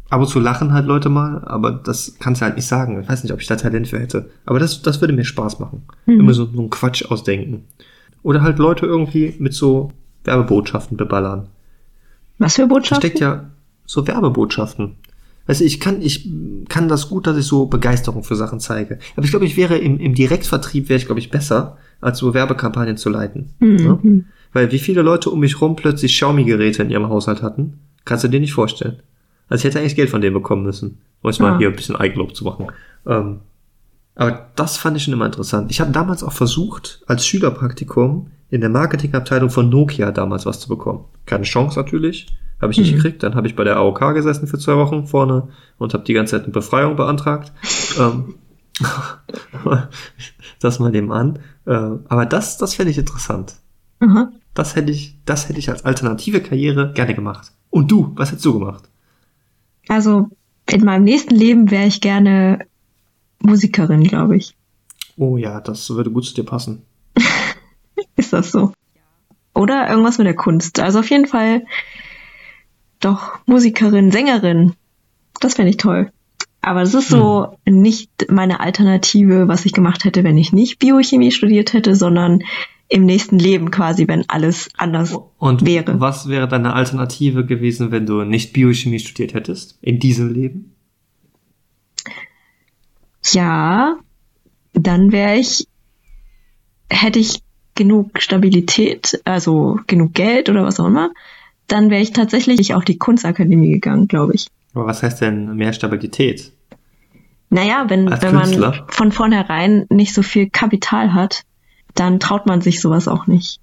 Ab 0.09 0.21
und 0.21 0.27
zu 0.27 0.39
lachen 0.39 0.73
halt 0.73 0.87
Leute 0.87 1.09
mal, 1.09 1.43
aber 1.45 1.71
das 1.71 2.15
kannst 2.19 2.41
du 2.41 2.45
halt 2.45 2.55
nicht 2.55 2.65
sagen. 2.65 2.99
Ich 3.01 3.07
weiß 3.07 3.23
nicht, 3.23 3.31
ob 3.33 3.39
ich 3.41 3.47
da 3.47 3.55
Talent 3.57 3.87
für 3.89 3.99
hätte. 3.99 4.29
Aber 4.45 4.57
das, 4.57 4.81
das 4.81 4.99
würde 5.01 5.13
mir 5.13 5.23
Spaß 5.25 5.59
machen. 5.59 5.83
Mhm. 6.07 6.19
Immer 6.21 6.33
so, 6.33 6.45
so 6.51 6.59
einen 6.59 6.69
Quatsch 6.69 7.05
ausdenken. 7.05 7.65
Oder 8.23 8.41
halt 8.41 8.57
Leute 8.57 8.85
irgendwie 8.87 9.35
mit 9.37 9.53
so 9.53 9.91
Werbebotschaften 10.27 10.97
beballern. 10.97 11.47
Was 12.37 12.55
für 12.55 12.61
Da 12.63 12.67
Botschaften? 12.67 13.01
steckt 13.09 13.19
ja 13.19 13.45
so 13.85 14.05
Werbebotschaften. 14.05 14.95
Weißt 15.47 15.61
du, 15.61 15.65
ich 15.65 15.79
kann, 15.79 16.01
ich 16.01 16.29
kann 16.67 16.89
das 16.89 17.07
gut, 17.09 17.25
dass 17.25 17.37
ich 17.37 17.45
so 17.45 17.67
Begeisterung 17.67 18.23
für 18.23 18.35
Sachen 18.35 18.59
zeige. 18.59 18.99
Aber 19.15 19.23
ich 19.23 19.31
glaube, 19.31 19.45
ich 19.45 19.55
wäre 19.57 19.77
im, 19.77 19.97
im 19.99 20.13
Direktvertrieb 20.13 20.89
wäre 20.89 20.99
ich, 20.99 21.05
glaube 21.05 21.19
ich, 21.21 21.31
besser, 21.31 21.77
als 22.01 22.17
so 22.19 22.33
Werbekampagnen 22.33 22.97
zu 22.97 23.09
leiten. 23.09 23.53
Mhm. 23.59 23.75
Ne? 23.77 24.25
Weil 24.53 24.71
wie 24.73 24.79
viele 24.79 25.01
Leute 25.01 25.29
um 25.29 25.39
mich 25.39 25.61
rum 25.61 25.75
plötzlich 25.77 26.11
Xiaomi-Geräte 26.13 26.83
in 26.83 26.89
ihrem 26.89 27.07
Haushalt 27.07 27.41
hatten, 27.41 27.79
kannst 28.05 28.23
du 28.25 28.27
dir 28.27 28.39
nicht 28.41 28.53
vorstellen. 28.53 28.99
Also 29.47 29.61
ich 29.61 29.65
hätte 29.65 29.79
eigentlich 29.79 29.95
Geld 29.95 30.09
von 30.09 30.19
denen 30.21 30.33
bekommen 30.33 30.63
müssen, 30.63 30.97
um 31.21 31.29
es 31.29 31.39
mal 31.39 31.53
Ah. 31.53 31.57
hier 31.57 31.69
ein 31.69 31.75
bisschen 31.75 31.95
Eigenlob 31.95 32.35
zu 32.35 32.43
machen. 32.43 32.67
Ähm, 33.05 33.39
Aber 34.15 34.49
das 34.57 34.75
fand 34.77 34.97
ich 34.97 35.03
schon 35.03 35.13
immer 35.13 35.25
interessant. 35.27 35.71
Ich 35.71 35.79
hatte 35.79 35.91
damals 35.91 36.23
auch 36.23 36.33
versucht, 36.33 37.01
als 37.07 37.25
Schülerpraktikum 37.25 38.31
in 38.49 38.61
der 38.61 38.69
Marketingabteilung 38.69 39.49
von 39.49 39.69
Nokia 39.69 40.11
damals 40.11 40.45
was 40.45 40.59
zu 40.59 40.69
bekommen. 40.69 41.05
Keine 41.25 41.43
Chance 41.43 41.77
natürlich. 41.79 42.27
Habe 42.61 42.71
ich 42.71 42.77
nicht 42.79 42.91
Mhm. 42.91 42.95
gekriegt. 42.95 43.23
Dann 43.23 43.35
habe 43.35 43.47
ich 43.47 43.55
bei 43.55 43.63
der 43.63 43.77
AOK 43.77 44.13
gesessen 44.13 44.47
für 44.47 44.57
zwei 44.57 44.75
Wochen 44.77 45.05
vorne 45.05 45.49
und 45.77 45.93
habe 45.93 46.03
die 46.05 46.13
ganze 46.13 46.31
Zeit 46.31 46.43
eine 46.45 46.53
Befreiung 46.53 46.95
beantragt. 46.95 47.51
ähm, 47.99 48.35
das 50.59 50.79
mal 50.79 50.91
dem 50.91 51.11
an. 51.11 51.39
Äh, 51.65 51.71
aber 52.07 52.25
das, 52.25 52.57
das 52.57 52.73
fände 52.75 52.91
ich 52.91 52.97
interessant. 52.97 53.55
Aha. 53.99 54.31
Das 54.53 54.75
hätte 54.75 54.91
ich, 54.91 55.15
das 55.25 55.49
hätte 55.49 55.59
ich 55.59 55.69
als 55.69 55.85
alternative 55.85 56.41
Karriere 56.41 56.91
gerne 56.93 57.13
gemacht. 57.13 57.51
Und 57.69 57.91
du, 57.91 58.11
was 58.15 58.29
hättest 58.29 58.45
du 58.45 58.57
gemacht? 58.59 58.89
Also 59.87 60.29
in 60.69 60.83
meinem 60.83 61.03
nächsten 61.03 61.35
Leben 61.35 61.69
wäre 61.69 61.85
ich 61.85 62.01
gerne 62.01 62.65
Musikerin, 63.39 64.03
glaube 64.03 64.37
ich. 64.37 64.55
Oh 65.15 65.37
ja, 65.37 65.61
das 65.61 65.89
würde 65.89 66.11
gut 66.11 66.25
zu 66.25 66.33
dir 66.33 66.43
passen. 66.43 66.83
Das 68.37 68.51
so? 68.51 68.71
Oder 69.55 69.89
irgendwas 69.89 70.19
mit 70.19 70.27
der 70.27 70.35
Kunst. 70.35 70.79
Also 70.79 70.99
auf 70.99 71.09
jeden 71.09 71.25
Fall 71.25 71.65
doch 72.99 73.39
Musikerin, 73.47 74.11
Sängerin. 74.11 74.73
Das 75.39 75.55
fände 75.55 75.71
ich 75.71 75.77
toll. 75.77 76.11
Aber 76.61 76.81
das 76.81 76.93
ist 76.93 77.09
so 77.09 77.57
nicht 77.65 78.29
meine 78.29 78.59
Alternative, 78.59 79.47
was 79.47 79.65
ich 79.65 79.71
gemacht 79.73 80.03
hätte, 80.03 80.23
wenn 80.23 80.37
ich 80.37 80.51
nicht 80.53 80.79
Biochemie 80.79 81.31
studiert 81.31 81.73
hätte, 81.73 81.95
sondern 81.95 82.43
im 82.89 83.05
nächsten 83.05 83.39
Leben 83.39 83.71
quasi, 83.71 84.07
wenn 84.07 84.29
alles 84.29 84.69
anders 84.77 85.17
Und 85.37 85.65
wäre. 85.65 85.99
was 85.99 86.27
wäre 86.29 86.47
deine 86.47 86.73
Alternative 86.73 87.45
gewesen, 87.45 87.91
wenn 87.91 88.05
du 88.05 88.23
nicht 88.23 88.53
Biochemie 88.53 88.99
studiert 88.99 89.33
hättest? 89.33 89.77
In 89.81 89.99
diesem 89.99 90.33
Leben? 90.33 90.73
Ja, 93.31 93.97
dann 94.73 95.11
wäre 95.11 95.35
ich, 95.37 95.67
hätte 96.89 97.19
ich 97.19 97.41
genug 97.77 98.21
Stabilität, 98.21 99.21
also 99.23 99.79
genug 99.87 100.13
Geld 100.13 100.49
oder 100.49 100.65
was 100.65 100.81
auch 100.81 100.87
immer, 100.87 101.11
dann 101.67 101.89
wäre 101.89 102.01
ich 102.01 102.11
tatsächlich 102.11 102.73
auf 102.73 102.83
die 102.83 102.97
Kunstakademie 102.97 103.71
gegangen, 103.71 104.09
glaube 104.09 104.33
ich. 104.33 104.47
Aber 104.73 104.85
was 104.85 105.03
heißt 105.03 105.21
denn 105.21 105.55
mehr 105.55 105.71
Stabilität? 105.71 106.51
Naja, 107.49 107.85
wenn, 107.87 108.11
Als 108.11 108.21
wenn 108.21 108.35
man 108.35 108.83
von 108.89 109.11
vornherein 109.13 109.85
nicht 109.89 110.13
so 110.13 110.21
viel 110.21 110.49
Kapital 110.49 111.13
hat, 111.13 111.43
dann 111.95 112.19
traut 112.19 112.45
man 112.45 112.59
sich 112.59 112.81
sowas 112.81 113.07
auch 113.07 113.27
nicht. 113.27 113.61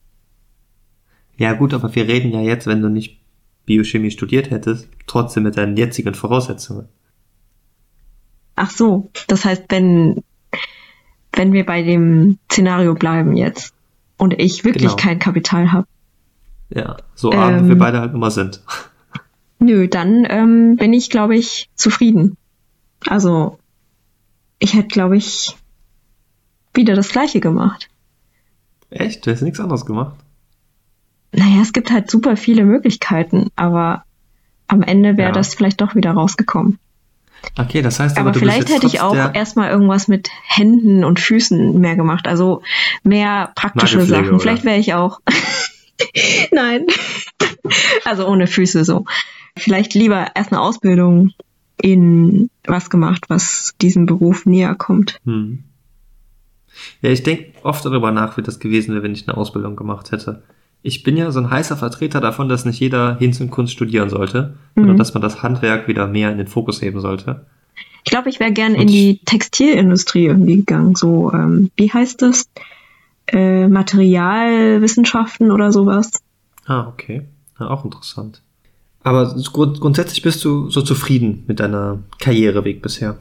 Ja 1.37 1.53
gut, 1.53 1.75
aber 1.75 1.95
wir 1.95 2.09
reden 2.09 2.33
ja 2.33 2.41
jetzt, 2.41 2.67
wenn 2.67 2.81
du 2.81 2.89
nicht 2.89 3.21
Biochemie 3.67 4.11
studiert 4.11 4.51
hättest, 4.51 4.89
trotzdem 5.07 5.43
mit 5.43 5.57
deinen 5.57 5.77
jetzigen 5.77 6.15
Voraussetzungen. 6.15 6.89
Ach 8.57 8.71
so, 8.71 9.11
das 9.27 9.45
heißt, 9.45 9.65
wenn, 9.69 10.23
wenn 11.33 11.53
wir 11.53 11.67
bei 11.67 11.83
dem 11.83 12.39
Szenario 12.51 12.95
bleiben 12.95 13.37
jetzt 13.37 13.75
und 14.19 14.35
ich 14.35 14.65
wirklich 14.65 14.85
Genau. 14.85 14.97
kein 14.97 15.19
Kapital 15.19 15.73
habe, 15.73 15.87
Ja, 16.71 16.97
so 17.15 17.33
arm 17.33 17.55
wie 17.55 17.59
Ähm. 17.61 17.69
wir 17.69 17.79
beide 17.79 18.01
halt 18.01 18.15
immer 18.15 18.31
sind. 18.31 18.61
Nö, 19.59 19.89
dann 19.89 20.27
ähm, 20.29 20.77
bin 20.77 20.93
ich, 20.93 21.11
glaube 21.11 21.37
ich, 21.37 21.71
zufrieden. 21.75 22.37
Also, 23.07 23.59
ich 24.59 24.75
hätte, 24.75 24.89
glaube 24.89 25.17
ich, 25.17 25.57
wieder 26.75 26.95
das 26.95 27.09
Gleiche 27.11 27.41
gemacht. 27.41 27.89
Echt? 28.91 29.27
Du 29.27 29.31
hast 29.31 29.43
nichts 29.43 29.61
anderes 29.61 29.87
gemacht? 29.87 30.17
Naja, 31.33 31.61
es 31.63 31.73
gibt 31.73 31.91
halt 31.91 32.11
super 32.11 32.37
viele 32.37 32.65
Möglichkeiten, 32.65 33.49
aber 33.57 34.05
am 34.69 34.83
Ende 34.83 35.17
wäre 35.17 35.29
Ja. 35.31 35.35
das 35.35 35.55
vielleicht 35.55 35.81
doch 35.81 35.95
wieder 35.95 36.13
rausgekommen. 36.13 36.79
Okay, 37.59 37.83
das 37.83 38.01
heißt 38.01 38.19
aber, 38.19 38.31
Aber 38.31 38.39
vielleicht 38.39 38.69
hätte 38.71 38.87
ich 38.87 39.01
auch 39.01 39.15
erstmal 39.35 39.71
irgendwas 39.71 40.09
mit 40.09 40.29
Händen 40.47 41.05
und 41.05 41.21
Füßen 41.21 41.79
mehr 41.81 41.97
gemacht. 41.97 42.27
Also 42.27 42.63
mehr 43.03 43.53
praktische 43.55 44.05
Sachen. 44.05 44.31
oder? 44.31 44.41
Vielleicht 44.41 44.65
wäre 44.65 44.79
ich 44.79 44.95
auch. 44.95 45.21
Nein. 46.53 46.87
also 48.05 48.27
ohne 48.27 48.47
Füße 48.47 48.85
so. 48.85 49.05
Vielleicht 49.57 49.95
lieber 49.95 50.29
erst 50.35 50.53
eine 50.53 50.61
Ausbildung 50.61 51.33
in 51.81 52.51
was 52.67 52.91
gemacht, 52.91 53.25
was 53.29 53.75
diesem 53.81 54.07
Beruf 54.07 54.47
näher 54.47 54.75
kommt. 54.75 55.21
Hm. 55.25 55.65
Ja, 57.03 57.11
ich 57.11 57.23
denke 57.23 57.53
oft 57.63 57.85
darüber 57.85 58.11
nach, 58.11 58.37
wie 58.37 58.43
das 58.43 58.59
gewesen 58.59 58.95
wäre, 58.95 59.05
wenn 59.05 59.13
ich 59.13 59.29
eine 59.29 59.37
Ausbildung 59.37 59.77
gemacht 59.77 60.11
hätte. 60.11 60.43
Ich 60.87 61.03
bin 61.03 61.17
ja 61.17 61.31
so 61.33 61.41
ein 61.41 61.49
heißer 61.51 61.79
Vertreter 61.79 62.21
davon, 62.21 62.51
dass 62.51 62.67
nicht 62.67 62.79
jeder 62.79 63.17
Hinz 63.19 63.41
und 63.41 63.51
Kunst 63.51 63.73
studieren 63.73 64.11
sollte, 64.11 64.55
sondern 64.75 64.97
Mhm. 64.97 64.99
dass 64.99 65.15
man 65.15 65.23
das 65.23 65.43
Handwerk 65.43 65.89
wieder 65.89 66.07
mehr 66.07 66.31
in 66.31 66.37
den 66.37 66.47
Fokus 66.47 66.83
heben 66.83 67.01
sollte. 67.01 67.47
Ich 68.05 68.11
glaube, 68.11 68.29
ich 68.29 68.39
wäre 68.39 68.53
gern 68.53 68.75
Und- 68.75 68.83
in 68.83 68.87
die 68.89 69.19
Textilindustrie 69.25 70.27
irgendwie 70.27 70.57
gegangen. 70.57 70.95
So, 70.95 71.33
ähm, 71.33 71.71
wie 71.77 71.91
heißt 71.91 72.21
das? 72.21 72.45
Äh, 73.29 73.67
Materialwissenschaften 73.69 75.51
oder 75.51 75.73
sowas. 75.73 76.13
Ah, 76.67 76.87
okay. 76.89 77.23
Ja, 77.59 77.71
auch 77.71 77.85
interessant. 77.87 78.43
Aber 79.03 79.35
grund 79.53 79.81
grundsätzlich 79.81 80.21
bist 80.23 80.45
du 80.45 80.69
so 80.71 80.83
zufrieden 80.83 81.45
mit 81.47 81.61
deiner 81.61 81.99
Karriereweg 82.21 82.83
bisher. 82.83 83.17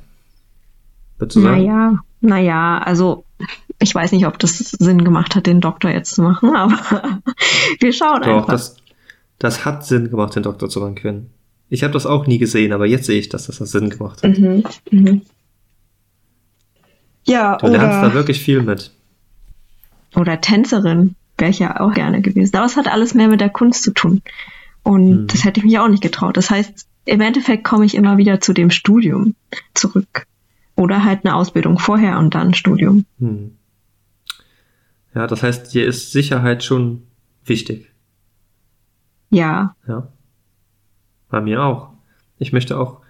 Würdest 1.18 1.38
du 1.38 1.42
sagen? 1.42 1.62
Naja, 1.66 1.94
naja, 2.22 2.78
also 2.80 3.24
ich 3.84 3.94
weiß 3.94 4.12
nicht, 4.14 4.26
ob 4.26 4.40
das 4.40 4.58
Sinn 4.58 5.04
gemacht 5.04 5.36
hat, 5.36 5.46
den 5.46 5.60
Doktor 5.62 5.92
jetzt 5.92 6.16
zu 6.16 6.22
machen, 6.24 6.56
aber 6.56 7.20
wir 7.80 7.94
schauen 7.94 8.22
Doch, 8.22 8.28
einfach. 8.38 8.48
das, 8.48 8.78
das 9.40 9.66
hat 9.66 9.86
Sinn 9.86 10.10
gemacht, 10.10 10.36
den 10.36 10.44
Doktor 10.44 10.70
zu 10.70 10.80
machen 10.80 10.96
können. 10.96 11.30
Ich 11.70 11.84
habe 11.84 11.94
das 11.94 12.06
auch 12.06 12.26
nie 12.28 12.38
gesehen, 12.38 12.72
aber 12.74 12.86
jetzt 12.86 13.06
sehe 13.06 13.20
ich, 13.20 13.30
dass 13.30 13.48
das 13.48 13.58
Sinn 13.58 13.90
gemacht 13.90 14.24
hat. 14.24 14.38
Mhm, 14.38 14.64
mhm. 14.92 15.22
Ja, 17.26 17.58
Du 17.58 17.68
lernst 17.68 17.98
da 18.02 18.06
oder, 18.08 18.14
wirklich 18.14 18.42
viel 18.42 18.62
mit. 18.62 18.92
oder 20.16 20.40
Tänzerin 20.42 21.16
wäre 21.38 21.52
ich 21.52 21.60
ja 21.60 21.80
auch 21.80 21.94
gerne 21.94 22.22
gewesen. 22.22 22.56
Aber 22.56 22.66
es 22.66 22.78
hat 22.78 22.88
alles 22.88 23.14
mehr 23.14 23.28
mit 23.28 23.42
der 23.42 23.50
Kunst 23.50 23.84
zu 23.84 23.92
tun. 23.92 24.22
Und 24.84 25.10
Mhm. 25.24 25.28
das 25.28 25.44
hätte 25.46 25.60
ich 25.60 25.66
mich 25.66 25.80
auch 25.80 25.88
nicht 25.88 26.04
getraut. 26.04 26.38
Das 26.38 26.50
heißt, 26.50 26.86
im 27.06 27.22
Endeffekt 27.22 27.64
komme 27.64 27.86
ich 27.86 27.96
immer 27.96 28.18
wieder 28.18 28.40
zu 28.40 28.54
dem 28.54 28.70
Studium 28.70 29.36
zurück. 29.74 30.28
Oder 30.76 31.04
halt 31.06 31.26
eine 31.26 31.36
Ausbildung 31.36 31.80
vorher 31.80 32.18
und 32.20 32.36
dann 32.36 32.54
Studium. 32.54 33.06
Hm. 33.20 33.52
Ja, 35.16 35.28
das 35.28 35.44
heißt, 35.44 35.74
dir 35.74 35.86
ist 35.86 36.12
Sicherheit 36.12 36.64
schon 36.64 37.04
wichtig. 37.46 37.92
Ja, 39.30 39.76
Ja. 39.88 40.08
Bei 41.30 41.42
mir 41.42 41.64
auch. 41.64 41.90
Ich 42.38 42.54
möchte 42.54 42.78
auch, 42.78 43.02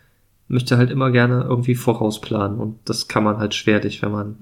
möchte 0.48 0.78
halt 0.78 0.92
immer 0.92 1.12
gerne 1.12 1.44
irgendwie 1.44 1.76
vorausplanen 1.76 2.58
und 2.58 2.78
das 2.86 3.10
kann 3.10 3.26
man 3.26 3.38
halt 3.38 3.54
schwerlich, 3.54 4.02
wenn 4.02 4.12
man, 4.12 4.38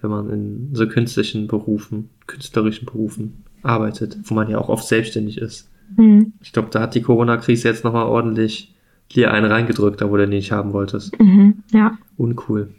wenn 0.00 0.10
man 0.10 0.30
in 0.30 0.70
so 0.74 0.86
künstlichen 0.86 1.48
Berufen, 1.48 2.10
künstlerischen 2.28 2.86
Berufen 2.86 3.44
arbeitet, 3.62 4.16
wo 4.22 4.34
man 4.34 4.48
ja 4.48 4.58
auch 4.58 4.68
oft 4.68 4.86
selbstständig 4.86 5.38
ist. 5.38 5.68
mhm. 5.96 6.34
Ich 6.40 6.52
glaube, 6.52 6.68
da 6.70 6.80
hat 6.80 6.94
die 6.94 7.02
Corona-Krise 7.02 7.66
jetzt 7.66 7.82
nochmal 7.82 8.06
ordentlich 8.06 8.76
dir 9.10 9.32
einen 9.32 9.50
reingedrückt, 9.50 10.00
da 10.00 10.08
wo 10.10 10.16
du 10.16 10.22
den 10.22 10.30
nicht 10.30 10.52
haben 10.52 10.72
wolltest. 10.72 11.18
Mhm. 11.18 11.64
ja. 11.72 11.98
Uncool. 12.16 12.74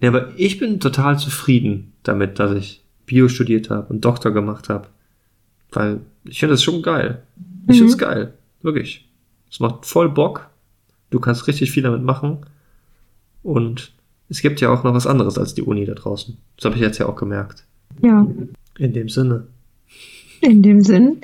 Ja, 0.00 0.08
aber 0.08 0.30
ich 0.36 0.58
bin 0.58 0.80
total 0.80 1.18
zufrieden 1.18 1.92
damit, 2.02 2.38
dass 2.40 2.52
ich 2.52 2.82
Bio 3.06 3.28
studiert 3.28 3.70
habe 3.70 3.86
und 3.92 4.04
Doktor 4.04 4.32
gemacht 4.32 4.68
habe. 4.68 4.88
Weil 5.72 6.00
ich 6.24 6.40
finde 6.40 6.54
es 6.54 6.62
schon 6.62 6.82
geil. 6.82 7.22
Ich 7.68 7.74
Mhm. 7.76 7.78
finde 7.78 7.92
es 7.92 7.98
geil. 7.98 8.34
Wirklich. 8.62 9.08
Es 9.50 9.60
macht 9.60 9.86
voll 9.86 10.08
Bock. 10.08 10.48
Du 11.10 11.20
kannst 11.20 11.46
richtig 11.46 11.70
viel 11.70 11.82
damit 11.84 12.02
machen. 12.02 12.38
Und 13.42 13.92
es 14.28 14.40
gibt 14.42 14.60
ja 14.60 14.70
auch 14.70 14.82
noch 14.84 14.94
was 14.94 15.06
anderes 15.06 15.38
als 15.38 15.54
die 15.54 15.62
Uni 15.62 15.84
da 15.84 15.94
draußen. 15.94 16.36
Das 16.56 16.64
habe 16.64 16.74
ich 16.76 16.80
jetzt 16.82 16.98
ja 16.98 17.06
auch 17.06 17.16
gemerkt. 17.16 17.64
Ja. 18.02 18.26
In 18.78 18.92
dem 18.92 19.08
Sinne. 19.08 19.46
In 20.40 20.62
dem 20.62 20.82
Sinn 20.82 21.20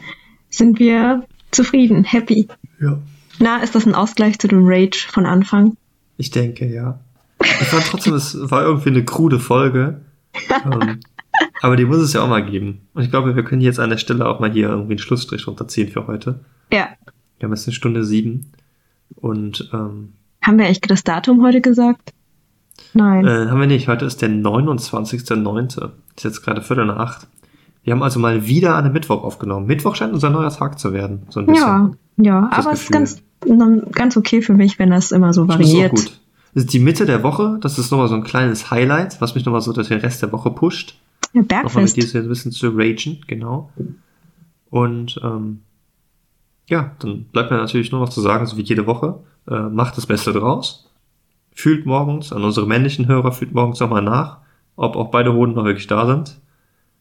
sind 0.49 0.79
wir 0.79 1.25
zufrieden, 1.51 2.05
happy. 2.05 2.49
Ja. 2.81 2.99
Na, 3.41 3.63
ist 3.63 3.75
das 3.75 3.87
ein 3.87 3.95
Ausgleich 3.95 4.39
zu 4.39 4.47
dem 4.49 4.63
Rage 4.67 5.07
von 5.11 5.27
Anfang? 5.27 5.77
Ich 6.17 6.31
denke, 6.31 6.67
ja. 6.67 7.01
Ich 7.41 7.67
fand 7.67 7.85
trotzdem, 7.87 8.15
es 8.15 8.39
war 8.51 8.63
irgendwie 8.63 8.91
eine 8.91 9.05
krude 9.05 9.39
Folge. 9.41 10.01
ähm, 10.65 11.01
aber 11.63 11.77
die 11.77 11.85
muss 11.85 11.99
es 11.99 12.13
ja 12.13 12.23
auch 12.23 12.29
mal 12.29 12.45
geben. 12.45 12.83
Und 12.95 13.03
ich 13.03 13.11
glaube, 13.11 13.35
wir 13.37 13.43
können 13.45 13.61
jetzt 13.63 13.81
an 13.81 13.91
der 13.91 13.99
Stelle 13.99 14.27
auch 14.27 14.41
mal 14.41 14.51
hier 14.51 14.69
irgendwie 14.69 14.93
einen 14.93 14.99
Schlussstrich 14.99 15.47
runterziehen 15.47 15.89
für 15.89 16.07
heute. 16.07 16.41
Ja. 16.73 16.89
Wir 17.39 17.47
haben 17.49 17.55
jetzt 17.55 17.67
eine 17.67 17.75
Stunde 17.75 18.05
sieben. 18.05 18.53
Und 19.17 19.69
ähm, 19.73 20.13
Haben 20.43 20.59
wir 20.59 20.67
eigentlich 20.67 20.81
das 20.81 21.05
Datum 21.05 21.43
heute 21.45 21.61
gesagt? 21.61 22.13
Nein. 22.95 23.27
äh, 23.27 23.49
haben 23.49 23.61
wir 23.61 23.67
nicht. 23.67 23.89
Heute 23.89 24.05
ist 24.05 24.23
der 24.23 24.31
29.09. 24.31 25.91
Ist 26.17 26.25
jetzt 26.25 26.43
gerade 26.43 26.63
Viertel 26.63 26.87
nach 26.87 26.97
acht. 26.97 27.27
Wir 27.85 27.93
haben 27.93 28.03
also 28.03 28.21
mal 28.21 28.47
wieder 28.47 28.77
an 28.77 28.85
einem 28.85 28.93
Mittwoch 28.93 29.25
aufgenommen. 29.25 29.67
Mittwoch 29.67 29.97
scheint 29.97 30.13
unser 30.13 30.31
neuer 30.31 30.51
Tag 30.51 30.79
zu 30.79 30.93
werden. 30.93 31.23
So 31.31 31.41
ein 31.41 31.47
bisschen. 31.47 31.65
ja, 31.67 31.91
ja, 32.17 32.49
aber 32.53 32.73
es 32.73 32.83
ist 32.83 32.93
ganz, 32.93 33.23
ganz 33.93 34.17
okay 34.17 34.41
für 34.43 34.55
mich, 34.55 34.79
wenn 34.79 34.91
das 34.91 35.11
immer 35.11 35.33
so 35.33 35.45
Das 35.45 35.57
ist 35.61 35.67
auch 35.67 35.69
variiert. 35.73 35.91
gut. 35.91 36.13
Das 36.55 36.65
ist 36.65 36.73
die 36.73 36.79
Mitte 36.79 37.07
der 37.07 37.23
Woche. 37.23 37.59
Das 37.61 37.79
ist 37.79 37.91
nochmal 37.91 38.09
so 38.09 38.15
ein 38.15 38.23
kleines 38.25 38.71
Highlight, 38.71 39.21
was 39.21 39.35
mich 39.35 39.45
nochmal 39.45 39.63
so 39.63 39.73
durch 39.73 39.89
den 39.89 39.99
Rest 39.99 40.23
der 40.23 40.31
Woche 40.33 40.51
pusht. 40.51 40.97
Nochmal 41.65 41.85
mit 41.85 41.97
dir 41.97 42.21
ein 42.21 42.29
bisschen 42.29 42.53
zu 42.53 42.69
ragen, 42.69 43.21
genau. 43.27 43.71
Und 44.71 45.21
ähm, 45.23 45.61
ja, 46.69 46.95
dann 47.01 47.25
bleibt 47.25 47.51
mir 47.51 47.57
natürlich 47.57 47.93
nur 47.93 48.01
noch 48.01 48.09
zu 48.09 48.21
sagen, 48.21 48.47
so 48.47 48.57
wie 48.57 48.63
jede 48.63 48.87
Woche, 48.87 49.21
äh, 49.49 49.69
macht 49.69 49.97
das 49.97 50.07
Beste 50.07 50.33
draus. 50.33 50.91
Fühlt 51.55 51.87
morgens, 51.87 52.33
an 52.33 52.45
unsere 52.45 52.67
männlichen 52.67 53.09
Hörer, 53.09 53.33
fühlt 53.33 53.53
morgens 53.53 53.81
nochmal 53.81 54.03
nach, 54.03 54.39
ob 54.77 54.97
auch 54.97 55.11
beide 55.11 55.35
Hoden 55.35 55.55
noch 55.55 55.65
wirklich 55.65 55.87
da 55.87 56.07
sind. 56.07 56.41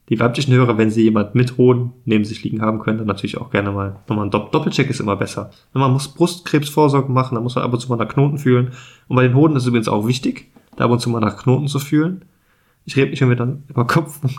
Die 0.09 0.19
weiblichen 0.19 0.53
Hörer, 0.53 0.77
wenn 0.77 0.91
sie 0.91 1.03
jemand 1.03 1.35
mit 1.35 1.57
Hoden 1.57 1.93
neben 2.03 2.25
sich 2.25 2.43
liegen 2.43 2.61
haben 2.61 2.79
können, 2.79 2.97
dann 2.97 3.07
natürlich 3.07 3.37
auch 3.37 3.49
gerne 3.49 3.71
mal 3.71 3.99
nochmal 4.09 4.25
ein 4.25 4.31
Dopp 4.31 4.51
Doppelcheck 4.51 4.89
ist 4.89 4.99
immer 4.99 5.15
besser. 5.15 5.51
Wenn 5.71 5.81
man 5.81 5.93
muss 5.93 6.09
Brustkrebsvorsorge 6.09 7.09
machen, 7.09 7.35
dann 7.35 7.43
muss 7.43 7.55
man 7.55 7.63
ab 7.63 7.71
und 7.71 7.79
zu 7.79 7.87
mal 7.87 7.95
nach 7.95 8.09
Knoten 8.09 8.37
fühlen. 8.37 8.71
Und 9.07 9.15
bei 9.15 9.23
den 9.23 9.35
Hoden 9.35 9.55
ist 9.55 9.63
es 9.63 9.67
übrigens 9.67 9.87
auch 9.87 10.05
wichtig, 10.05 10.51
da 10.75 10.85
ab 10.85 10.91
und 10.91 10.99
zu 10.99 11.09
mal 11.09 11.21
nach 11.21 11.37
Knoten 11.37 11.69
zu 11.69 11.79
fühlen. 11.79 12.25
Ich 12.85 12.95
rede 12.95 13.11
nicht 13.11 13.21
mehr 13.21 13.35
dann 13.35 13.63
über 13.67 13.85
Kopf 13.85 14.19
und, 14.23 14.35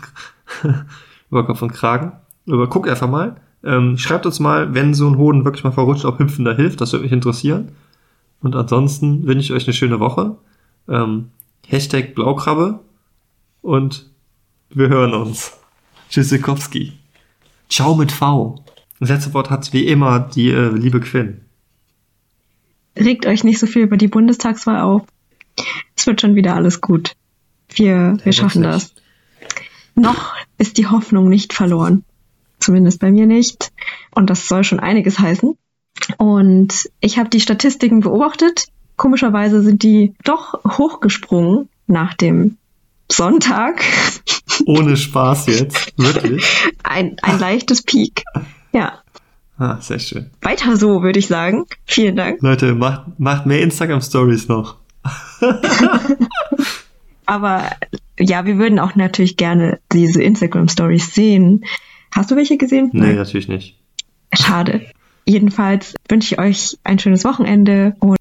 über 1.31 1.45
Kopf 1.45 1.61
und 1.61 1.71
Kragen. 1.71 2.13
Aber 2.47 2.67
guck 2.69 2.87
einfach 2.87 3.09
mal. 3.09 3.37
Ähm, 3.63 3.97
schreibt 3.97 4.25
uns 4.25 4.39
mal, 4.39 4.73
wenn 4.73 4.93
so 4.93 5.07
ein 5.07 5.17
Hoden 5.17 5.45
wirklich 5.45 5.63
mal 5.63 5.71
verrutscht, 5.71 6.05
ob 6.05 6.19
Hüpfen 6.19 6.45
da 6.45 6.53
hilft. 6.53 6.81
Das 6.81 6.91
würde 6.91 7.03
mich 7.03 7.13
interessieren. 7.13 7.71
Und 8.41 8.55
ansonsten 8.55 9.25
wünsche 9.25 9.45
ich 9.45 9.53
euch 9.53 9.65
eine 9.65 9.73
schöne 9.73 9.99
Woche. 9.99 10.35
Ähm, 10.89 11.29
Hashtag 11.65 12.13
Blaukrabbe. 12.13 12.79
Und 13.61 14.09
wir 14.69 14.89
hören 14.89 15.13
uns. 15.13 15.57
Tschüssikowski. 16.09 16.93
Ciao 17.69 17.95
mit 17.95 18.11
V. 18.11 18.63
Das 18.99 19.09
letzte 19.09 19.33
Wort 19.33 19.49
hat 19.49 19.71
wie 19.73 19.87
immer 19.87 20.19
die 20.19 20.49
äh, 20.49 20.69
liebe 20.69 20.99
Quinn. 20.99 21.41
Regt 22.97 23.25
euch 23.25 23.43
nicht 23.43 23.59
so 23.59 23.65
viel 23.65 23.83
über 23.83 23.97
die 23.97 24.07
Bundestagswahl 24.07 24.81
auf. 24.81 25.03
Es 25.95 26.05
wird 26.05 26.21
schon 26.21 26.35
wieder 26.35 26.55
alles 26.55 26.81
gut. 26.81 27.15
Wir, 27.69 28.17
wir 28.23 28.33
schaffen 28.33 28.63
das. 28.63 28.93
Noch 29.95 30.33
ist 30.57 30.77
die 30.77 30.87
Hoffnung 30.87 31.29
nicht 31.29 31.53
verloren. 31.53 32.03
Zumindest 32.59 32.99
bei 32.99 33.11
mir 33.11 33.25
nicht. 33.25 33.71
Und 34.11 34.29
das 34.29 34.47
soll 34.47 34.63
schon 34.63 34.79
einiges 34.79 35.19
heißen. 35.19 35.57
Und 36.17 36.89
ich 36.99 37.17
habe 37.17 37.29
die 37.29 37.39
Statistiken 37.39 37.99
beobachtet. 37.99 38.67
Komischerweise 38.95 39.61
sind 39.61 39.83
die 39.83 40.13
doch 40.23 40.63
hochgesprungen 40.77 41.69
nach 41.87 42.13
dem 42.13 42.57
Sonntag. 43.11 43.83
Ohne 44.65 44.97
Spaß 44.97 45.47
jetzt, 45.47 45.93
wirklich. 45.97 46.45
Ein, 46.83 47.17
ein 47.21 47.39
leichtes 47.39 47.81
Peak. 47.81 48.23
Ja. 48.71 48.99
Ah, 49.57 49.79
sehr 49.81 49.99
schön. 49.99 50.31
Weiter 50.41 50.77
so, 50.77 51.03
würde 51.03 51.19
ich 51.19 51.27
sagen. 51.27 51.65
Vielen 51.85 52.15
Dank. 52.15 52.41
Leute, 52.41 52.73
macht, 52.73 53.19
macht 53.19 53.45
mehr 53.45 53.61
Instagram-Stories 53.61 54.47
noch. 54.47 54.77
Aber 57.25 57.71
ja, 58.19 58.45
wir 58.45 58.57
würden 58.57 58.79
auch 58.79 58.95
natürlich 58.95 59.37
gerne 59.37 59.79
diese 59.91 60.21
Instagram-Stories 60.21 61.13
sehen. 61.13 61.65
Hast 62.11 62.31
du 62.31 62.35
welche 62.35 62.57
gesehen? 62.57 62.89
Nee, 62.93 63.13
natürlich 63.13 63.47
nicht. 63.47 63.77
Schade. 64.33 64.81
Jedenfalls 65.25 65.95
wünsche 66.09 66.35
ich 66.35 66.39
euch 66.39 66.77
ein 66.83 66.99
schönes 66.99 67.23
Wochenende 67.23 67.95
und 67.99 68.17